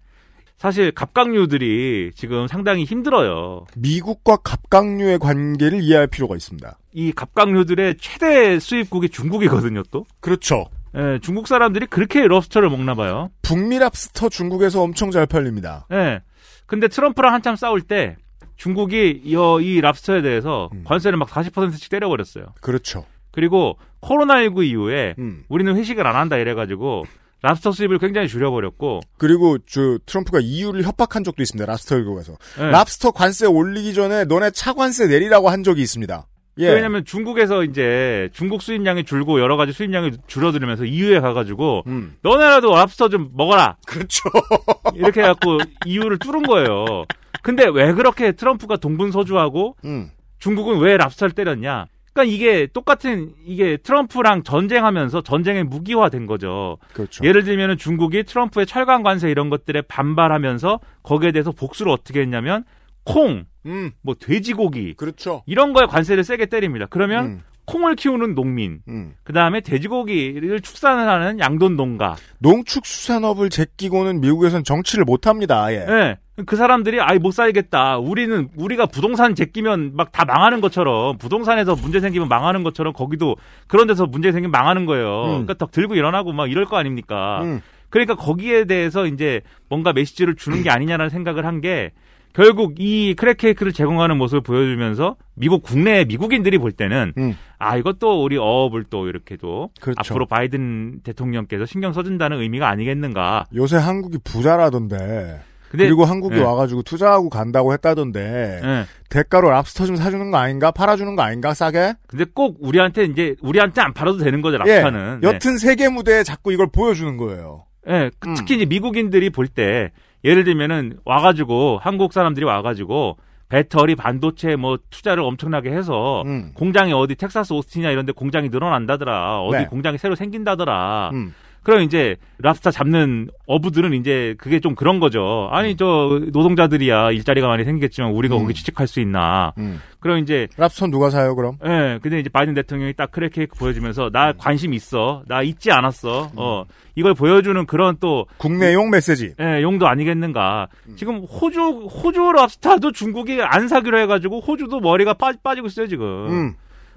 사실 0.56 0.92
갑각류들이 0.92 2.12
지금 2.14 2.46
상당히 2.46 2.84
힘들어요. 2.84 3.66
미국과 3.76 4.36
갑각류의 4.36 5.18
관계를 5.18 5.82
이해할 5.82 6.06
필요가 6.06 6.36
있습니다. 6.36 6.78
이 6.92 7.12
갑각류들의 7.12 7.96
최대 7.98 8.58
수입국이 8.58 9.08
중국이거든요, 9.08 9.82
또. 9.90 10.06
그렇죠. 10.20 10.66
예, 10.96 11.18
중국 11.20 11.48
사람들이 11.48 11.86
그렇게 11.86 12.26
럽스터를 12.26 12.70
먹나 12.70 12.94
봐요. 12.94 13.30
북미 13.42 13.78
랍스터 13.78 14.28
중국에서 14.28 14.80
엄청 14.80 15.10
잘 15.10 15.26
팔립니다. 15.26 15.86
예. 15.92 16.20
근데 16.66 16.88
트럼프랑 16.88 17.34
한참 17.34 17.56
싸울 17.56 17.80
때 17.80 18.16
중국이 18.56 19.22
이, 19.24 19.36
이 19.62 19.80
랍스터에 19.80 20.22
대해서 20.22 20.70
관세를 20.84 21.18
막 21.18 21.28
40%씩 21.28 21.90
때려버렸어요. 21.90 22.46
그렇죠. 22.60 23.04
그리고 23.32 23.76
코로나19 24.00 24.64
이후에 24.64 25.16
음. 25.18 25.44
우리는 25.48 25.74
회식을 25.76 26.06
안 26.06 26.14
한다 26.14 26.36
이래가지고 26.36 27.04
랍스터 27.44 27.72
수입을 27.72 27.98
굉장히 27.98 28.26
줄여버렸고 28.26 29.00
그리고 29.18 29.58
저 29.66 29.98
트럼프가 30.06 30.40
EU를 30.40 30.82
협박한 30.82 31.24
적도 31.24 31.42
있습니다. 31.42 31.70
랍스터 31.70 31.96
일국에서. 31.98 32.38
네. 32.58 32.70
랍스터 32.70 33.10
관세 33.10 33.46
올리기 33.46 33.92
전에 33.92 34.24
너네 34.24 34.50
차 34.52 34.72
관세 34.72 35.06
내리라고 35.06 35.50
한 35.50 35.62
적이 35.62 35.82
있습니다. 35.82 36.26
예. 36.60 36.70
왜냐면 36.72 37.04
중국에서 37.04 37.64
이제 37.64 38.30
중국 38.32 38.62
수입량이 38.62 39.04
줄고 39.04 39.40
여러 39.40 39.56
가지 39.58 39.72
수입량이 39.72 40.12
줄어들면서 40.26 40.86
EU에 40.86 41.20
가가지고 41.20 41.82
음. 41.86 42.16
너네라도 42.22 42.72
랍스터 42.72 43.10
좀 43.10 43.30
먹어라 43.34 43.76
그렇죠. 43.86 44.22
이렇게 44.94 45.20
해갖고 45.20 45.58
EU를 45.84 46.18
뚫은 46.18 46.44
거예요. 46.44 47.04
근데 47.42 47.66
왜 47.66 47.92
그렇게 47.92 48.32
트럼프가 48.32 48.78
동분서주하고 48.78 49.76
음. 49.84 50.10
중국은 50.38 50.78
왜 50.78 50.96
랍스터를 50.96 51.34
때렸냐? 51.34 51.88
그러니까 52.14 52.32
이게 52.32 52.68
똑같은 52.72 53.34
이게 53.44 53.76
트럼프랑 53.76 54.44
전쟁하면서 54.44 55.22
전쟁의 55.22 55.64
무기화된 55.64 56.26
거죠. 56.26 56.78
그렇죠. 56.92 57.24
예를 57.24 57.42
들면은 57.42 57.76
중국이 57.76 58.22
트럼프의 58.22 58.66
철강 58.66 59.02
관세 59.02 59.28
이런 59.28 59.50
것들에 59.50 59.82
반발하면서 59.82 60.78
거기에 61.02 61.32
대해서 61.32 61.50
복수를 61.50 61.90
어떻게 61.90 62.20
했냐면 62.20 62.64
콩, 63.04 63.44
음. 63.66 63.90
뭐 64.00 64.14
돼지고기 64.14 64.94
그렇죠. 64.94 65.42
이런 65.46 65.72
거에 65.72 65.86
관세를 65.86 66.22
세게 66.22 66.46
때립니다. 66.46 66.86
그러면 66.88 67.24
음. 67.26 67.42
콩을 67.66 67.96
키우는 67.96 68.34
농민, 68.34 68.80
음. 68.88 69.14
그 69.24 69.32
다음에 69.32 69.60
돼지고기를 69.60 70.60
축산을 70.60 71.08
하는 71.08 71.38
양돈 71.40 71.76
농가, 71.76 72.16
농축수산업을 72.40 73.50
제끼고는 73.50 74.20
미국에선 74.20 74.64
정치를 74.64 75.04
못 75.04 75.26
합니다. 75.26 75.72
예. 75.72 75.76
예. 75.88 76.18
그 76.46 76.56
사람들이 76.56 77.00
아이 77.00 77.18
못 77.18 77.30
살겠다. 77.30 77.98
우리는 77.98 78.48
우리가 78.56 78.86
부동산 78.86 79.34
제끼면 79.36 79.92
막 79.94 80.10
다 80.12 80.24
망하는 80.24 80.60
것처럼 80.60 81.16
부동산에서 81.18 81.76
문제 81.76 82.00
생기면 82.00 82.28
망하는 82.28 82.62
것처럼 82.64 82.92
거기도 82.92 83.36
그런 83.68 83.86
데서 83.86 84.06
문제 84.06 84.30
생기면 84.32 84.50
망하는 84.50 84.84
거예요. 84.86 85.22
음. 85.24 85.28
그러니까 85.30 85.54
더 85.54 85.66
들고 85.66 85.94
일어나고 85.94 86.32
막 86.32 86.50
이럴 86.50 86.64
거 86.64 86.76
아닙니까? 86.76 87.40
음. 87.42 87.60
그러니까 87.88 88.16
거기에 88.16 88.64
대해서 88.64 89.06
이제 89.06 89.40
뭔가 89.68 89.92
메시지를 89.92 90.34
주는 90.34 90.62
게 90.64 90.70
아니냐라는 90.70 91.10
생각을 91.10 91.46
한 91.46 91.60
게 91.60 91.92
결국 92.34 92.74
이 92.78 93.14
crab 93.16 93.36
cake를 93.38 93.72
제공하는 93.72 94.18
모습을 94.18 94.40
보여주면서 94.42 95.16
미국 95.34 95.62
국내 95.62 96.04
미국인들이 96.04 96.58
볼 96.58 96.72
때는 96.72 97.12
음. 97.16 97.36
아 97.58 97.76
이것도 97.76 98.22
우리 98.24 98.36
어업을 98.36 98.84
또 98.90 99.08
이렇게도 99.08 99.70
그렇죠. 99.80 99.96
앞으로 99.98 100.26
바이든 100.26 101.00
대통령께서 101.04 101.64
신경 101.64 101.92
써준다는 101.92 102.40
의미가 102.40 102.68
아니겠는가. 102.68 103.46
요새 103.54 103.76
한국이 103.76 104.18
부자라던데. 104.24 105.40
근데- 105.70 105.86
그리고 105.86 106.04
한국이 106.04 106.36
예. 106.36 106.40
와가지고 106.40 106.82
투자하고 106.82 107.28
간다고 107.30 107.72
했다던데. 107.72 108.60
예. 108.62 108.84
대가로 109.08 109.50
랍스터 109.50 109.86
좀 109.86 109.96
사주는 109.96 110.30
거 110.30 110.36
아닌가? 110.36 110.70
팔아주는 110.70 111.16
거 111.16 111.22
아닌가? 111.22 111.52
싸게? 111.54 111.94
근데 112.06 112.24
꼭 112.32 112.58
우리한테 112.60 113.04
이제 113.04 113.34
우리한테 113.42 113.80
안 113.80 113.92
팔아도 113.92 114.18
되는 114.18 114.40
거죠 114.42 114.58
예. 114.66 114.80
랍스타는. 114.80 115.20
네. 115.20 115.28
여튼 115.28 115.58
세계 115.58 115.88
무대에 115.88 116.22
자꾸 116.22 116.52
이걸 116.52 116.68
보여주는 116.70 117.16
거예요. 117.16 117.64
예, 117.88 118.10
그 118.18 118.34
특히 118.36 118.54
이제 118.56 118.64
미국인들이 118.66 119.30
볼 119.30 119.46
때 119.48 119.90
예를 120.24 120.44
들면은 120.44 120.98
와가지고 121.04 121.78
한국 121.82 122.12
사람들이 122.12 122.44
와가지고 122.46 123.18
배터리 123.48 123.94
반도체 123.94 124.56
뭐 124.56 124.78
투자를 124.90 125.22
엄청나게 125.22 125.70
해서 125.70 126.22
음. 126.26 126.52
공장이 126.54 126.92
어디 126.92 127.14
텍사스 127.14 127.52
오스틴이나 127.52 127.90
이런 127.90 128.06
데 128.06 128.12
공장이 128.12 128.48
늘어난다더라 128.48 129.42
어디 129.42 129.58
네. 129.58 129.66
공장이 129.66 129.98
새로 129.98 130.14
생긴다더라 130.14 131.10
음. 131.12 131.34
그럼 131.64 131.82
이제 131.82 132.16
랍스타 132.38 132.70
잡는 132.70 133.30
어부들은 133.46 133.94
이제 133.94 134.34
그게 134.38 134.60
좀 134.60 134.74
그런 134.74 135.00
거죠 135.00 135.48
아니 135.50 135.76
저 135.76 136.20
노동자들이야 136.32 137.10
일자리가 137.10 137.48
많이 137.48 137.64
생기겠지만 137.64 138.12
우리가 138.12 138.36
음. 138.36 138.42
거기 138.42 138.54
취직할 138.54 138.86
수 138.86 139.00
있나 139.00 139.52
음. 139.58 139.80
그럼 140.04 140.18
이제 140.18 140.48
랍스터 140.58 140.88
누가 140.88 141.08
사요, 141.08 141.34
그럼? 141.34 141.56
예, 141.64 141.98
근데 142.02 142.20
이제 142.20 142.28
바이든 142.28 142.52
대통령이 142.52 142.92
딱 142.92 143.10
crab 143.10 143.32
cake 143.32 143.56
보여주면서 143.56 144.10
나 144.12 144.34
관심 144.34 144.74
있어. 144.74 145.22
나 145.28 145.40
잊지 145.40 145.72
않았어. 145.72 146.30
어, 146.36 146.64
이걸 146.94 147.14
보여주는 147.14 147.64
그런 147.64 147.96
또 148.00 148.26
국내용 148.36 148.90
메시지. 148.90 149.32
예, 149.40 149.62
용도 149.62 149.88
아니겠는가. 149.88 150.68
지금 150.96 151.20
호주 151.20 151.86
호주 151.86 152.32
랍스타도 152.32 152.92
중국이 152.92 153.40
안 153.40 153.66
사기로 153.66 153.98
해 153.98 154.04
가지고 154.04 154.40
호주도 154.40 154.80
머리가 154.80 155.14
빠, 155.14 155.32
빠지고 155.42 155.68
있어요, 155.68 155.86
지금. 155.86 156.06
음. 156.28 156.54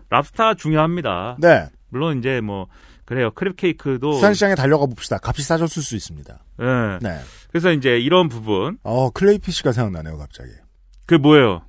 랍스타 0.09 0.55
중요합니다. 0.55 1.37
네. 1.39 1.67
물론 1.89 2.17
이제 2.17 2.41
뭐 2.41 2.67
그래요. 3.07 3.31
크랩 3.31 3.55
케이크도 3.55 4.11
수산시장에 4.11 4.55
달려가 4.55 4.85
봅시다. 4.85 5.17
값이 5.23 5.41
싸졌을 5.41 5.81
수 5.81 5.95
있습니다. 5.95 6.39
예. 6.59 6.99
네. 7.01 7.19
그래서 7.49 7.71
이제 7.71 7.97
이런 7.97 8.27
부분 8.27 8.77
어, 8.83 9.09
클레이피쉬가 9.11 9.71
생각나네요, 9.71 10.17
갑자기. 10.17 10.49
그 11.05 11.15
뭐예요? 11.15 11.61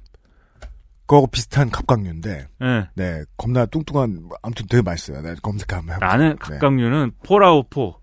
그거 1.07 1.29
비슷한 1.31 1.71
갑각류인데, 1.71 2.49
예. 2.61 2.89
네, 2.95 3.23
겁나 3.37 3.67
뚱뚱한, 3.67 4.29
아무튼 4.43 4.67
되게 4.69 4.83
맛있어요. 4.83 5.23
네, 5.23 5.37
검색 5.41 5.73
한번 5.73 5.95
해보세요. 5.95 6.11
나는 6.11 6.37
갑각류는 6.39 7.13
Fallout 7.25 7.66
four. 7.66 7.95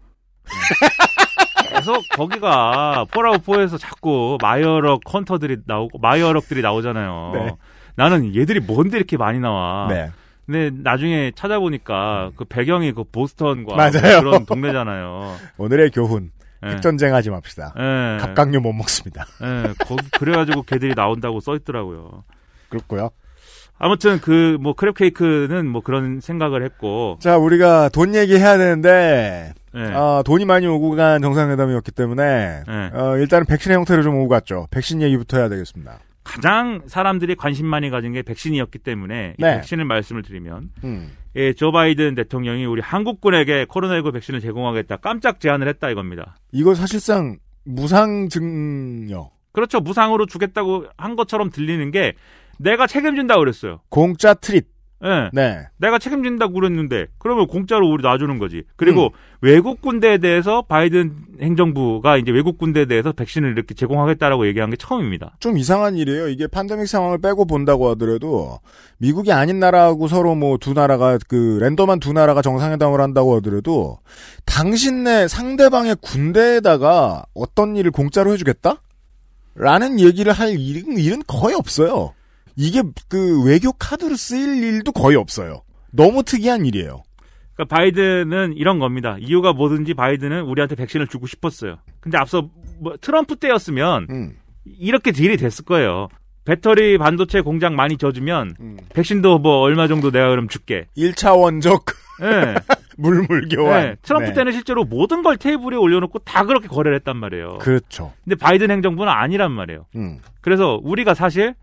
계속 1.69 2.01
거기가 2.15 3.05
Fallout 3.11 3.42
four에서 3.42 3.77
자꾸 3.77 4.37
Mirelurk 4.41 5.01
Hunter들이 5.11 5.57
나오고 5.65 5.99
Mirelurk들이 5.99 6.61
나오잖아요. 6.61 7.31
네. 7.33 7.55
나는 7.95 8.33
얘들이 8.33 8.61
뭔데 8.61 8.95
이렇게 8.97 9.17
많이 9.17 9.39
나와. 9.39 9.87
네. 9.89 10.09
근데 10.45 10.69
나중에 10.73 11.31
찾아보니까 11.35 12.31
그 12.35 12.45
배경이 12.45 12.91
그 12.93 13.03
보스턴과 13.03 13.75
맞아요. 13.77 14.19
그런 14.21 14.45
동네잖아요. 14.45 15.35
오늘의 15.57 15.91
교훈. 15.91 16.31
예. 16.65 16.69
핵전쟁 16.69 17.13
하지 17.13 17.29
맙시다. 17.29 17.73
예. 17.77 18.17
갑각류 18.21 18.59
못 18.61 18.73
먹습니다. 18.73 19.25
예, 19.43 19.73
거기 19.85 20.09
그래가지고 20.17 20.63
걔들이 20.63 20.93
나온다고 20.95 21.39
써있더라고요. 21.39 22.23
그렇고요 22.69 23.09
아무튼 23.77 24.19
그 24.21 24.57
뭐 24.59 24.73
크랩 24.73 24.95
케이크는 24.95 25.67
뭐 25.67 25.81
그런 25.81 26.21
생각을 26.21 26.63
했고. 26.63 27.17
자, 27.19 27.37
우리가 27.37 27.89
돈 27.89 28.15
얘기해야 28.15 28.57
되는데, 28.57 29.53
예. 29.75 29.81
어, 29.93 30.23
돈이 30.25 30.45
많이 30.45 30.65
오고 30.65 30.91
간 30.95 31.21
정상회담이었기 31.21 31.91
때문에, 31.91 32.63
예. 32.67 32.97
어, 32.97 33.17
일단은 33.17 33.45
백신의 33.45 33.77
형태를 33.77 34.01
좀 34.03 34.15
오고 34.15 34.29
갔죠. 34.29 34.67
백신 34.71 35.01
얘기부터 35.01 35.37
해야 35.37 35.49
되겠습니다. 35.49 35.99
가장 36.25 36.81
사람들이 36.87 37.35
관심 37.35 37.67
많이 37.67 37.89
가진 37.89 38.11
게 38.11 38.21
백신이었기 38.23 38.79
때문에 38.79 39.35
이 39.37 39.41
네. 39.41 39.57
백신을 39.57 39.85
말씀을 39.85 40.23
드리면 40.23 40.71
음. 40.83 41.11
예, 41.37 41.53
조 41.53 41.71
바이든 41.71 42.15
대통령이 42.15 42.65
우리 42.65 42.81
한국군에게 42.81 43.65
코로나19 43.65 44.11
백신을 44.11 44.41
제공하겠다 44.41 44.97
깜짝 44.97 45.39
제안을 45.39 45.67
했다 45.69 45.89
이겁니다. 45.89 46.35
이거 46.51 46.73
사실상 46.75 47.37
무상 47.63 48.27
증여. 48.27 49.31
그렇죠. 49.51 49.79
무상으로 49.79 50.25
주겠다고 50.25 50.85
한 50.97 51.15
것처럼 51.15 51.49
들리는 51.49 51.91
게 51.91 52.13
내가 52.57 52.87
책임진다고 52.87 53.39
그랬어요. 53.39 53.81
공짜 53.89 54.33
트릿. 54.33 54.74
예. 55.03 55.29
네. 55.33 55.67
내가 55.77 55.99
책임진다고 55.99 56.53
그랬는데 56.53 57.07
그러면 57.19 57.47
공짜로 57.47 57.87
우리 57.89 58.01
놔주는 58.01 58.39
거지. 58.39 58.63
그리고 58.75 59.07
음. 59.07 59.09
외국 59.41 59.81
군대에 59.81 60.17
대해서 60.17 60.61
바이든 60.61 61.11
행정부가 61.41 62.17
이제 62.17 62.31
외국 62.31 62.57
군대에 62.57 62.85
대해서 62.85 63.11
백신을 63.11 63.51
이렇게 63.51 63.75
제공하겠다라고 63.75 64.47
얘기한 64.47 64.69
게 64.69 64.77
처음입니다. 64.77 65.35
좀 65.39 65.57
이상한 65.57 65.97
일이에요. 65.97 66.29
이게 66.29 66.47
팬데믹 66.47 66.87
상황을 66.87 67.19
빼고 67.19 67.45
본다고 67.45 67.89
하더라도 67.89 68.59
미국이 68.97 69.31
아닌 69.31 69.59
나라하고 69.59 70.07
서로 70.07 70.33
뭐 70.33 70.57
두 70.57 70.73
나라가 70.73 71.19
그 71.27 71.57
랜덤한 71.61 71.99
두 71.99 72.13
나라가 72.13 72.41
정상회담을 72.41 73.01
한다고 73.01 73.35
하더라도 73.35 73.99
당신네 74.45 75.27
상대방의 75.27 75.97
군대에다가 76.01 77.25
어떤 77.33 77.75
일을 77.75 77.91
공짜로 77.91 78.31
해주겠다? 78.33 78.81
라는 79.55 79.99
얘기를 79.99 80.31
할 80.33 80.57
일은 80.59 81.21
거의 81.27 81.55
없어요. 81.55 82.13
이게 82.55 82.81
그 83.07 83.43
외교 83.43 83.71
카드로 83.73 84.15
쓰일 84.15 84.63
일도 84.63 84.91
거의 84.91 85.17
없어요. 85.17 85.63
너무 85.91 86.23
특이한 86.23 86.65
일이에요. 86.65 87.03
그러니까 87.55 87.75
바이든은 87.75 88.53
이런 88.57 88.79
겁니다. 88.79 89.17
이유가 89.19 89.53
뭐든지 89.53 89.93
바이든은 89.93 90.41
우리한테 90.43 90.75
백신을 90.75 91.07
주고 91.07 91.27
싶었어요. 91.27 91.77
근데 91.99 92.17
앞서 92.17 92.49
뭐 92.79 92.95
트럼프 92.99 93.37
때였으면 93.37 94.07
음. 94.09 94.37
이렇게 94.65 95.11
딜이 95.11 95.37
됐을 95.37 95.63
거예요. 95.65 96.09
배터리 96.43 96.97
반도체 96.97 97.41
공장 97.41 97.75
많이 97.75 97.97
져주면 97.97 98.55
음. 98.59 98.77
백신도 98.93 99.39
뭐 99.39 99.59
얼마 99.61 99.87
정도 99.87 100.11
내가 100.11 100.29
그럼 100.29 100.47
줄게. 100.47 100.85
1차 100.97 101.39
원적 101.39 101.85
예. 102.21 102.55
물물 102.97 103.47
교환. 103.49 103.81
네, 103.81 103.95
트럼프 104.01 104.29
네. 104.29 104.33
때는 104.33 104.51
실제로 104.51 104.85
모든 104.85 105.21
걸 105.21 105.37
테이블에 105.37 105.75
올려놓고 105.75 106.19
다 106.19 106.45
그렇게 106.45 106.67
거래를 106.67 106.97
했단 106.97 107.17
말이에요. 107.17 107.57
그렇죠. 107.59 108.13
근데 108.23 108.35
바이든 108.35 108.71
행정부는 108.71 109.11
아니란 109.11 109.51
말이에요. 109.51 109.85
음. 109.95 110.19
그래서 110.41 110.79
우리가 110.83 111.13
사실 111.13 111.55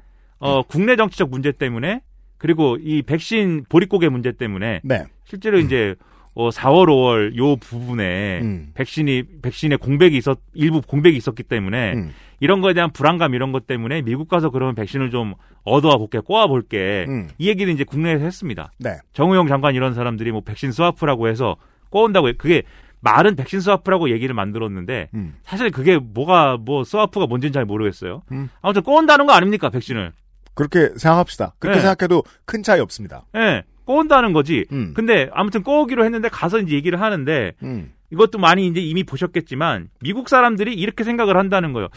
어, 0.43 0.63
국내 0.63 0.97
정치적 0.97 1.31
문제 1.31 1.53
때문에 1.53 2.03
그리고 2.37 2.77
이 2.81 3.03
백신 3.03 3.65
보릿고개 3.69 4.09
문제 4.09 4.33
때문에 4.33 4.81
네. 4.83 5.05
실제로 5.25 5.59
이제 5.59 5.95
어, 6.35 6.51
4월, 6.51 6.87
5월 6.87 7.37
요 7.37 7.57
부분에 7.57 8.41
음. 8.41 8.71
백신이 8.75 9.41
백신의 9.43 9.79
공백이 9.79 10.17
있었 10.17 10.39
일부 10.55 10.81
공백이 10.81 11.17
있었기 11.17 11.43
때문에 11.43 11.93
음. 11.93 12.13
이런 12.41 12.61
거에 12.61 12.75
대한 12.75 12.91
불안감 12.93 13.35
이런 13.35 13.53
것 13.53 13.67
때문에 13.67 14.03
미국 14.03 14.29
가서 14.29 14.51
그러면 14.51 14.75
백신을 14.75 15.11
좀 15.11 15.35
얻어와 15.63 15.99
볼게, 15.99 16.19
꿔 16.19 16.40
와 16.40 16.49
볼게. 16.49 17.05
음. 17.07 17.29
이 17.39 17.49
얘기를 17.49 17.73
이제 17.73 17.85
국내에서 17.85 18.25
했습니다. 18.25 18.73
네. 18.79 18.97
정의용 19.13 19.47
장관 19.47 19.77
이런 19.77 19.95
사람들이 19.95 20.33
뭐 20.33 20.41
백신 20.41 20.73
스와프라고 20.73 21.29
해서 21.29 21.57
꿔온다고 21.91 22.29
해. 22.29 22.33
그게 22.33 22.63
말은 23.01 23.37
백신 23.37 23.61
스와프라고 23.61 24.11
얘기를 24.11 24.35
만들었는데 24.35 25.11
음. 25.15 25.35
사실 25.45 25.71
그게 25.71 25.99
뭐가 25.99 26.57
뭐 26.57 26.83
스와프가 26.83 27.27
뭔지는 27.27 27.53
잘 27.53 27.65
모르겠어요. 27.65 28.23
음. 28.33 28.49
아무튼 28.61 28.83
꿔온다는 28.83 29.27
거 29.27 29.33
아닙니까 29.33 29.71
백신을? 29.71 30.13
그렇게 30.55 30.91
생각합시다. 30.97 31.55
그렇게 31.59 31.79
네. 31.79 31.83
생각해도 31.83 32.25
큰 32.45 32.63
차이 32.63 32.81
없습니다. 32.81 33.27
예, 33.37 33.63
꼬은다는 33.85 34.33
거지. 34.33 34.67
음. 34.73 34.93
근데 34.95 35.29
아무튼 35.33 35.63
꼬우기로 35.63 36.05
했는데 36.05 36.29
가서 36.29 36.59
이제 36.59 36.75
얘기를 36.75 37.01
하는데 37.01 37.53
음. 37.63 37.93
이것도 38.11 38.39
많이 38.39 38.67
이제 38.67 38.81
이미 38.81 39.05
보셨겠지만 39.05 39.89
미국 40.01 40.29
사람들이 40.29 40.75
이렇게 40.75 41.03
생각을 41.03 41.37
한다는 41.37 41.73
거예요. 41.73 41.89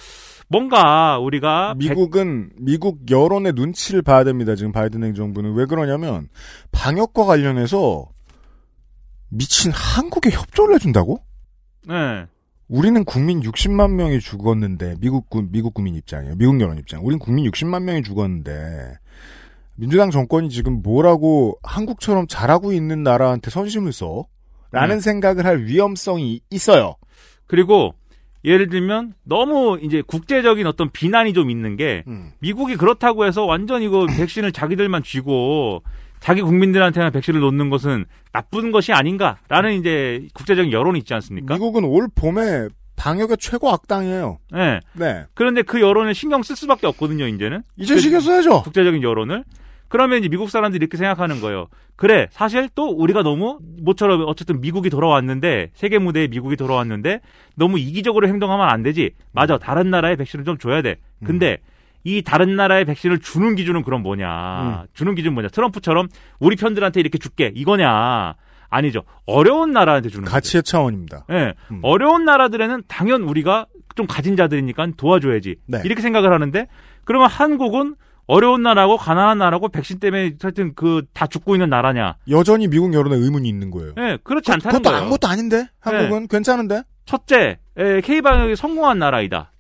뭔가 0.48 1.20
우리가 1.20 1.74
미국은 1.78 2.52
미국 2.58 3.10
여론의 3.10 3.54
눈치를 3.54 4.02
봐야 4.02 4.24
됩니다. 4.24 4.56
지금 4.56 4.72
바이든 4.72 5.04
행정부는 5.04 5.54
왜 5.56 5.66
그러냐면 5.66 6.30
방역과 6.72 7.26
관련해서 7.26 8.08
미친 9.30 9.72
한국에 9.72 10.30
협조를 10.30 10.76
해준다고? 10.76 11.20
예. 11.90 12.28
우리는 12.68 13.04
국민 13.04 13.42
60만 13.42 13.92
명이 13.92 14.20
죽었는데 14.20 14.96
미국 15.00 15.30
군 15.30 15.50
미국 15.52 15.74
국민 15.74 15.96
입장이에요. 15.96 16.36
미국 16.36 16.60
여론 16.62 16.78
입장. 16.78 17.06
우린 17.06 17.20
국민 17.20 17.50
60만 17.50 17.84
명이 17.84 18.04
죽었는데 18.04 18.98
민주당 19.76 20.10
정권이 20.10 20.50
지금 20.50 20.82
뭐라고 20.82 21.60
한국처럼 21.64 22.28
잘하고 22.28 22.72
있는 22.72 23.04
나라한테 23.04 23.52
선심을 23.52 23.94
써? 23.94 24.26
라는 24.72 24.96
네. 24.96 25.02
생각을 25.02 25.46
할 25.46 25.66
위험성이 25.66 26.42
있어요. 26.50 26.96
그리고 27.46 27.94
예를 28.44 28.68
들면 28.70 29.14
너무 29.24 29.80
이제 29.82 30.02
국제적인 30.06 30.66
어떤 30.68 30.90
비난이 30.92 31.34
좀 31.34 31.50
있는 31.50 31.76
게 31.76 32.04
음. 32.08 32.32
미국이 32.40 32.76
그렇다고 32.76 33.26
해서 33.26 33.46
완전 33.46 33.82
이거 33.82 34.06
백신을 34.06 34.52
자기들만 34.52 35.04
쥐고 35.04 35.84
자기 36.26 36.42
국민들한테만 36.42 37.12
백신을 37.12 37.40
놓는 37.40 37.70
것은 37.70 38.06
나쁜 38.32 38.72
것이 38.72 38.92
아닌가라는 38.92 39.74
이제 39.74 40.28
국제적인 40.34 40.72
여론이 40.72 40.98
있지 40.98 41.14
않습니까? 41.14 41.54
미국은 41.54 41.84
올 41.84 42.08
봄에 42.16 42.68
방역의 42.96 43.38
최고 43.40 43.70
악당이에요. 43.70 44.40
네. 44.52 44.80
네. 44.94 45.26
그런데 45.36 45.62
그 45.62 45.80
여론을 45.80 46.16
신경 46.16 46.42
쓸 46.42 46.56
수밖에 46.56 46.88
없거든요, 46.88 47.28
이제는. 47.28 47.62
이제 47.78 48.00
신경 48.00 48.22
써야죠. 48.22 48.64
국제적인 48.64 49.04
여론을. 49.04 49.44
그러면 49.88 50.18
이제 50.18 50.28
미국 50.28 50.50
사람들이 50.50 50.82
이렇게 50.82 50.98
생각하는 50.98 51.42
거예요. 51.42 51.68
그래, 51.96 52.26
사실 52.32 52.70
또 52.74 52.90
우리가 52.90 53.22
너무 53.22 53.60
모처럼 53.84 54.24
어쨌든 54.26 54.62
미국이 54.62 54.90
돌아왔는데 54.90 55.70
세계 55.76 56.00
무대에 56.00 56.26
미국이 56.28 56.56
돌아왔는데 56.56 57.20
너무 57.56 57.78
이기적으로 57.78 58.28
행동하면 58.28 58.68
안 58.68 58.82
되지. 58.82 59.12
맞아, 59.32 59.60
다른 59.60 59.92
나라에 59.92 60.16
백신을 60.16 60.44
좀 60.44 60.58
줘야 60.58 60.82
돼. 60.82 60.96
근데 61.24 61.60
이 62.06 62.22
다른 62.22 62.56
나라의 62.56 62.86
백신을 62.86 63.20
주는 63.20 63.56
기준은 63.56 63.84
그럼 63.84 64.04
뭐냐? 64.04 64.86
주는 64.94 65.16
기준 65.16 65.32
은 65.32 65.34
뭐냐? 65.34 65.50
트럼프처럼 65.50 66.08
우리 66.40 66.56
편들한테 66.56 67.00
이렇게 67.02 67.18
줄게 67.18 67.52
이거냐? 67.56 68.36
아니죠. 68.70 69.04
어려운 69.26 69.72
나라한테 69.74 70.10
주는 70.10 70.24
가치의 70.26 70.64
차원입니다. 70.64 71.26
예. 71.32 71.54
어려운 71.82 72.24
나라들에는 72.26 72.84
당연 72.88 73.24
우리가 73.24 73.66
좀 73.96 74.06
가진 74.08 74.36
자들이니까 74.36 74.88
도와줘야지. 74.98 75.56
네. 75.68 75.82
이렇게 75.84 76.02
생각을 76.02 76.32
하는데 76.32 76.68
그러면 77.06 77.28
한국은 77.30 77.96
어려운 78.28 78.64
나라고 78.64 78.98
가난한 78.98 79.38
나라고 79.38 79.70
백신 79.70 80.00
때문에 80.00 80.34
하여튼 80.42 80.74
그 80.76 81.04
다 81.14 81.28
죽고 81.28 81.56
있는 81.56 81.70
나라냐? 81.70 82.16
여전히 82.30 82.68
미국 82.68 82.94
여론에 82.94 83.16
의문이 83.16 83.48
있는 83.50 83.72
거예요. 83.72 83.94
예, 83.98 84.18
그렇지 84.24 84.52
않다는 84.52 84.78
그것도 84.78 84.90
거예요. 84.92 85.04
아무것도 85.04 85.28
아닌데 85.28 85.68
한국은 85.80 86.28
괜찮은데. 86.28 86.82
첫째, 87.06 87.60
에, 87.78 88.02
K 88.02 88.22
방역이 88.22 88.56
성공한 88.56 88.98
나라이다. 89.00 89.52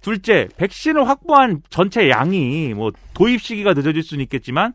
둘째, 0.00 0.48
백신을 0.56 1.08
확보한 1.08 1.62
전체 1.70 2.08
양이 2.08 2.72
뭐 2.74 2.92
도입 3.14 3.40
시기가 3.42 3.74
늦어질 3.74 4.02
수는 4.02 4.22
있겠지만 4.24 4.72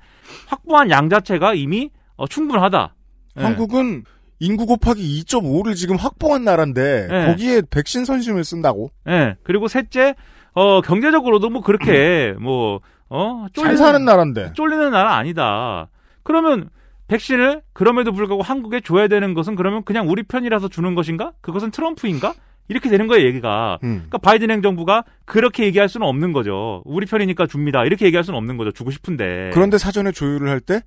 확보한 0.47 0.89
양 0.89 1.09
자체가 1.09 1.53
이미 1.53 1.89
어, 2.15 2.28
충분하다. 2.28 2.93
예. 3.39 3.43
한국은 3.43 4.03
인구 4.39 4.65
곱하기 4.65 5.24
2.5를 5.24 5.76
지금 5.76 5.95
확보한 5.95 6.43
나라인데 6.43 7.07
네. 7.09 7.26
거기에 7.28 7.61
백신 7.69 8.05
선심을 8.05 8.43
쓴다고? 8.43 8.91
예. 9.07 9.38
그리고 9.43 9.67
셋째, 9.67 10.15
어, 10.53 10.82
경제적으로도 10.82 11.49
뭐 11.49 11.61
그렇게 11.61 12.36
뭐 12.39 12.82
어, 13.09 13.45
잘 13.53 13.78
사는 13.78 14.03
나라인데. 14.03 14.53
쫄리는 14.53 14.91
나라 14.91 15.15
아니다. 15.15 15.88
그러면 16.24 16.69
백신을 17.07 17.61
그럼에도 17.74 18.11
불구하고 18.11 18.41
한국에 18.43 18.82
줘야 18.82 19.07
되는 19.07 19.34
것은 19.34 19.55
그러면 19.55 19.84
그냥 19.84 20.09
우리 20.09 20.24
편이라서 20.24 20.67
주는 20.67 20.95
것인가? 20.95 21.34
그것은 21.41 21.71
트럼프인가? 21.71 22.34
이렇게 22.68 22.89
되는 22.89 23.07
거예요, 23.07 23.26
얘기가. 23.28 23.80
음. 23.84 23.95
그러니까 23.95 24.18
바이든 24.20 24.49
행정부가 24.51 25.03
그렇게 25.26 25.66
얘기할 25.66 25.89
수는 25.89 26.07
없는 26.07 26.34
거죠. 26.34 26.82
우리 26.86 27.05
편이니까 27.05 27.47
줍니다. 27.47 27.84
이렇게 27.86 28.05
얘기할 28.05 28.24
수는 28.24 28.38
없는 28.38 28.57
거죠. 28.57 28.72
주고 28.72 28.91
싶은데. 28.91 29.51
그런데 29.53 29.78
사전에 29.78 30.11
조율을 30.11 30.49
할 30.49 30.59
때, 30.59 30.82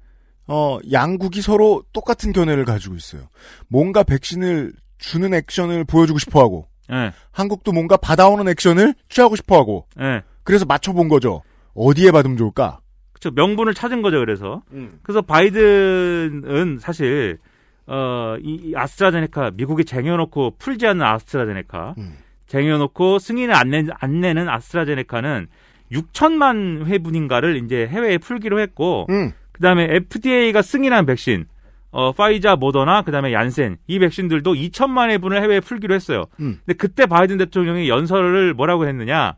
어, 0.47 0.79
양국이 0.91 1.43
서로 1.43 1.83
똑같은 1.93 2.33
견해를 2.33 2.65
가지고 2.65 2.95
있어요. 2.95 3.23
뭔가 3.69 4.03
백신을 4.03 4.73
주는 4.99 5.35
액션을 5.35 5.85
보여주고 5.85 6.19
싶어 6.19 6.41
하고, 6.41 6.69
예. 6.93 7.13
한국도 7.33 7.73
뭔가 7.73 7.97
받아오는 7.97 8.49
액션을 8.49 8.95
취하고 9.09 9.37
싶어 9.37 9.59
하고, 9.59 9.87
예. 10.01 10.23
그래서 10.45 10.65
맞춰본 10.65 11.09
거죠. 11.09 11.43
어디에 11.75 12.11
받으면 12.11 12.37
좋을까? 12.37 12.81
그렇죠. 13.13 13.35
명분을 13.35 13.75
찾은 13.75 14.03
거죠. 14.03 14.19
그래서. 14.19 14.63
음. 14.73 14.99
그래서 15.03 15.21
바이든은 15.21 16.79
사실 16.81 17.39
어, 17.87 18.37
이, 18.41 18.61
이 18.65 18.73
아스트라제네카 18.77 19.53
미국이 19.55 19.85
쟁여놓고 19.85 20.57
풀지 20.59 20.87
않는 20.87 21.05
아스트라제네카 21.05 21.95
음. 21.99 22.17
쟁여놓고 22.47 23.19
승인을 23.19 23.55
안, 23.55 23.71
내, 23.71 23.85
안 23.99 24.21
내는 24.21 24.49
아스트라제네카는 24.49 25.49
6천만 25.93 26.87
회분인가를 26.87 27.65
이제 27.65 27.87
해외에 27.87 28.19
풀기로 28.19 28.61
했고 28.61 29.07
음. 29.11 29.33
그다음에 29.53 29.87
FDA가 29.91 30.63
승인한 30.63 31.07
백신 31.07 31.47
어, 31.93 32.13
파이자, 32.13 32.57
모더나, 32.57 33.03
그 33.03 33.11
다음에 33.11 33.33
얀센, 33.33 33.79
이 33.87 33.99
백신들도 33.99 34.53
2천만 34.53 35.09
회분을 35.11 35.41
해외에 35.41 35.61
풀기로 35.61 35.95
했어요. 35.95 36.25
음. 36.41 36.59
근데 36.67 36.77
그때 36.77 37.07
바이든 37.07 37.39
대통령이 37.39 37.89
연설을 37.89 38.53
뭐라고 38.53 38.87
했느냐. 38.87 39.37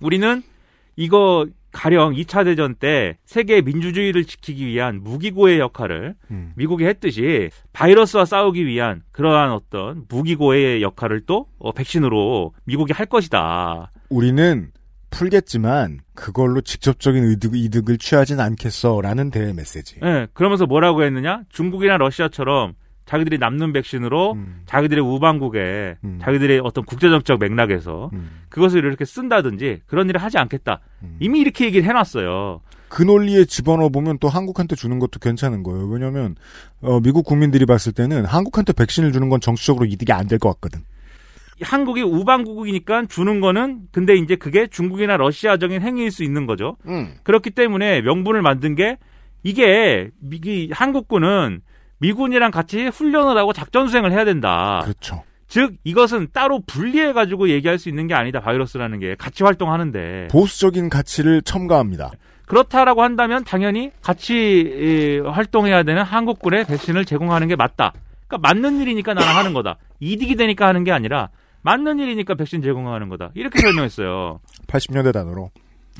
우리는 0.00 0.42
이거 0.96 1.46
가령 1.78 2.14
2차 2.14 2.44
대전 2.44 2.74
때 2.74 3.18
세계 3.24 3.60
민주주의를 3.60 4.24
지키기 4.24 4.66
위한 4.66 5.00
무기고의 5.00 5.60
역할을 5.60 6.16
음. 6.32 6.52
미국이 6.56 6.84
했듯이 6.84 7.50
바이러스와 7.72 8.24
싸우기 8.24 8.66
위한 8.66 9.02
그러한 9.12 9.52
어떤 9.52 10.04
무기고의 10.08 10.82
역할을 10.82 11.20
또 11.26 11.46
어, 11.60 11.70
백신으로 11.70 12.52
미국이 12.64 12.92
할 12.92 13.06
것이다. 13.06 13.92
우리는 14.08 14.72
풀겠지만 15.10 16.00
그걸로 16.14 16.62
직접적인 16.62 17.30
이득, 17.30 17.54
이득을 17.54 17.98
취하진 17.98 18.40
않겠어라는 18.40 19.30
대의 19.30 19.54
메시지. 19.54 20.00
예, 20.02 20.26
그러면서 20.32 20.66
뭐라고 20.66 21.04
했느냐? 21.04 21.42
중국이나 21.48 21.96
러시아처럼 21.96 22.74
자기들이 23.08 23.38
남는 23.38 23.72
백신으로 23.72 24.32
음. 24.34 24.60
자기들의 24.66 25.02
우방국에 25.02 25.96
자기들의 26.20 26.60
어떤 26.62 26.84
국제정책 26.84 27.38
맥락에서 27.40 28.10
음. 28.12 28.42
그것을 28.50 28.84
이렇게 28.84 29.06
쓴다든지 29.06 29.80
그런 29.86 30.08
일을 30.10 30.22
하지 30.22 30.36
않겠다. 30.36 30.80
이미 31.18 31.40
이렇게 31.40 31.64
얘기를 31.64 31.88
해놨어요. 31.88 32.60
그 32.90 33.02
논리에 33.02 33.44
집어넣어 33.46 33.88
보면 33.88 34.18
또 34.18 34.28
한국한테 34.28 34.76
주는 34.76 34.98
것도 34.98 35.20
괜찮은 35.20 35.62
거예요. 35.62 35.86
왜냐하면 35.86 36.36
어, 36.82 37.00
미국 37.00 37.24
국민들이 37.24 37.64
봤을 37.64 37.92
때는 37.92 38.26
한국한테 38.26 38.72
백신을 38.74 39.12
주는 39.12 39.28
건 39.30 39.40
정치적으로 39.40 39.86
이득이 39.86 40.12
안 40.12 40.26
될 40.26 40.38
것 40.38 40.50
같거든. 40.54 40.80
한국이 41.60 42.02
우방국이니까 42.02 43.06
주는 43.08 43.40
거는 43.40 43.88
근데 43.90 44.14
이제 44.14 44.36
그게 44.36 44.66
중국이나 44.68 45.16
러시아적인 45.16 45.82
행위일 45.82 46.10
수 46.10 46.22
있는 46.22 46.46
거죠. 46.46 46.76
음. 46.86 47.14
그렇기 47.24 47.50
때문에 47.50 48.02
명분을 48.02 48.42
만든 48.42 48.74
게 48.74 48.96
이게 49.42 50.10
미, 50.20 50.70
한국군은 50.72 51.62
미군이랑 51.98 52.50
같이 52.50 52.86
훈련을 52.86 53.36
하고 53.36 53.52
작전 53.52 53.88
수행을 53.88 54.12
해야 54.12 54.24
된다. 54.24 54.80
그렇죠. 54.84 55.22
즉 55.48 55.74
이것은 55.84 56.28
따로 56.32 56.60
분리해 56.66 57.12
가지고 57.12 57.48
얘기할 57.48 57.78
수 57.78 57.88
있는 57.88 58.06
게 58.06 58.14
아니다. 58.14 58.40
바이러스라는 58.40 58.98
게 59.00 59.14
같이 59.16 59.44
활동하는데 59.44 60.28
보수적인 60.30 60.90
가치를 60.90 61.42
첨가합니다. 61.42 62.10
그렇다라고 62.46 63.02
한다면 63.02 63.44
당연히 63.44 63.90
같이 64.02 64.34
에, 64.34 65.18
활동해야 65.18 65.82
되는 65.82 66.02
한국군에 66.02 66.64
백신을 66.64 67.04
제공하는 67.04 67.48
게 67.48 67.56
맞다. 67.56 67.92
그러니까 68.26 68.48
맞는 68.48 68.80
일이니까 68.82 69.14
나는 69.14 69.34
하는 69.34 69.52
거다. 69.54 69.76
이득이 70.00 70.36
되니까 70.36 70.66
하는 70.66 70.84
게 70.84 70.92
아니라 70.92 71.30
맞는 71.62 71.98
일이니까 71.98 72.34
백신 72.34 72.62
제공하는 72.62 73.08
거다. 73.08 73.30
이렇게 73.34 73.58
설명했어요. 73.60 74.40
80년대 74.66 75.12
단어로 75.12 75.50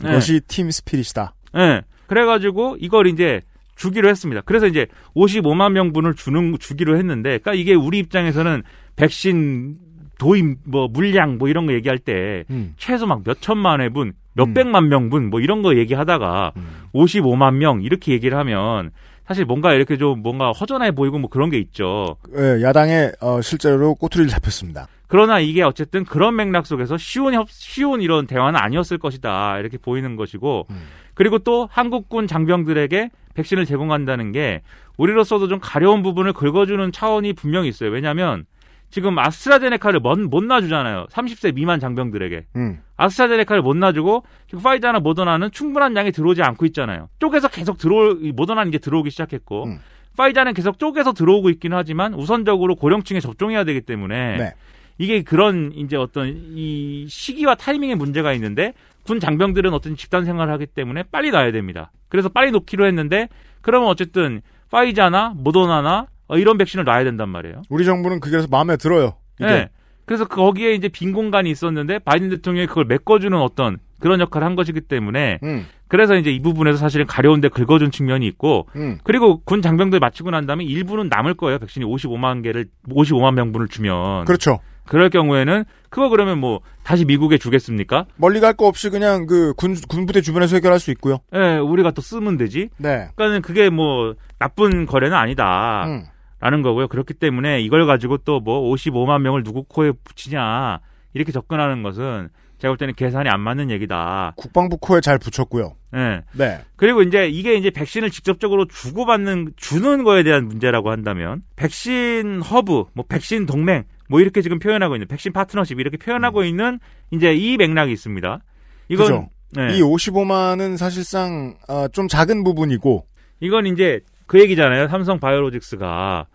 네. 0.02 0.10
이것이 0.10 0.40
팀 0.46 0.70
스피릿이다. 0.70 1.34
예. 1.56 1.82
그래가지고 2.06 2.76
이걸 2.80 3.06
이제 3.06 3.42
주기로 3.78 4.08
했습니다. 4.08 4.42
그래서 4.44 4.66
이제 4.66 4.86
55만 5.14 5.72
명분을 5.72 6.14
주는 6.14 6.58
주기로 6.58 6.98
했는데, 6.98 7.38
그러니까 7.38 7.54
이게 7.54 7.74
우리 7.74 7.98
입장에서는 7.98 8.62
백신 8.96 9.76
도입 10.18 10.58
뭐 10.64 10.88
물량 10.88 11.38
뭐 11.38 11.48
이런 11.48 11.66
거 11.66 11.72
얘기할 11.72 11.98
때 11.98 12.44
음. 12.50 12.74
최소 12.76 13.06
막 13.06 13.22
몇 13.24 13.40
천만 13.40 13.80
회분, 13.80 14.12
몇 14.34 14.52
백만 14.52 14.88
명분 14.88 15.30
뭐 15.30 15.40
이런 15.40 15.62
거 15.62 15.76
얘기하다가 15.76 16.52
55만 16.92 17.54
명 17.54 17.82
이렇게 17.82 18.12
얘기를 18.12 18.36
하면 18.38 18.90
사실 19.26 19.44
뭔가 19.44 19.74
이렇게 19.74 19.96
좀 19.96 20.22
뭔가 20.22 20.50
허전해 20.50 20.90
보이고 20.92 21.18
뭐 21.18 21.30
그런 21.30 21.50
게 21.50 21.58
있죠. 21.58 22.16
예, 22.36 22.62
야당에 22.62 23.12
어, 23.20 23.40
실제로 23.42 23.94
꼬투리를 23.94 24.28
잡혔습니다. 24.30 24.88
그러나 25.06 25.38
이게 25.38 25.62
어쨌든 25.62 26.04
그런 26.04 26.36
맥락 26.36 26.66
속에서 26.66 26.96
쉬운 26.98 27.34
협, 27.34 27.48
쉬운 27.50 28.00
이런 28.00 28.26
대화는 28.26 28.58
아니었을 28.58 28.98
것이다. 28.98 29.58
이렇게 29.58 29.78
보이는 29.78 30.16
것이고, 30.16 30.66
그리고 31.14 31.38
또 31.38 31.68
한국군 31.70 32.26
장병들에게 32.26 33.10
백신을 33.38 33.66
제공한다는 33.66 34.32
게 34.32 34.62
우리로서도 34.96 35.46
좀 35.46 35.60
가려운 35.60 36.02
부분을 36.02 36.32
긁어주는 36.32 36.90
차원이 36.90 37.32
분명히 37.34 37.68
있어요. 37.68 37.90
왜냐하면 37.90 38.46
지금 38.90 39.18
아스트라제네카를 39.18 40.00
못, 40.00 40.18
못 40.18 40.42
놔주잖아요. 40.44 41.06
30세 41.10 41.54
미만 41.54 41.78
장병들에게. 41.78 42.46
음. 42.56 42.80
아스트라제네카를 42.96 43.62
못 43.62 43.76
놔주고 43.76 44.24
지금 44.46 44.62
파이자나 44.62 44.98
모더나는 45.00 45.52
충분한 45.52 45.94
양이 45.94 46.10
들어오지 46.10 46.42
않고 46.42 46.66
있잖아요. 46.66 47.08
쪼개서 47.20 47.48
계속 47.48 47.78
들어올 47.78 48.18
이 48.22 48.32
모더나는 48.32 48.70
이제 48.70 48.78
들어오기 48.78 49.10
시작했고 49.10 49.64
음. 49.66 49.78
파이자는 50.16 50.52
계속 50.54 50.80
쪼개서 50.80 51.12
들어오고 51.12 51.50
있기는 51.50 51.76
하지만 51.76 52.14
우선적으로 52.14 52.74
고령층에 52.74 53.20
접종해야 53.20 53.62
되기 53.62 53.82
때문에 53.82 54.36
네. 54.38 54.54
이게 54.96 55.22
그런 55.22 55.70
이제 55.76 55.96
어떤 55.96 56.34
이 56.34 57.06
시기와 57.08 57.54
타이밍의 57.54 57.94
문제가 57.94 58.32
있는데 58.32 58.74
군 59.08 59.20
장병들은 59.20 59.72
어떤 59.72 59.96
집단 59.96 60.26
생활을 60.26 60.52
하기 60.52 60.66
때문에 60.66 61.04
빨리 61.10 61.30
놔야 61.30 61.50
됩니다. 61.50 61.90
그래서 62.10 62.28
빨리 62.28 62.50
놓기로 62.50 62.86
했는데 62.86 63.28
그러면 63.62 63.88
어쨌든 63.88 64.42
파이자나 64.70 65.32
모더나나 65.34 66.08
어, 66.28 66.36
이런 66.36 66.58
백신을 66.58 66.84
놔야 66.84 67.04
된단 67.04 67.30
말이에요. 67.30 67.62
우리 67.70 67.86
정부는 67.86 68.20
그게 68.20 68.32
그래서 68.32 68.48
마음에 68.50 68.76
들어요. 68.76 69.14
이게. 69.40 69.48
네. 69.48 69.68
그래서 70.04 70.26
거기에 70.26 70.74
이제 70.74 70.88
빈 70.88 71.12
공간이 71.14 71.50
있었는데 71.50 72.00
바이든 72.00 72.28
대통령이 72.28 72.66
그걸 72.66 72.84
메꿔주는 72.84 73.36
어떤 73.38 73.78
그런 73.98 74.20
역할을 74.20 74.46
한 74.46 74.56
것이기 74.56 74.82
때문에 74.82 75.38
음. 75.42 75.66
그래서 75.88 76.14
이제 76.16 76.30
이 76.30 76.40
부분에서 76.40 76.76
사실은 76.76 77.06
가려운데 77.06 77.48
긁어준 77.48 77.90
측면이 77.90 78.26
있고 78.26 78.68
음. 78.76 78.98
그리고 79.04 79.40
군 79.40 79.62
장병들 79.62 80.00
마치고 80.00 80.30
난 80.30 80.46
다음에 80.46 80.64
일부는 80.64 81.08
남을 81.08 81.34
거예요. 81.34 81.58
백신이 81.58 81.86
55만 81.86 82.42
개를 82.42 82.66
55만 82.90 83.34
명분을 83.34 83.68
주면 83.68 84.26
그렇죠. 84.26 84.60
그럴 84.88 85.10
경우에는 85.10 85.64
그거 85.90 86.08
그러면 86.08 86.38
뭐 86.38 86.60
다시 86.82 87.04
미국에 87.04 87.38
주겠습니까? 87.38 88.06
멀리 88.16 88.40
갈 88.40 88.52
거 88.54 88.66
없이 88.66 88.90
그냥 88.90 89.26
그 89.26 89.52
군, 89.54 89.74
군부대 89.88 90.20
주변에서 90.20 90.56
해결할 90.56 90.80
수 90.80 90.90
있고요. 90.92 91.18
예, 91.34 91.56
우리가 91.58 91.90
또 91.92 92.02
쓰면 92.02 92.36
되지. 92.36 92.70
네. 92.78 93.08
그러니까는 93.14 93.42
그게 93.42 93.70
뭐 93.70 94.14
나쁜 94.38 94.86
거래는 94.86 95.16
아니다. 95.16 95.84
음. 95.86 96.04
라는 96.40 96.62
거고요. 96.62 96.86
그렇기 96.88 97.14
때문에 97.14 97.60
이걸 97.60 97.86
가지고 97.86 98.18
또 98.18 98.40
뭐 98.40 98.72
55만 98.74 99.20
명을 99.22 99.42
누구 99.42 99.64
코에 99.64 99.92
붙이냐 100.04 100.78
이렇게 101.14 101.32
접근하는 101.32 101.82
것은 101.82 102.28
제가 102.58 102.70
볼 102.72 102.78
때는 102.78 102.94
계산이 102.94 103.28
안 103.28 103.40
맞는 103.40 103.70
얘기다. 103.70 104.34
국방부 104.36 104.76
코에 104.78 105.00
잘 105.00 105.18
붙였고요. 105.18 105.74
예. 105.94 106.22
네. 106.32 106.60
그리고 106.76 107.02
이제 107.02 107.28
이게 107.28 107.54
이제 107.54 107.70
백신을 107.70 108.10
직접적으로 108.10 108.66
주고받는 108.66 109.52
주는 109.56 110.04
거에 110.04 110.22
대한 110.22 110.46
문제라고 110.46 110.90
한다면 110.90 111.42
백신 111.56 112.40
허브, 112.42 112.84
뭐 112.94 113.04
백신 113.08 113.46
동맹, 113.46 113.84
뭐 114.08 114.20
이렇게 114.20 114.42
지금 114.42 114.58
표현하고 114.58 114.96
있는 114.96 115.06
백신 115.06 115.32
파트너십 115.32 115.78
이렇게 115.78 115.96
표현하고 115.96 116.44
있는 116.44 116.80
이제 117.10 117.34
이 117.34 117.56
맥락이 117.56 117.92
있습니다. 117.92 118.40
이건 118.88 119.06
음. 119.06 119.10
그죠. 119.10 119.28
네. 119.52 119.76
이 119.76 119.82
55만은 119.82 120.76
사실상 120.76 121.56
아, 121.68 121.88
좀 121.92 122.08
작은 122.08 122.44
부분이고 122.44 123.06
이건 123.40 123.66
이제 123.66 124.00
그 124.26 124.40
얘기잖아요. 124.40 124.88
삼성 124.88 125.18
바이오로직스가 125.18 126.26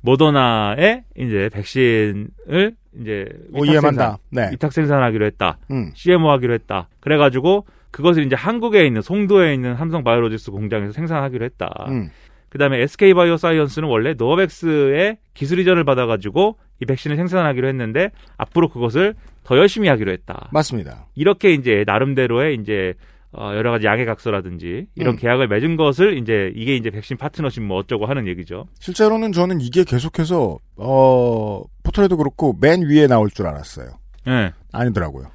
모더나의 0.00 1.04
이제 1.16 1.48
백신을 1.52 2.74
이제 3.00 3.26
OEM 3.52 3.76
한다. 3.76 3.88
생산, 3.88 4.16
네. 4.30 4.50
위탁 4.52 4.72
생산하기로 4.72 5.24
했다. 5.26 5.58
음. 5.70 5.92
CMO 5.94 6.30
하기로 6.30 6.54
했다. 6.54 6.88
그래 7.00 7.16
가지고 7.16 7.66
그것을 7.90 8.24
이제 8.26 8.36
한국에 8.36 8.86
있는 8.86 9.02
송도에 9.02 9.54
있는 9.54 9.76
삼성 9.76 10.04
바이오로직스 10.04 10.50
공장에서 10.50 10.92
생산하기로 10.92 11.44
했다. 11.44 11.86
음. 11.88 12.10
그다음에 12.50 12.80
SK 12.82 13.14
바이오사이언스는 13.14 13.88
원래 13.88 14.14
노바백스의 14.14 15.18
기술 15.34 15.58
이전을 15.58 15.84
받아가지고 15.84 16.56
이 16.80 16.84
백신을 16.86 17.16
생산하기로 17.16 17.68
했는데 17.68 18.10
앞으로 18.36 18.68
그것을 18.68 19.14
더 19.44 19.56
열심히 19.56 19.88
하기로 19.88 20.12
했다. 20.12 20.48
맞습니다. 20.52 21.06
이렇게 21.14 21.52
이제 21.52 21.84
나름대로의 21.86 22.56
이제 22.60 22.94
어, 23.32 23.52
여러 23.54 23.70
가지 23.70 23.86
양해각서라든지 23.86 24.86
이런 24.94 25.14
음. 25.14 25.16
계약을 25.18 25.48
맺은 25.48 25.76
것을 25.76 26.16
이제 26.16 26.50
이게 26.54 26.76
이제 26.76 26.90
백신 26.90 27.16
파트너십 27.18 27.62
뭐 27.62 27.78
어쩌고 27.78 28.06
하는 28.06 28.26
얘기죠. 28.26 28.66
실제로는 28.78 29.32
저는 29.32 29.60
이게 29.60 29.84
계속해서 29.84 30.58
어 30.76 31.62
포털에도 31.82 32.16
그렇고 32.16 32.56
맨 32.60 32.82
위에 32.82 33.06
나올 33.06 33.28
줄 33.30 33.46
알았어요. 33.46 33.88
예. 34.28 34.52
아니더라고요. 34.72 35.26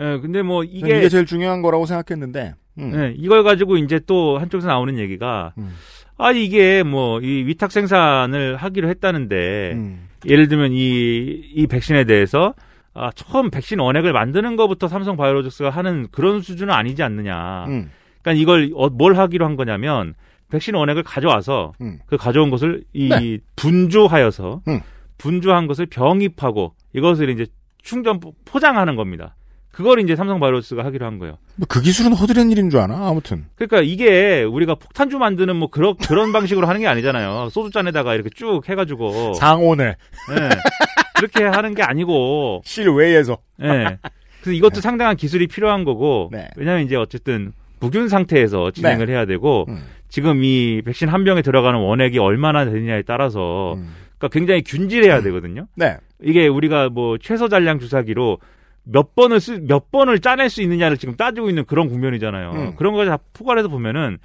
예, 0.00 0.18
근데 0.20 0.42
뭐 0.42 0.64
이게, 0.64 0.98
이게 0.98 1.08
제일 1.08 1.24
중요한 1.26 1.62
거라고 1.62 1.86
생각했는데. 1.86 2.54
음. 2.78 2.92
예, 2.94 3.14
이걸 3.16 3.42
가지고 3.42 3.76
이제 3.78 4.00
또 4.06 4.38
한쪽에서 4.38 4.68
나오는 4.68 4.98
얘기가 4.98 5.52
음. 5.58 5.74
아 6.18 6.32
이게 6.32 6.82
뭐 6.82 7.20
이 7.20 7.44
위탁 7.46 7.72
생산을 7.72 8.56
하기로 8.56 8.88
했다는데 8.90 9.72
음. 9.74 10.08
예를 10.26 10.48
들면 10.48 10.72
이 10.72 11.52
이 11.54 11.66
백신에 11.66 12.04
대해서 12.04 12.54
아, 12.94 13.10
처음 13.14 13.50
백신 13.50 13.78
원액을 13.78 14.12
만드는 14.12 14.56
것부터 14.56 14.88
삼성 14.88 15.16
바이오로직스가 15.16 15.70
하는 15.70 16.08
그런 16.10 16.40
수준은 16.42 16.74
아니지 16.74 17.02
않느냐. 17.02 17.64
음. 17.68 17.90
그러니까 18.22 18.40
이걸 18.42 18.70
어, 18.74 18.88
뭘 18.90 19.16
하기로 19.16 19.44
한 19.44 19.56
거냐면 19.56 20.14
백신 20.50 20.74
원액을 20.74 21.04
가져와서 21.04 21.72
음. 21.80 21.98
그 22.06 22.16
가져온 22.16 22.50
것을 22.50 22.82
이 22.92 23.08
네. 23.08 23.38
분주하여서 23.56 24.62
음. 24.68 24.80
분주한 25.18 25.66
것을 25.66 25.86
병입하고 25.86 26.74
이것을 26.94 27.30
이제 27.30 27.46
충전 27.82 28.20
포- 28.20 28.34
포장하는 28.44 28.96
겁니다. 28.96 29.36
그걸 29.70 30.00
이제 30.00 30.16
삼성 30.16 30.40
바이오로직스가 30.40 30.84
하기로 30.84 31.06
한 31.06 31.18
거예요. 31.18 31.38
뭐 31.56 31.66
그 31.68 31.80
기술은 31.80 32.12
허드렛 32.12 32.50
일인 32.50 32.70
줄 32.70 32.80
아나? 32.80 33.08
아무튼. 33.08 33.46
그러니까 33.54 33.80
이게 33.82 34.42
우리가 34.42 34.74
폭탄주 34.74 35.18
만드는 35.18 35.56
뭐 35.56 35.68
그런 35.68 35.96
그런 35.96 36.32
방식으로 36.32 36.66
하는 36.66 36.80
게 36.80 36.86
아니잖아요. 36.88 37.50
소주잔에다가 37.50 38.14
이렇게 38.14 38.30
쭉 38.30 38.62
해가지고 38.68 39.34
상온에. 39.34 39.84
예. 39.84 40.48
그렇게 41.16 41.44
하는 41.44 41.74
게 41.74 41.82
아니고 41.82 42.62
실외에서. 42.64 43.38
예. 43.62 43.98
그래서 44.40 44.52
이것도 44.56 44.80
상당한 44.80 45.16
기술이 45.16 45.46
필요한 45.46 45.84
거고 45.84 46.30
네. 46.32 46.48
왜냐하면 46.56 46.84
이제 46.86 46.96
어쨌든 46.96 47.52
무균 47.78 48.08
상태에서 48.08 48.70
진행을 48.72 49.08
해야 49.10 49.26
되고 49.26 49.66
음. 49.68 49.84
지금 50.08 50.42
이 50.42 50.82
백신 50.84 51.08
한 51.08 51.24
병에 51.24 51.42
들어가는 51.42 51.78
원액이 51.78 52.18
얼마나 52.18 52.64
되느냐에 52.64 53.02
따라서 53.02 53.74
음. 53.74 53.94
그러니까 54.18 54.28
굉장히 54.38 54.62
균질해야 54.62 55.22
되거든요. 55.22 55.66
네. 55.76 55.96
이게 56.22 56.46
우리가 56.48 56.88
뭐 56.88 57.16
최소 57.18 57.48
잔량 57.48 57.78
주사기로 57.78 58.38
몇 58.92 59.14
번을 59.14 59.40
쓰, 59.40 59.60
몇 59.66 59.90
번을 59.90 60.18
짜낼 60.18 60.50
수 60.50 60.62
있느냐를 60.62 60.96
지금 60.96 61.16
따지고 61.16 61.48
있는 61.48 61.64
그런 61.64 61.88
국면이잖아요. 61.88 62.50
음. 62.52 62.76
그런 62.76 62.94
거다 62.94 63.18
포괄해서 63.32 63.68
보면은 63.68 64.18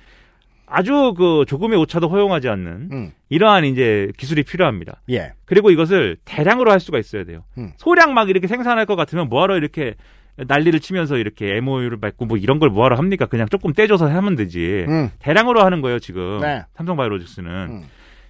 아주 0.68 1.14
그 1.16 1.46
조금의 1.48 1.78
오차도 1.80 2.10
허용하지 2.10 2.50
않는 2.50 2.90
음. 2.92 3.12
이러한 3.30 3.66
이제 3.66 4.12
기술이 4.18 4.44
필요합니다. 4.44 5.02
예. 5.12 5.34
그리고 5.46 5.70
이것을 5.70 6.18
대량으로 6.26 6.72
할 6.72 6.80
수가 6.80 6.98
있어야 6.98 7.24
돼요. 7.24 7.44
음. 7.58 7.74
소량 7.78 8.14
막 8.14 8.30
이렇게 8.30 8.48
생산할 8.48 8.86
것 8.88 8.96
같으면 8.96 9.30
뭐하러 9.30 9.58
이렇게 9.58 9.94
난리를 10.38 10.80
치면서 10.80 11.18
이렇게 11.18 11.56
MOU를 11.58 11.98
맺고 12.02 12.26
뭐 12.26 12.38
이런 12.38 12.60
걸 12.60 12.70
뭐하러 12.70 12.98
합니까? 12.98 13.26
그냥 13.28 13.48
조금 13.48 13.74
떼줘서 13.74 14.10
하면 14.10 14.36
되지. 14.36 14.86
음. 14.88 15.10
대량으로 15.20 15.64
하는 15.64 15.82
거예요, 15.82 16.00
지금. 16.00 16.42
네. 16.42 16.64
삼성 16.74 16.98
바이오로직스는. 16.98 17.52
음. 17.52 17.84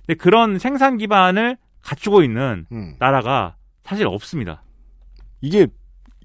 근데 0.05 0.17
그런 0.17 0.59
생산 0.59 0.97
기반을 0.97 1.57
갖추고 1.81 2.21
있는 2.21 2.65
음. 2.71 2.95
나라가 2.99 3.55
사실 3.83 4.05
없습니다. 4.05 4.61
이게 5.41 5.67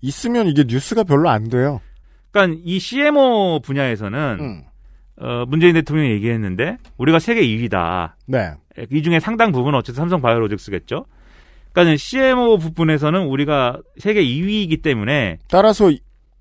있으면 0.00 0.46
이게 0.46 0.64
뉴스가 0.66 1.04
별로 1.04 1.28
안 1.28 1.48
돼요. 1.48 1.80
그러니까 2.30 2.60
이 2.64 2.78
CMO 2.78 3.60
분야에서는 3.62 4.38
음. 4.40 4.62
어, 5.20 5.44
문재인 5.46 5.74
대통령이 5.74 6.10
얘기했는데 6.12 6.78
우리가 6.96 7.18
세계 7.18 7.42
2위다. 7.42 8.12
네. 8.26 8.54
이 8.90 9.02
중에 9.02 9.20
상당 9.20 9.52
부분은 9.52 9.78
어쨌든 9.78 10.00
삼성 10.00 10.22
바이오로직스겠죠. 10.22 11.04
그러니까 11.72 11.96
CMO 11.96 12.58
부분에서는 12.58 13.20
우리가 13.26 13.80
세계 13.98 14.24
2위이기 14.24 14.82
때문에 14.82 15.38
따라서 15.48 15.90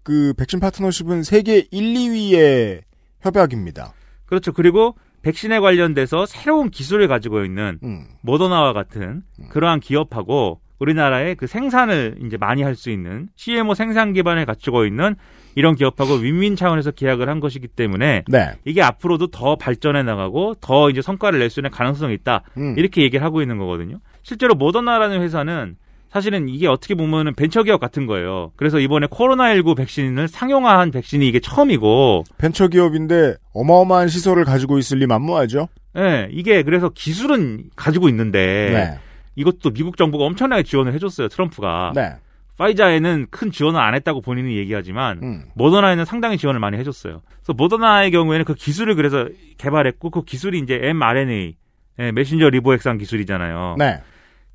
그 0.04 0.34
백신 0.38 0.60
파트너십은 0.60 1.24
세계 1.24 1.68
1, 1.72 1.94
2위의 1.94 2.82
협약입니다. 3.22 3.94
그렇죠. 4.26 4.54
그리고 4.54 4.96
백신에 5.22 5.60
관련돼서 5.60 6.26
새로운 6.26 6.70
기술을 6.70 7.08
가지고 7.08 7.44
있는 7.44 7.80
음. 7.84 8.08
모더나와 8.22 8.74
같은 8.74 9.24
그러한 9.50 9.82
기업하고 9.82 10.62
우리나라의 10.80 11.36
그 11.36 11.48
생산을 11.48 12.16
이제 12.26 12.38
많이 12.38 12.64
할 12.64 12.76
수 12.76 12.90
있는 12.90 13.28
CMO 13.36 13.74
생산 13.74 14.14
기반을 14.14 14.46
갖추고 14.46 14.86
있는 14.86 15.16
이런 15.56 15.76
기업하고 15.76 16.14
윈윈 16.14 16.56
차원에서 16.56 16.92
계약을 16.92 17.28
한 17.28 17.40
것이기 17.40 17.68
때문에 17.68 18.24
네. 18.28 18.52
이게 18.66 18.82
앞으로도 18.82 19.28
더 19.28 19.56
발전해 19.58 20.04
나가고 20.04 20.56
더 20.62 20.90
이제 20.90 21.02
성과를 21.02 21.40
낼 21.40 21.50
수 21.50 21.60
있는 21.60 21.72
가능성이 21.72 22.14
있다. 22.14 22.44
음. 22.58 22.76
이렇게 22.78 23.02
얘기를 23.02 23.26
하고 23.26 23.42
있는 23.42 23.58
거거든요. 23.58 24.00
실제로 24.24 24.56
모더나라는 24.56 25.22
회사는 25.22 25.76
사실은 26.12 26.48
이게 26.50 26.68
어떻게 26.68 26.96
보면은 26.96 27.34
벤처 27.36 27.62
기업 27.64 27.80
같은 27.80 28.06
거예요. 28.08 28.52
그래서 28.56 28.80
이번에 28.80 29.08
코로나19 29.08 29.76
백신을 29.78 30.28
상용화한 30.28 30.90
백신이 30.92 31.28
이게 31.28 31.40
처음이고, 31.40 32.24
벤처 32.38 32.68
기업인데 32.68 33.36
어마어마한 33.54 34.08
시설을 34.08 34.44
가지고 34.44 34.80
있을 34.80 34.98
리 35.00 35.06
만무하죠. 35.08 35.68
예, 35.98 36.28
이게 36.32 36.64
그래서 36.64 36.90
기술은 36.90 37.66
가지고 37.76 38.10
있는데, 38.10 38.70
네. 38.74 39.00
이것도 39.40 39.72
미국 39.72 39.96
정부가 39.96 40.26
엄청나게 40.26 40.64
지원을 40.64 40.94
해줬어요, 40.94 41.30
트럼프가. 41.30 41.94
네. 41.96 42.16
파이자에는 42.58 43.28
큰 43.32 43.52
지원을 43.52 43.80
안 43.80 43.96
했다고 43.96 44.20
본인이 44.20 44.58
얘기하지만 44.58 45.20
음. 45.24 45.46
모더나에는 45.56 46.04
상당히 46.04 46.38
지원을 46.38 46.60
많이 46.60 46.78
해줬어요. 46.78 47.22
그래서 47.26 47.54
모더나의 47.54 48.12
경우에는 48.12 48.44
그 48.44 48.54
기술을 48.54 48.96
그래서 48.96 49.30
개발했고 49.58 50.10
그 50.10 50.24
기술이 50.26 50.60
이제 50.60 50.78
mRNA 50.82 51.56
예, 52.00 52.12
메신저 52.12 52.50
리보액상 52.50 52.98
기술이잖아요. 52.98 53.76
네. 53.78 54.02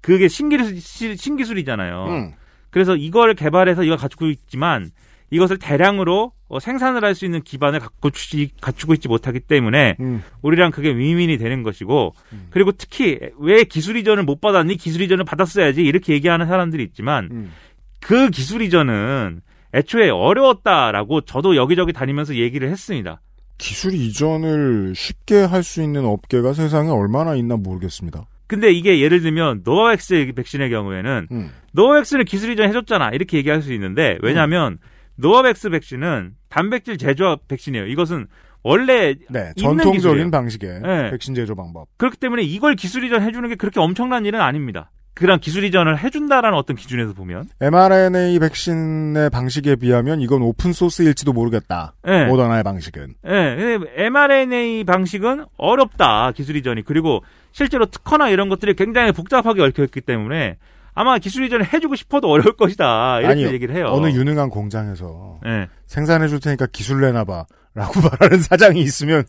그게 0.03 0.29
신기술 0.29 1.17
신기술이잖아요. 1.17 2.05
음. 2.09 2.33
그래서 2.69 2.95
이걸 2.95 3.33
개발해서 3.35 3.85
이걸 3.85 3.97
갖추고 3.97 4.27
있지만 4.27 4.91
이것을 5.31 5.59
대량으로 5.59 6.33
어, 6.49 6.61
생산을 6.61 7.05
할 7.05 7.15
수 7.15 7.25
있는 7.25 7.43
기반을 7.43 7.81
갖고 7.81 8.11
주- 8.11 8.47
갖추고 8.61 8.95
있지 8.95 9.09
못하기 9.09 9.41
때문에 9.41 9.97
음. 10.01 10.23
우리랑 10.43 10.71
그게 10.71 10.91
윈윈이 10.91 11.39
되는 11.39 11.63
것이고 11.63 12.15
그리고 12.51 12.71
특히 12.73 13.19
왜 13.39 13.65
기술 13.65 13.97
이전을 13.97 14.23
못 14.25 14.41
받았니 14.41 14.77
기술 14.77 15.03
이전을 15.03 15.25
받았어야지 15.25 15.83
이렇게 15.83 16.13
얘기하는 16.13 16.47
사람들이 16.47 16.83
있지만 16.85 17.29
음. 17.33 17.53
그 18.01 18.31
기술 18.31 18.63
이전은 18.63 19.41
애초에 19.75 20.11
어려웠다라고 20.11 21.23
저도 21.23 21.57
여기저기 21.57 21.93
다니면서 21.93 22.37
얘기를 22.37 22.69
했습니다. 22.71 23.21
기술 23.59 23.95
이전을 23.95 24.95
쉽게 24.95 25.43
할 25.43 25.63
수 25.63 25.83
있는 25.83 26.05
업체가 26.05 26.53
세상에 26.53 26.91
얼마나 26.91 27.35
있나 27.35 27.57
모르겠습니다. 27.57 28.27
근데 28.47 28.71
이게 28.71 29.01
예를 29.01 29.21
들면 29.23 29.63
노바백스 29.65 30.33
백신의 30.37 30.71
경우에는 30.71 31.29
음. 31.33 31.51
노바백스는 31.73 32.25
기술 32.27 32.51
이전 32.53 32.69
해줬잖아 32.69 33.11
이렇게 33.11 33.39
얘기할 33.39 33.63
수 33.63 33.73
있는데 33.73 34.19
왜냐하면 34.23 34.79
노바백스 35.17 35.71
백신은 35.71 36.33
단백질 36.49 36.99
재조합 36.99 37.47
백신이에요. 37.49 37.87
이것은 37.87 38.27
원래 38.63 39.15
네, 39.29 39.53
전통적인 39.57 39.93
기술이에요. 39.93 40.31
방식의 40.31 40.81
네. 40.81 41.11
백신 41.11 41.35
제조 41.35 41.55
방법. 41.55 41.87
그렇기 41.99 42.17
때문에 42.17 42.43
이걸 42.43 42.75
기술 42.77 43.05
이전 43.05 43.23
해주는 43.23 43.49
게 43.49 43.55
그렇게 43.57 43.79
엄청난 43.79 44.25
일은 44.25 44.41
아닙니다. 44.41 44.91
그런 45.15 45.39
기술 45.39 45.63
이전을 45.63 45.99
해준다라는 45.99 46.59
어떤 46.59 46.75
기준에서 46.75 47.13
보면 47.13 47.49
mRNA 47.61 48.37
백신의 48.41 49.31
방식에 49.31 49.77
비하면 49.77 50.21
이건 50.21 50.43
오픈 50.43 50.73
소스일지도 50.73 51.33
모르겠다. 51.33 51.95
네. 52.03 52.25
모더나의 52.27 52.65
방식은. 52.65 53.15
예, 53.29 53.79
mRNA 53.97 54.83
방식은 54.85 55.45
어렵다 55.57 56.33
기술 56.33 56.57
이전이 56.57 56.83
그리고 56.83 57.23
실제로 57.53 57.87
특허나 57.87 58.29
이런 58.31 58.49
것들이 58.49 58.75
굉장히 58.75 59.13
복잡하게 59.13 59.63
얽혀 59.63 59.85
있기 59.85 60.01
때문에 60.01 60.57
아마 60.95 61.19
기술 61.19 61.45
이전을 61.45 61.73
해주고 61.73 61.97
싶어도 61.97 62.31
어려울 62.31 62.57
것이다 62.57 63.19
이렇게 63.21 63.33
아니요. 63.33 63.49
얘기를 63.53 63.75
해요. 63.75 63.87
어느 63.91 64.09
유능한 64.09 64.49
공장에서 64.49 65.41
예. 65.47 65.69
생산해 65.87 66.29
줄 66.29 66.41
테니까 66.41 66.67
기술 66.73 67.01
내놔봐. 67.01 67.47
라고 67.75 68.01
말하는 68.09 68.41
사장이 68.41 68.81
있으면 68.81 69.25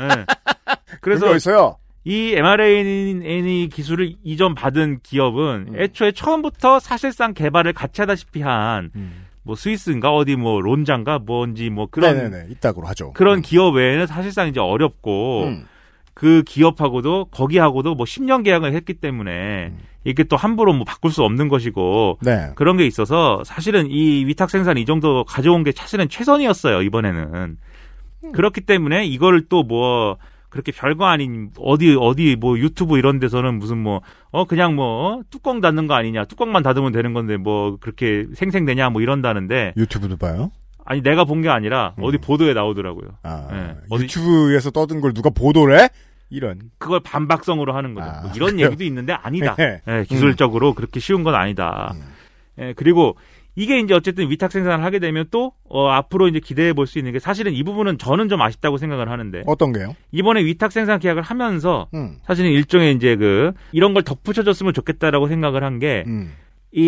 예. 0.00 0.26
그래서 1.00 1.34
있어요. 1.36 1.76
이 2.04 2.32
mRNA 2.34 3.68
기술을 3.68 4.14
이전 4.24 4.54
받은 4.54 5.00
기업은 5.02 5.66
음. 5.68 5.80
애초에 5.80 6.12
처음부터 6.12 6.80
사실상 6.80 7.34
개발을 7.34 7.72
같이 7.74 8.00
하다시피 8.00 8.40
한뭐 8.42 9.54
스위스인가 9.56 10.12
어디 10.12 10.34
뭐 10.34 10.60
론자인가 10.60 11.20
뭔지 11.20 11.70
뭐 11.70 11.86
그런 11.90 12.16
네네네 12.16 12.46
이따구로 12.50 12.86
하죠. 12.88 13.12
그런 13.12 13.42
기업 13.42 13.74
외에는 13.76 14.06
사실상 14.06 14.48
이제 14.48 14.58
어렵고 14.58 15.44
음. 15.44 15.66
그 16.18 16.42
기업하고도 16.44 17.26
거기하고도 17.26 17.94
뭐 17.94 18.04
10년 18.04 18.42
계약을 18.42 18.72
했기 18.74 18.94
때문에 18.94 19.72
이게 20.02 20.24
또 20.24 20.34
함부로 20.36 20.72
뭐 20.72 20.84
바꿀 20.84 21.12
수 21.12 21.22
없는 21.22 21.46
것이고 21.48 22.18
네. 22.22 22.50
그런 22.56 22.76
게 22.76 22.84
있어서 22.86 23.44
사실은 23.44 23.86
이 23.88 24.24
위탁 24.26 24.50
생산 24.50 24.78
이 24.78 24.84
정도 24.84 25.22
가져온 25.22 25.62
게 25.62 25.70
사실은 25.70 26.08
최선이었어요 26.08 26.82
이번에는 26.82 27.56
그렇기 28.32 28.62
때문에 28.62 29.06
이거를 29.06 29.46
또 29.48 29.62
뭐 29.62 30.16
그렇게 30.48 30.72
별거 30.72 31.04
아닌 31.04 31.50
어디 31.60 31.94
어디 32.00 32.34
뭐 32.34 32.58
유튜브 32.58 32.98
이런 32.98 33.20
데서는 33.20 33.58
무슨 33.60 33.78
뭐 33.78 34.00
어 34.32 34.44
그냥 34.44 34.74
뭐 34.74 35.20
뚜껑 35.30 35.60
닫는 35.60 35.86
거 35.86 35.94
아니냐 35.94 36.24
뚜껑만 36.24 36.64
닫으면 36.64 36.90
되는 36.90 37.12
건데 37.12 37.36
뭐 37.36 37.76
그렇게 37.80 38.26
생생되냐 38.34 38.90
뭐 38.90 39.02
이런다는데 39.02 39.74
유튜브도 39.76 40.16
봐요? 40.16 40.50
아니 40.84 41.02
내가 41.02 41.24
본 41.26 41.42
게 41.42 41.48
아니라 41.50 41.94
어디 42.00 42.16
보도에 42.16 42.54
나오더라고요. 42.54 43.10
아, 43.22 43.46
예. 43.52 43.74
어디 43.90 44.04
유튜브에서 44.04 44.70
떠든 44.70 45.02
걸 45.02 45.12
누가 45.12 45.28
보도를 45.28 45.78
해? 45.78 45.88
이런. 46.30 46.60
그걸 46.78 47.00
반박성으로 47.00 47.74
하는 47.74 47.94
거죠. 47.94 48.10
뭐 48.22 48.30
이런 48.34 48.50
그래요? 48.52 48.66
얘기도 48.68 48.84
있는데 48.84 49.12
아니다. 49.14 49.54
네. 49.56 49.80
예, 49.88 50.04
기술적으로 50.08 50.74
그렇게 50.74 51.00
쉬운 51.00 51.22
건 51.24 51.34
아니다. 51.34 51.94
예, 52.58 52.72
그리고 52.76 53.16
이게 53.56 53.80
이제 53.80 53.92
어쨌든 53.92 54.30
위탁 54.30 54.52
생산을 54.52 54.84
하게 54.84 55.00
되면 55.00 55.24
또 55.32 55.52
어, 55.68 55.88
앞으로 55.88 56.28
이제 56.28 56.38
기대해 56.38 56.72
볼 56.72 56.86
수 56.86 56.98
있는 56.98 57.12
게 57.12 57.18
사실은 57.18 57.52
이 57.52 57.62
부분은 57.64 57.98
저는 57.98 58.28
좀 58.28 58.40
아쉽다고 58.40 58.78
생각을 58.78 59.08
하는데 59.10 59.42
어떤 59.46 59.72
게요? 59.72 59.96
이번에 60.12 60.44
위탁 60.44 60.70
생산 60.70 61.00
계약을 61.00 61.22
하면서 61.22 61.88
음. 61.92 62.18
사실은 62.24 62.50
일종의 62.52 62.94
이제 62.94 63.16
그 63.16 63.52
이런 63.72 63.94
걸 63.94 64.04
덧붙여줬으면 64.04 64.74
좋겠다라고 64.74 65.26
생각을 65.26 65.64
한게이 65.64 66.04
음. 66.06 66.32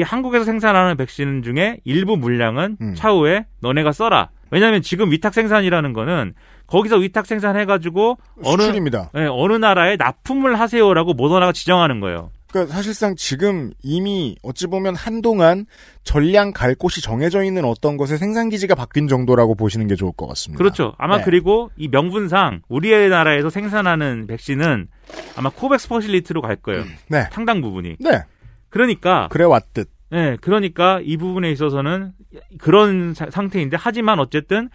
한국에서 0.05 0.45
생산하는 0.45 0.97
백신 0.97 1.43
중에 1.43 1.79
일부 1.85 2.17
물량은 2.17 2.77
음. 2.81 2.95
차후에 2.95 3.47
너네가 3.63 3.91
써라. 3.91 4.31
왜냐하면 4.53 4.81
지금 4.83 5.11
위탁 5.11 5.35
생산이라는 5.35 5.93
거는 5.93 6.35
거기서 6.71 6.97
위탁 6.97 7.27
생산해가지고 7.27 8.17
어느 8.45 8.63
수출입니다. 8.63 9.11
예, 9.17 9.27
어느 9.31 9.55
나라에 9.55 9.97
납품을 9.97 10.59
하세요라고 10.59 11.15
모더나가 11.15 11.53
지정하는 11.53 12.01
거예요. 12.01 12.31
그러니까 12.51 12.75
사실상 12.75 13.15
지금 13.17 13.71
이미 13.83 14.35
어찌 14.43 14.67
보면 14.67 14.97
한동안 14.97 15.67
전량 16.03 16.53
갈 16.53 16.75
곳이 16.75 17.01
정해져 17.01 17.45
있는 17.45 17.65
어떤 17.65 17.97
것의 17.97 18.19
생산 18.19 18.49
기지가 18.49 18.75
바뀐 18.75 19.07
정도라고 19.07 19.55
보시는 19.55 19.87
게 19.87 19.95
좋을 19.95 20.11
것 20.17 20.27
같습니다. 20.27 20.59
그렇죠. 20.59 20.95
아마 20.99 21.19
네. 21.19 21.23
그리고 21.25 21.71
이 21.77 21.87
명분상 21.89 22.63
우리나라에서 22.69 23.51
생산하는 23.51 24.27
백신은 24.27 24.89
아마 25.37 25.51
코백스 25.51 25.89
퍼실리티로 25.89 26.41
갈 26.43 26.57
거예요. 26.57 26.85
네. 27.09 27.29
상당 27.31 27.61
부분이. 27.61 27.97
네. 28.01 28.23
그러니까 28.69 29.29
그래 29.31 29.45
왔듯. 29.45 29.89
네, 30.11 30.37
그러니까 30.41 31.01
이 31.05 31.17
부분에 31.17 31.53
있어서는 31.53 32.13
그런 32.59 33.15
사- 33.15 33.31
상태인데 33.31 33.77
하지만 33.79 34.19
어쨌든 34.19 34.71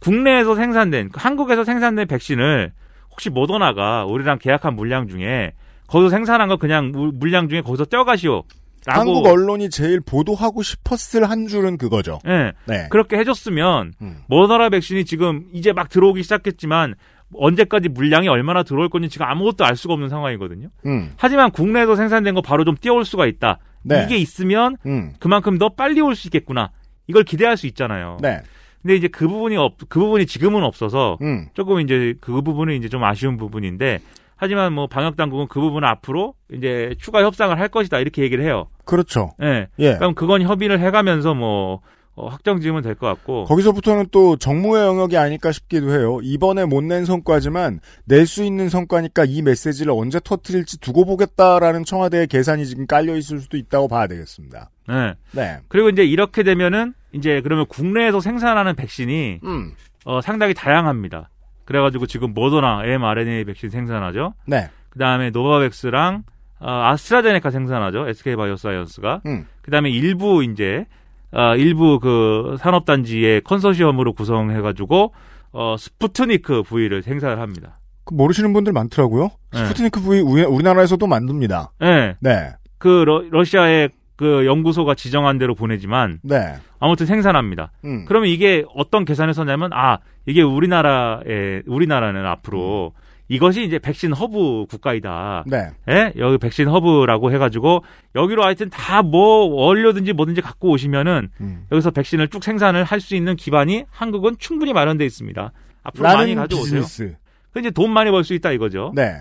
국내에서 0.00 0.54
생산된 0.54 1.10
한국에서 1.14 1.64
생산된 1.64 2.06
백신을 2.06 2.72
혹시 3.10 3.30
모더나가 3.30 4.04
우리랑 4.04 4.38
계약한 4.38 4.74
물량 4.76 5.08
중에 5.08 5.52
거기서 5.86 6.10
생산한 6.10 6.48
거 6.48 6.56
그냥 6.56 6.90
물- 6.92 7.12
물량 7.14 7.48
중에 7.48 7.60
거기서 7.62 7.86
떼어가시오. 7.86 8.42
한국 8.88 9.26
언론이 9.26 9.68
제일 9.70 10.00
보도하고 10.00 10.62
싶었을 10.62 11.28
한 11.28 11.48
줄은 11.48 11.76
그거죠. 11.76 12.20
예. 12.28 12.52
네. 12.66 12.86
그렇게 12.88 13.16
해줬으면 13.18 13.92
음. 14.00 14.18
모더나 14.28 14.68
백신이 14.68 15.04
지금 15.04 15.44
이제 15.52 15.72
막 15.72 15.88
들어오기 15.88 16.22
시작했지만 16.22 16.94
언제까지 17.34 17.88
물량이 17.88 18.28
얼마나 18.28 18.62
들어올 18.62 18.88
건지 18.88 19.08
지금 19.08 19.26
아무것도 19.26 19.64
알 19.64 19.74
수가 19.74 19.94
없는 19.94 20.08
상황이거든요. 20.08 20.68
음. 20.86 21.12
하지만 21.16 21.50
국내에서 21.50 21.96
생산된 21.96 22.34
거 22.36 22.42
바로 22.42 22.64
좀 22.64 22.76
띄워올 22.80 23.04
수가 23.04 23.26
있다. 23.26 23.58
네. 23.82 24.04
이게 24.04 24.16
있으면 24.18 24.76
음. 24.86 25.14
그만큼 25.18 25.58
더 25.58 25.70
빨리 25.70 26.00
올 26.00 26.14
수 26.14 26.28
있겠구나. 26.28 26.70
이걸 27.08 27.24
기대할 27.24 27.56
수 27.56 27.66
있잖아요. 27.66 28.18
네. 28.20 28.40
근데 28.86 28.94
이제 28.94 29.08
그 29.08 29.26
부분이 29.26 29.56
없, 29.56 29.74
그 29.88 29.98
부분이 29.98 30.26
지금은 30.26 30.62
없어서 30.62 31.18
음. 31.20 31.48
조금 31.54 31.80
이제 31.80 32.14
그 32.20 32.40
부분은 32.40 32.74
이제 32.74 32.88
좀 32.88 33.02
아쉬운 33.02 33.36
부분인데 33.36 33.98
하지만 34.36 34.72
뭐 34.72 34.86
방역 34.86 35.16
당국은 35.16 35.48
그 35.48 35.58
부분은 35.60 35.88
앞으로 35.88 36.34
이제 36.52 36.94
추가 37.00 37.24
협상을 37.24 37.58
할 37.58 37.66
것이다 37.68 37.98
이렇게 37.98 38.22
얘기를 38.22 38.44
해요. 38.44 38.68
그렇죠. 38.84 39.32
예. 39.42 39.66
예. 39.80 39.96
그럼 39.96 40.14
그건 40.14 40.42
협의를 40.42 40.78
해가면서 40.78 41.34
뭐 41.34 41.80
어, 42.14 42.28
확정 42.28 42.60
지으면 42.60 42.82
될 42.82 42.94
것 42.94 43.08
같고. 43.08 43.44
거기서부터는 43.46 44.06
또 44.12 44.36
정무의 44.36 44.86
영역이 44.86 45.16
아닐까 45.18 45.50
싶기도 45.50 45.90
해요. 45.90 46.20
이번에 46.22 46.64
못 46.64 46.84
낸 46.84 47.04
성과지만 47.04 47.80
낼 48.04 48.24
수 48.26 48.44
있는 48.44 48.68
성과니까 48.68 49.24
이 49.26 49.42
메시지를 49.42 49.90
언제 49.92 50.20
터트릴지 50.22 50.78
두고 50.80 51.04
보겠다라는 51.06 51.84
청와대의 51.84 52.28
계산이 52.28 52.66
지금 52.66 52.86
깔려 52.86 53.16
있을 53.16 53.40
수도 53.40 53.56
있다고 53.56 53.88
봐야 53.88 54.06
되겠습니다. 54.06 54.70
네. 54.88 55.14
네. 55.32 55.58
그리고 55.68 55.88
이제 55.88 56.04
이렇게 56.04 56.42
되면은 56.42 56.94
이제 57.12 57.40
그러면 57.42 57.66
국내에서 57.66 58.20
생산하는 58.20 58.74
백신이 58.76 59.40
음. 59.44 59.72
어, 60.04 60.20
상당히 60.20 60.54
다양합니다. 60.54 61.30
그래가지고 61.64 62.06
지금 62.06 62.32
모더나 62.34 62.82
mRNA 62.84 63.44
백신 63.44 63.70
생산하죠. 63.70 64.34
네. 64.46 64.68
그 64.90 64.98
다음에 64.98 65.30
노바백스랑 65.30 66.22
어, 66.60 66.70
아스트라제네카 66.84 67.50
생산하죠. 67.50 68.08
SK 68.08 68.36
바이오사이언스가. 68.36 69.22
음. 69.26 69.46
그 69.62 69.70
다음에 69.70 69.90
일부 69.90 70.42
이제 70.44 70.86
어, 71.32 71.54
일부 71.56 71.98
그 72.00 72.56
산업단지의 72.60 73.42
컨소시엄으로 73.42 74.12
구성해가지고 74.14 75.12
어, 75.52 75.76
스푸트니크 75.78 76.62
V를 76.62 77.02
생산을 77.02 77.40
합니다. 77.40 77.76
그 78.04 78.14
모르시는 78.14 78.52
분들 78.52 78.72
많더라고요. 78.72 79.30
네. 79.52 79.58
스푸트니크 79.64 80.00
V 80.02 80.20
우리- 80.20 80.44
우리나라에서도 80.44 81.04
만듭니다. 81.06 81.72
네. 81.80 82.14
네. 82.20 82.50
그 82.78 82.88
러시아의 82.88 83.88
그 84.16 84.46
연구소가 84.46 84.94
지정한 84.94 85.38
대로 85.38 85.54
보내지만 85.54 86.20
네. 86.22 86.54
아무튼 86.80 87.06
생산합니다. 87.06 87.70
음. 87.84 88.04
그러면 88.06 88.28
이게 88.30 88.64
어떤 88.74 89.04
계산을 89.04 89.34
썼냐면 89.34 89.70
아 89.72 89.98
이게 90.24 90.42
우리나라에 90.42 91.62
우리나라는 91.66 92.24
앞으로 92.26 92.92
이것이 93.28 93.64
이제 93.64 93.78
백신 93.80 94.12
허브 94.12 94.66
국가이다. 94.70 95.44
네. 95.48 95.70
예? 95.90 96.12
여기 96.16 96.38
백신 96.38 96.68
허브라고 96.68 97.32
해가지고 97.32 97.82
여기로 98.14 98.44
하여튼 98.44 98.70
다 98.70 99.02
뭐 99.02 99.46
원료든지 99.46 100.12
뭐든지 100.12 100.40
갖고 100.40 100.70
오시면은 100.70 101.28
음. 101.40 101.66
여기서 101.72 101.90
백신을 101.90 102.28
쭉 102.28 102.42
생산을 102.42 102.84
할 102.84 103.00
수 103.00 103.14
있는 103.16 103.36
기반이 103.36 103.84
한국은 103.90 104.36
충분히 104.38 104.72
마련돼 104.72 105.04
있습니다. 105.04 105.52
앞으로 105.82 106.02
많이 106.04 106.34
가져오세요. 106.36 106.80
비즈니스. 106.82 107.16
그 107.52 107.60
이제 107.60 107.70
돈 107.70 107.90
많이 107.90 108.10
벌 108.10 108.22
수 108.24 108.32
있다 108.34 108.52
이거죠. 108.52 108.92
네. 108.94 109.16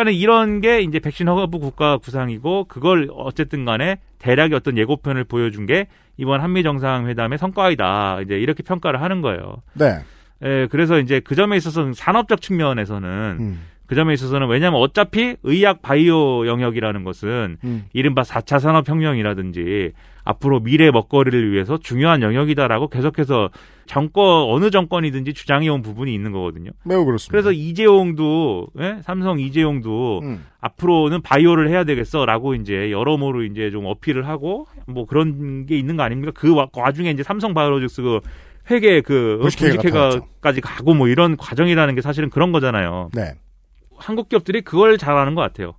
그러니까 0.00 0.18
이런 0.18 0.60
게 0.60 0.80
이제 0.80 0.98
백신 0.98 1.28
허브 1.28 1.58
국가 1.58 1.98
구상이고 1.98 2.64
그걸 2.64 3.08
어쨌든 3.12 3.66
간에 3.66 3.98
대략의 4.18 4.54
어떤 4.54 4.78
예고편을 4.78 5.24
보여준 5.24 5.66
게 5.66 5.88
이번 6.16 6.40
한미 6.40 6.62
정상회담의 6.62 7.38
성과이다. 7.38 8.20
이제 8.22 8.38
이렇게 8.38 8.62
평가를 8.62 9.02
하는 9.02 9.20
거예요. 9.20 9.62
네. 9.74 9.98
예, 10.42 10.68
그래서 10.70 10.98
이제 10.98 11.20
그 11.20 11.34
점에 11.34 11.56
있어서는 11.58 11.92
산업적 11.92 12.40
측면에서는 12.40 13.36
음. 13.40 13.60
그 13.86 13.94
점에 13.94 14.14
있어서는 14.14 14.48
왜냐하면 14.48 14.80
어차피 14.80 15.36
의학 15.42 15.82
바이오 15.82 16.46
영역이라는 16.46 17.04
것은 17.04 17.58
음. 17.62 17.84
이른바 17.92 18.22
4차 18.22 18.58
산업혁명이라든지 18.58 19.92
앞으로 20.24 20.60
미래 20.60 20.90
먹거리를 20.90 21.52
위해서 21.52 21.78
중요한 21.78 22.22
영역이다라고 22.22 22.88
계속해서 22.88 23.50
정권 23.86 24.44
어느 24.48 24.70
정권이든지 24.70 25.34
주장해온 25.34 25.82
부분이 25.82 26.14
있는 26.14 26.30
거거든요. 26.32 26.70
매우 26.84 27.04
그렇습니다. 27.04 27.32
그래서 27.32 27.52
이재용도 27.52 28.68
예? 28.78 28.98
삼성 29.02 29.40
이재용도 29.40 30.20
음. 30.22 30.44
앞으로는 30.60 31.22
바이오를 31.22 31.68
해야 31.68 31.84
되겠어라고 31.84 32.54
이제 32.54 32.90
여러모로 32.92 33.42
이제 33.44 33.70
좀 33.70 33.86
어필을 33.86 34.28
하고 34.28 34.66
뭐 34.86 35.06
그런 35.06 35.66
게 35.66 35.76
있는 35.76 35.96
거 35.96 36.02
아닙니까? 36.04 36.32
그 36.34 36.54
와- 36.54 36.68
와중에 36.72 37.10
이제 37.10 37.22
삼성 37.22 37.52
바이오로직스 37.54 38.02
그 38.02 38.20
회계 38.70 39.00
그 39.00 39.38
무식회계가 39.42 39.80
분식회가까지 40.10 40.60
가고 40.60 40.94
뭐 40.94 41.08
이런 41.08 41.36
과정이라는 41.36 41.94
게 41.96 42.00
사실은 42.02 42.30
그런 42.30 42.52
거잖아요. 42.52 43.10
네. 43.14 43.32
한국 43.96 44.28
기업들이 44.28 44.60
그걸 44.62 44.96
잘하는 44.98 45.34
것 45.34 45.40
같아요. 45.42 45.74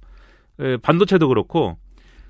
예, 0.62 0.78
반도체도 0.82 1.28
그렇고 1.30 1.78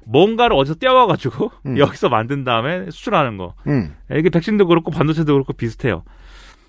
뭔가를 0.06 0.56
어디서 0.56 0.76
떼어와가지고 0.76 1.52
음. 1.68 1.78
여기서 1.78 2.10
만든 2.10 2.44
다음에 2.44 2.90
수출하는 2.92 3.38
거. 3.38 3.54
음. 3.68 3.96
예, 4.14 4.20
이게 4.20 4.30
백신도 4.30 4.68
그렇고 4.68 4.92
반도체도 4.92 5.34
그렇고 5.34 5.54
비슷해요. 5.54 6.04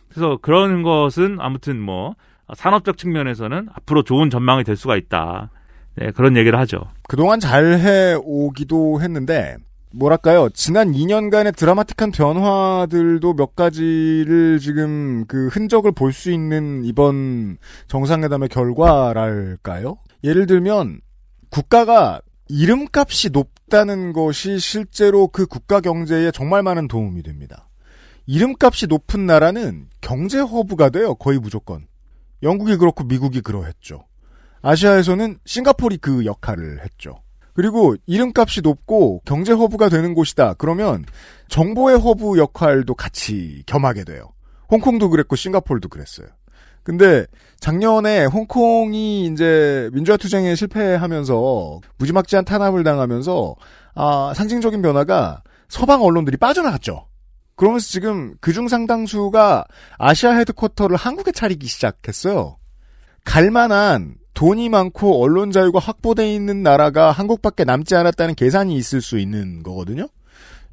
그래서 0.08 0.38
그런 0.42 0.82
것은 0.82 1.38
아무튼 1.40 1.80
뭐 1.80 2.14
산업적 2.54 2.98
측면에서는 2.98 3.68
앞으로 3.74 4.02
좋은 4.02 4.28
전망이 4.30 4.64
될 4.64 4.76
수가 4.76 4.96
있다. 4.96 5.50
네, 5.96 6.10
그런 6.10 6.36
얘기를 6.36 6.58
하죠. 6.58 6.80
그동안 7.08 7.38
잘 7.40 7.78
해오기도 7.78 9.00
했는데, 9.02 9.56
뭐랄까요, 9.94 10.48
지난 10.54 10.92
2년간의 10.92 11.54
드라마틱한 11.54 12.12
변화들도 12.12 13.34
몇 13.34 13.54
가지를 13.54 14.58
지금 14.58 15.26
그 15.28 15.48
흔적을 15.48 15.92
볼 15.92 16.12
수 16.12 16.30
있는 16.30 16.82
이번 16.84 17.58
정상회담의 17.88 18.48
결과랄까요? 18.48 19.96
예를 20.24 20.46
들면, 20.46 21.00
국가가 21.50 22.20
이름값이 22.54 23.30
높다는 23.30 24.12
것이 24.12 24.58
실제로 24.58 25.26
그 25.26 25.46
국가 25.46 25.80
경제에 25.80 26.30
정말 26.30 26.62
많은 26.62 26.86
도움이 26.86 27.22
됩니다. 27.22 27.70
이름값이 28.26 28.88
높은 28.88 29.24
나라는 29.24 29.88
경제 30.02 30.38
허브가 30.38 30.90
돼요, 30.90 31.14
거의 31.14 31.38
무조건. 31.38 31.86
영국이 32.42 32.76
그렇고 32.76 33.04
미국이 33.04 33.40
그러했죠. 33.40 34.04
아시아에서는 34.60 35.38
싱가폴이 35.46 35.96
그 35.96 36.26
역할을 36.26 36.84
했죠. 36.84 37.22
그리고 37.54 37.96
이름값이 38.04 38.60
높고 38.60 39.22
경제 39.24 39.54
허브가 39.54 39.88
되는 39.88 40.12
곳이다. 40.12 40.54
그러면 40.54 41.06
정보의 41.48 41.98
허브 41.98 42.36
역할도 42.36 42.96
같이 42.96 43.62
겸하게 43.64 44.04
돼요. 44.04 44.30
홍콩도 44.70 45.08
그랬고 45.08 45.36
싱가포르도 45.36 45.88
그랬어요. 45.88 46.26
근데 46.82 47.26
작년에 47.60 48.24
홍콩이 48.24 49.26
이제 49.26 49.88
민주화 49.92 50.16
투쟁에 50.16 50.54
실패하면서 50.54 51.80
무지막지한 51.98 52.44
탄압을 52.44 52.82
당하면서 52.82 53.54
아, 53.94 54.32
상징적인 54.34 54.82
변화가 54.82 55.42
서방 55.68 56.02
언론들이 56.02 56.36
빠져나갔죠. 56.36 57.06
그러면서 57.54 57.86
지금 57.88 58.34
그중 58.40 58.68
상당수가 58.68 59.64
아시아 59.98 60.32
헤드쿼터를 60.32 60.96
한국에 60.96 61.32
차리기 61.32 61.66
시작했어요. 61.66 62.56
갈만한 63.24 64.16
돈이 64.34 64.68
많고 64.68 65.22
언론 65.22 65.52
자유가 65.52 65.78
확보돼 65.78 66.34
있는 66.34 66.62
나라가 66.62 67.12
한국밖에 67.12 67.64
남지 67.64 67.94
않았다는 67.94 68.34
계산이 68.34 68.74
있을 68.76 69.00
수 69.00 69.18
있는 69.18 69.62
거거든요. 69.62 70.08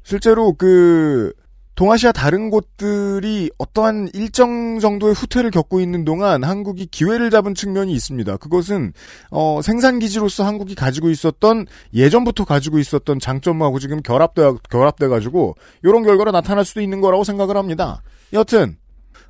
실제로 0.02 0.54
그 0.54 1.32
동아시아 1.80 2.12
다른 2.12 2.50
곳들이 2.50 3.50
어떠한 3.56 4.10
일정 4.12 4.80
정도의 4.80 5.14
후퇴를 5.14 5.50
겪고 5.50 5.80
있는 5.80 6.04
동안 6.04 6.44
한국이 6.44 6.84
기회를 6.84 7.30
잡은 7.30 7.54
측면이 7.54 7.90
있습니다. 7.94 8.36
그것은 8.36 8.92
어, 9.30 9.62
생산 9.62 9.98
기지로서 9.98 10.44
한국이 10.44 10.74
가지고 10.74 11.08
있었던 11.08 11.64
예전부터 11.94 12.44
가지고 12.44 12.78
있었던 12.80 13.18
장점하고 13.18 13.78
지금 13.78 14.02
결합돼 14.02 14.42
결합돼 14.68 15.08
가지고 15.08 15.54
이런 15.82 16.02
결과가 16.02 16.32
나타날 16.32 16.66
수도 16.66 16.82
있는 16.82 17.00
거라고 17.00 17.24
생각을 17.24 17.56
합니다. 17.56 18.02
여튼 18.34 18.76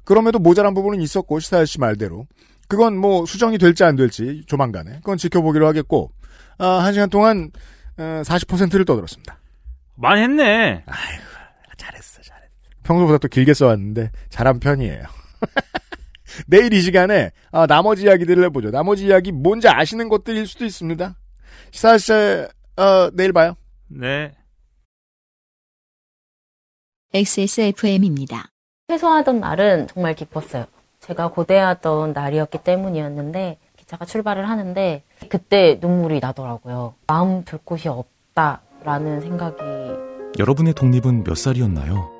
그럼에도 0.02 0.40
모자란 0.40 0.74
부분은 0.74 1.00
있었고 1.02 1.38
시사일 1.38 1.68
씨 1.68 1.78
말대로 1.78 2.26
그건 2.66 2.96
뭐 2.96 3.26
수정이 3.26 3.58
될지 3.58 3.84
안 3.84 3.94
될지 3.94 4.42
조만간에 4.48 4.94
그건 4.96 5.18
지켜보기로 5.18 5.68
하겠고 5.68 6.10
아, 6.58 6.66
한 6.66 6.94
시간 6.94 7.10
동안 7.10 7.52
어, 7.96 8.22
40%를 8.24 8.84
떠들었습니다. 8.84 9.38
많이 9.94 10.22
했네. 10.22 10.82
잘했어. 10.90 11.29
평소보다 12.82 13.18
또 13.18 13.28
길게 13.28 13.54
써왔는데 13.54 14.10
잘한 14.28 14.60
편이에요. 14.60 15.02
내일 16.46 16.72
이 16.72 16.80
시간에 16.80 17.32
아, 17.50 17.66
나머지 17.66 18.04
이야기들을 18.04 18.44
해보죠. 18.44 18.70
나머지 18.70 19.06
이야기 19.06 19.32
뭔지 19.32 19.68
아시는 19.68 20.08
것들일 20.08 20.46
수도 20.46 20.64
있습니다. 20.64 21.16
시사일 21.70 21.98
씨 21.98 22.12
어, 22.12 23.10
내일 23.12 23.32
봐요. 23.32 23.56
네. 23.88 24.32
XSFM입니다. 27.12 28.50
퇴소하던 28.88 29.40
날은 29.40 29.88
정말 29.88 30.14
기뻤어요. 30.14 30.66
제가 31.00 31.30
고대하던 31.30 32.12
날이었기 32.12 32.58
때문이었는데 32.58 33.58
기차가 33.76 34.04
출발을 34.04 34.48
하는데 34.48 35.02
그때 35.28 35.78
눈물이 35.80 36.20
나더라고요. 36.20 36.94
마음 37.06 37.44
둘 37.44 37.58
곳이 37.64 37.88
없다라는 37.88 39.20
생각이 39.20 39.56
여러분의 40.38 40.74
독립은 40.74 41.24
몇 41.24 41.36
살이었나요? 41.36 42.19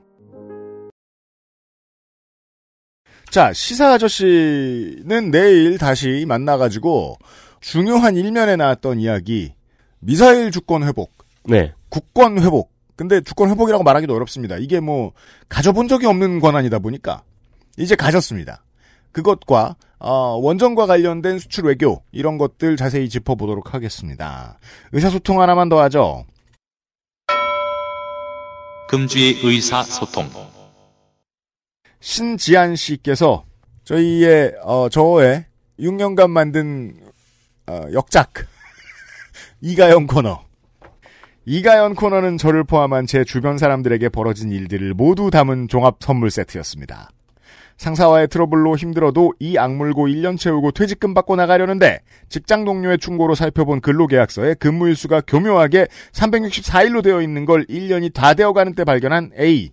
자, 3.31 3.53
시사 3.53 3.93
아저씨는 3.93 5.31
내일 5.31 5.77
다시 5.77 6.25
만나가지고 6.27 7.17
중요한 7.61 8.17
일면에 8.17 8.57
나왔던 8.57 8.99
이야기, 8.99 9.53
미사일 9.99 10.51
주권 10.51 10.83
회복, 10.83 11.13
네. 11.45 11.73
국권 11.87 12.39
회복. 12.43 12.73
근데 12.97 13.21
주권 13.21 13.49
회복이라고 13.49 13.85
말하기도 13.85 14.13
어렵습니다. 14.13 14.57
이게 14.57 14.81
뭐 14.81 15.13
가져본 15.47 15.87
적이 15.87 16.07
없는 16.07 16.41
권한이다 16.41 16.79
보니까 16.79 17.23
이제 17.77 17.95
가졌습니다. 17.95 18.65
그것과 19.13 19.77
어, 19.97 20.37
원전과 20.41 20.85
관련된 20.85 21.39
수출 21.39 21.67
외교 21.67 22.03
이런 22.11 22.37
것들 22.37 22.75
자세히 22.75 23.07
짚어보도록 23.07 23.73
하겠습니다. 23.73 24.59
의사소통 24.91 25.39
하나만 25.39 25.69
더 25.69 25.81
하죠. 25.83 26.25
금주의 28.89 29.39
의사소통. 29.41 30.60
신지한 32.01 32.75
씨께서 32.75 33.45
저희의 33.83 34.55
어, 34.63 34.89
저의 34.89 35.45
6년간 35.79 36.29
만든 36.29 36.93
어, 37.67 37.81
역작 37.93 38.33
이가연 39.61 40.07
코너 40.07 40.41
이가연 41.45 41.95
코너는 41.95 42.37
저를 42.37 42.63
포함한 42.63 43.07
제 43.07 43.23
주변 43.23 43.57
사람들에게 43.57 44.09
벌어진 44.09 44.51
일들을 44.51 44.93
모두 44.93 45.31
담은 45.31 45.67
종합 45.67 45.97
선물 45.99 46.29
세트였습니다. 46.29 47.09
상사와의 47.77 48.27
트러블로 48.27 48.75
힘들어도 48.75 49.33
이 49.39 49.57
악물고 49.57 50.07
1년 50.07 50.37
채우고 50.37 50.71
퇴직금 50.71 51.15
받고 51.15 51.35
나가려는데 51.35 52.01
직장 52.29 52.63
동료의 52.63 52.99
충고로 52.99 53.33
살펴본 53.33 53.81
근로계약서에 53.81 54.53
근무일수가 54.55 55.21
교묘하게 55.21 55.87
364일로 56.11 57.03
되어 57.03 57.23
있는 57.23 57.45
걸 57.45 57.65
1년이 57.65 58.13
다 58.13 58.35
되어가는 58.35 58.75
때 58.75 58.83
발견한 58.83 59.31
A. 59.39 59.71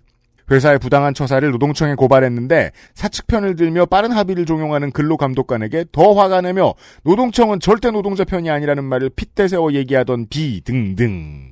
회사의 0.50 0.78
부당한 0.78 1.14
처사를 1.14 1.50
노동청에 1.50 1.94
고발했는데 1.94 2.72
사측편을 2.94 3.56
들며 3.56 3.86
빠른 3.86 4.12
합의를 4.12 4.46
종용하는 4.46 4.90
근로감독관에게 4.92 5.86
더 5.92 6.14
화가 6.14 6.40
내며 6.40 6.74
노동청은 7.04 7.60
절대 7.60 7.90
노동자 7.90 8.24
편이 8.24 8.50
아니라는 8.50 8.84
말을 8.84 9.10
핏대 9.10 9.48
세워 9.48 9.72
얘기하던 9.72 10.26
B 10.28 10.62
등등. 10.62 11.50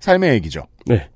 삶의 0.00 0.34
얘기죠. 0.34 0.66
네. 0.86 1.08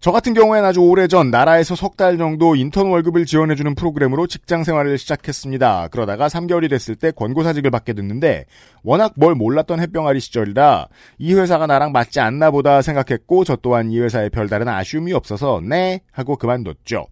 저 0.00 0.12
같은 0.12 0.32
경우엔 0.32 0.64
아주 0.64 0.80
오래전 0.80 1.30
나라에서 1.30 1.74
석 1.74 1.90
달 2.00 2.16
정도 2.16 2.54
인턴 2.56 2.86
월급을 2.86 3.26
지원해주는 3.26 3.74
프로그램으로 3.74 4.26
직장 4.26 4.64
생활을 4.64 4.96
시작했습니다. 4.96 5.88
그러다가 5.88 6.28
3개월이 6.28 6.70
됐을 6.70 6.94
때 6.94 7.10
권고사직을 7.10 7.70
받게 7.70 7.92
됐는데 7.92 8.46
워낙 8.82 9.12
뭘 9.16 9.34
몰랐던 9.34 9.80
햇병아리 9.80 10.20
시절이라 10.20 10.86
이 11.18 11.34
회사가 11.34 11.66
나랑 11.66 11.92
맞지 11.92 12.20
않나 12.20 12.50
보다 12.50 12.80
생각했고 12.80 13.44
저 13.44 13.56
또한 13.56 13.90
이 13.90 14.00
회사에 14.00 14.30
별다른 14.30 14.68
아쉬움이 14.68 15.12
없어서 15.12 15.60
네 15.62 16.00
하고 16.12 16.36
그만뒀죠. 16.36 17.04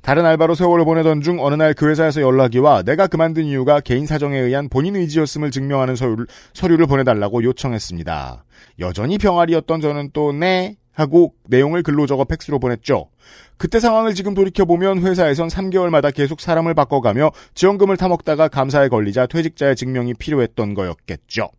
다른 0.00 0.24
알바로 0.24 0.54
세월을 0.54 0.86
보내던 0.86 1.20
중 1.20 1.38
어느 1.40 1.54
날 1.54 1.74
그 1.74 1.88
회사에서 1.90 2.22
연락이 2.22 2.58
와 2.58 2.82
내가 2.82 3.06
그만둔 3.08 3.44
이유가 3.44 3.80
개인 3.80 4.06
사정에 4.06 4.38
의한 4.38 4.70
본인 4.70 4.96
의지였음을 4.96 5.50
증명하는 5.50 5.96
서류를, 5.96 6.26
서류를 6.54 6.86
보내달라고 6.86 7.42
요청했습니다. 7.44 8.44
여전히 8.78 9.18
병아리였던 9.18 9.82
저는 9.82 10.10
또 10.14 10.32
네 10.32 10.76
하고 10.92 11.34
내용을 11.48 11.82
글로 11.82 12.06
적어 12.06 12.24
팩스로 12.24 12.58
보냈죠. 12.58 13.08
그때 13.56 13.80
상황을 13.80 14.14
지금 14.14 14.34
돌이켜보면 14.34 15.02
회사에선 15.02 15.48
3개월마다 15.48 16.14
계속 16.14 16.40
사람을 16.40 16.74
바꿔가며 16.74 17.30
지원금을 17.54 17.96
타먹다가 17.96 18.48
감사에 18.48 18.88
걸리자 18.88 19.26
퇴직자의 19.26 19.76
증명이 19.76 20.14
필요했던 20.14 20.74
거였겠죠. 20.74 21.50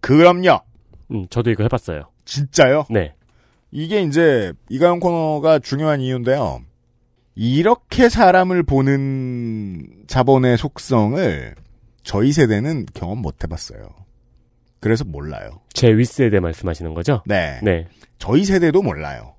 그럼요. 0.00 0.60
음, 1.12 1.26
저도 1.30 1.50
이거 1.50 1.62
해봤어요. 1.62 2.10
진짜요? 2.24 2.86
네. 2.90 3.14
이게 3.70 4.02
이제 4.02 4.52
이가영 4.68 5.00
코너가 5.00 5.58
중요한 5.58 6.00
이유인데요. 6.00 6.60
이렇게 7.34 8.08
사람을 8.08 8.62
보는 8.62 10.04
자본의 10.06 10.58
속성을 10.58 11.54
저희 12.04 12.32
세대는 12.32 12.86
경험 12.94 13.18
못 13.18 13.42
해봤어요. 13.42 14.03
그래서 14.84 15.02
몰라요. 15.02 15.62
제 15.72 15.88
윗세대 15.96 16.40
말씀하시는 16.40 16.92
거죠? 16.92 17.22
네. 17.24 17.58
네. 17.62 17.86
저희 18.18 18.44
세대도 18.44 18.82
몰라요. 18.82 19.32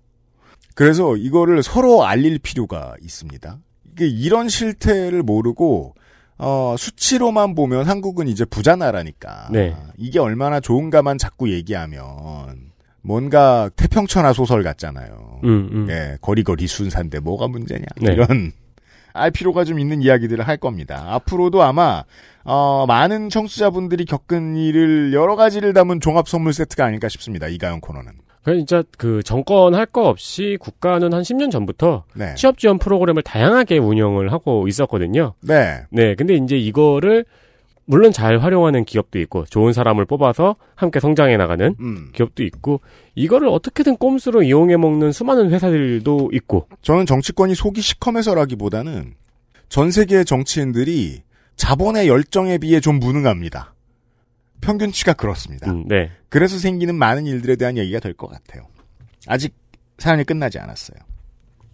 그래서 0.74 1.16
이거를 1.16 1.62
서로 1.62 2.04
알릴 2.04 2.40
필요가 2.40 2.96
있습니다. 3.00 3.60
이게 3.92 4.08
이런 4.08 4.50
실태를 4.50 5.22
모르고 5.22 5.94
어, 6.40 6.76
수치로만 6.80 7.54
보면 7.54 7.86
한국은 7.86 8.28
이제 8.28 8.44
부자 8.44 8.76
나라니까 8.76 9.50
네. 9.52 9.76
이게 9.98 10.18
얼마나 10.18 10.60
좋은가만 10.60 11.20
자꾸 11.20 11.52
얘기하면 11.52 12.72
뭔가 13.04 13.70
태평천하 13.76 14.34
소설 14.34 14.64
같잖아요. 14.64 15.42
음, 15.44 15.70
음. 15.72 15.88
예, 15.92 16.18
거리거리 16.22 16.66
순산데 16.66 17.20
뭐가 17.20 17.48
문제냐 17.48 17.86
네. 18.02 18.14
이런 18.14 18.52
알 19.16 19.32
필요가 19.32 19.64
좀 19.64 19.80
있는 19.80 20.02
이야기들을 20.02 20.48
할 20.48 20.58
겁니다. 20.58 21.06
앞으로도 21.08 21.64
아마 21.64 22.04
어, 22.44 22.86
많은 22.88 23.30
청취자분들이 23.30 24.06
겪은 24.06 24.56
일을 24.56 25.14
여러 25.14 25.36
가지를 25.36 25.74
담은 25.74 26.00
종합 26.02 26.28
선물 26.28 26.54
세트가 26.54 26.86
아닐까 26.86 27.10
싶습니다. 27.10 27.48
이가영 27.48 27.80
코너는. 27.82 28.12
그냥 28.44 28.60
진짜 28.60 28.84
그 29.00 29.24
정권 29.24 29.74
할 29.74 29.88
거 29.88 30.08
없이 30.08 30.58
국가는 30.60 31.12
한 31.12 31.22
10년 31.24 31.50
전부터 31.50 32.04
네. 32.14 32.36
취업 32.36 32.60
지원 32.60 32.78
프로그램을 32.78 33.24
다양하게 33.24 33.80
운영을 33.80 34.32
하고 34.32 34.68
있었거든요. 34.68 35.34
네. 35.42 35.82
네, 35.90 36.14
근데 36.14 36.36
이제 36.36 36.56
이거를 36.56 37.26
물론 37.88 38.12
잘 38.12 38.40
활용하는 38.40 38.84
기업도 38.84 39.20
있고 39.20 39.46
좋은 39.46 39.72
사람을 39.72 40.06
뽑아서 40.06 40.56
함께 40.76 41.00
성장해 41.00 41.38
나가는 41.38 41.76
음. 41.80 42.10
기업도 42.14 42.44
있고 42.44 42.82
이거를 43.14 43.48
어떻게든 43.48 43.98
꼼수로 43.98 44.42
이용해 44.44 44.78
먹는 44.78 45.12
수많은 45.12 45.52
회사들도 45.52 46.32
있고 46.34 46.68
저는 46.82 47.06
정치권이 47.06 47.54
속이 47.54 47.82
시커매서라기보다는 47.82 49.14
전 49.70 49.92
세계의 49.92 50.26
정치인들이 50.26 51.22
자본의 51.58 52.08
열정에 52.08 52.58
비해 52.58 52.80
좀 52.80 53.00
무능합니다. 53.00 53.74
평균치가 54.62 55.14
그렇습니다. 55.14 55.72
음, 55.72 55.86
네. 55.88 56.10
그래서 56.30 56.58
생기는 56.58 56.96
많은 56.96 57.28
일들에 57.28 57.56
대한 57.56 57.78
얘기가 57.78 58.00
될 58.00 58.14
것 58.14 58.28
같아요. 58.30 58.64
아직 59.28 59.54
사연이 60.00 60.24
끝나지 60.24 60.58
않았어요. 60.60 60.98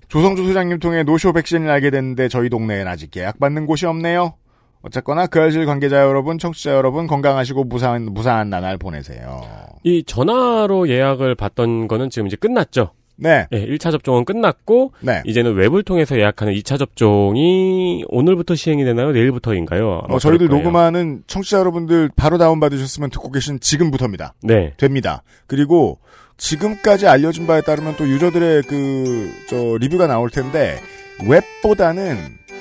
조성주 0.10 0.44
소장님 0.46 0.80
통해 0.80 1.04
노쇼 1.04 1.32
백신을 1.32 1.70
알게 1.70 1.90
됐는데 1.90 2.28
저희 2.28 2.50
동네엔 2.50 2.86
아직 2.88 3.16
예약받는 3.16 3.66
곳이 3.66 3.86
없네요. 3.86 4.34
어쨌거나 4.82 5.28
그 5.28 5.40
알실 5.40 5.66
관계자 5.66 6.02
여러분, 6.02 6.38
청취자 6.38 6.74
여러분 6.74 7.08
건강하시고 7.08 7.66
무사한 7.66 8.06
무사한 8.12 8.50
나날 8.50 8.78
보내세요. 8.78 9.42
이 9.84 10.04
전화로 10.04 10.90
예약을 10.90 11.36
받던 11.36 11.88
거는 11.88 12.10
지금 12.10 12.28
이제 12.28 12.36
끝났죠. 12.36 12.92
네. 13.18 13.48
1차 13.52 13.92
접종은 13.92 14.26
끝났고 14.26 14.94
네. 15.00 15.22
이제는 15.26 15.54
웹을 15.54 15.84
통해서 15.84 16.18
예약하는 16.18 16.54
2차 16.56 16.80
접종이 16.80 18.04
오늘부터 18.08 18.56
시행이 18.56 18.84
되나요? 18.84 19.12
내일부터인가요? 19.12 20.06
어, 20.10 20.18
저희들 20.18 20.48
거예요. 20.48 20.64
녹음하는 20.64 21.22
청취자 21.28 21.60
여러분들 21.60 22.10
바로 22.16 22.40
다운 22.40 22.60
받으셨으면 22.60 23.12
듣고 23.12 23.32
계신 23.32 23.60
지금부터입니다. 23.60 24.34
네. 24.42 24.74
됩니다. 24.78 25.22
그리고 25.46 26.00
지금까지 26.38 27.08
알려진 27.08 27.46
바에 27.46 27.62
따르면 27.62 27.96
또 27.98 28.08
유저들의 28.08 28.64
그, 28.64 29.32
저, 29.48 29.78
리뷰가 29.80 30.08
나올 30.08 30.32
텐데, 30.32 30.80
웹보다는 31.28 32.18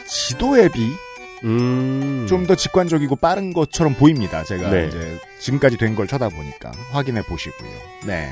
지도 0.07 0.59
앱이 0.59 0.71
음. 1.45 2.27
좀 2.29 2.47
더 2.47 2.55
직관적이고 2.55 3.17
빠른 3.17 3.53
것처럼 3.53 3.95
보입니다. 3.95 4.43
제가 4.45 4.71
네. 4.71 4.87
이제 4.89 5.19
지금까지 5.41 5.77
된 5.77 5.95
걸 5.95 6.07
쳐다보니까. 6.07 6.73
확인해 6.93 7.23
보시고요. 7.23 7.71
네. 8.07 8.31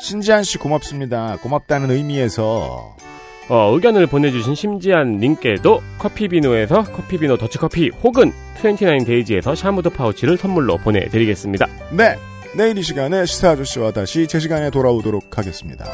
심지한 0.00 0.42
씨 0.44 0.58
고맙습니다. 0.58 1.36
고맙다는 1.42 1.90
의미에서 1.90 2.96
어, 3.48 3.70
의견을 3.74 4.06
보내주신 4.06 4.54
심지한 4.54 5.18
님께도 5.18 5.82
커피비노에서 5.98 6.84
커피비노 6.84 7.36
더치커피 7.38 7.90
혹은 8.02 8.32
29데이지에서 8.60 9.54
샤무드 9.54 9.90
파우치를 9.90 10.36
선물로 10.38 10.78
보내드리겠습니다. 10.78 11.66
네. 11.90 12.16
내일 12.56 12.76
이 12.78 12.82
시간에 12.82 13.24
시사 13.26 13.50
아저씨와 13.50 13.92
다시 13.92 14.26
제 14.26 14.38
시간에 14.38 14.70
돌아오도록 14.70 15.38
하겠습니다. 15.38 15.84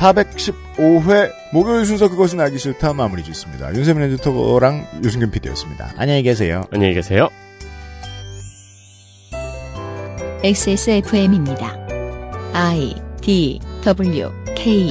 415회 0.00 1.30
목요일 1.52 1.84
순서 1.84 2.08
그것은 2.08 2.40
알기 2.40 2.58
싫다 2.58 2.94
마무리 2.94 3.22
짓습니다. 3.22 3.74
윤세민 3.74 4.02
에디터랑 4.04 4.86
유승균 5.04 5.30
PD였습니다. 5.30 5.92
안녕히 5.98 6.22
계세요. 6.22 6.64
안녕히 6.72 6.94
계세요. 6.94 7.28
XSFM입니다. 10.42 11.76
I 12.54 12.94
D 13.20 13.60
W 13.84 14.30
K 14.56 14.90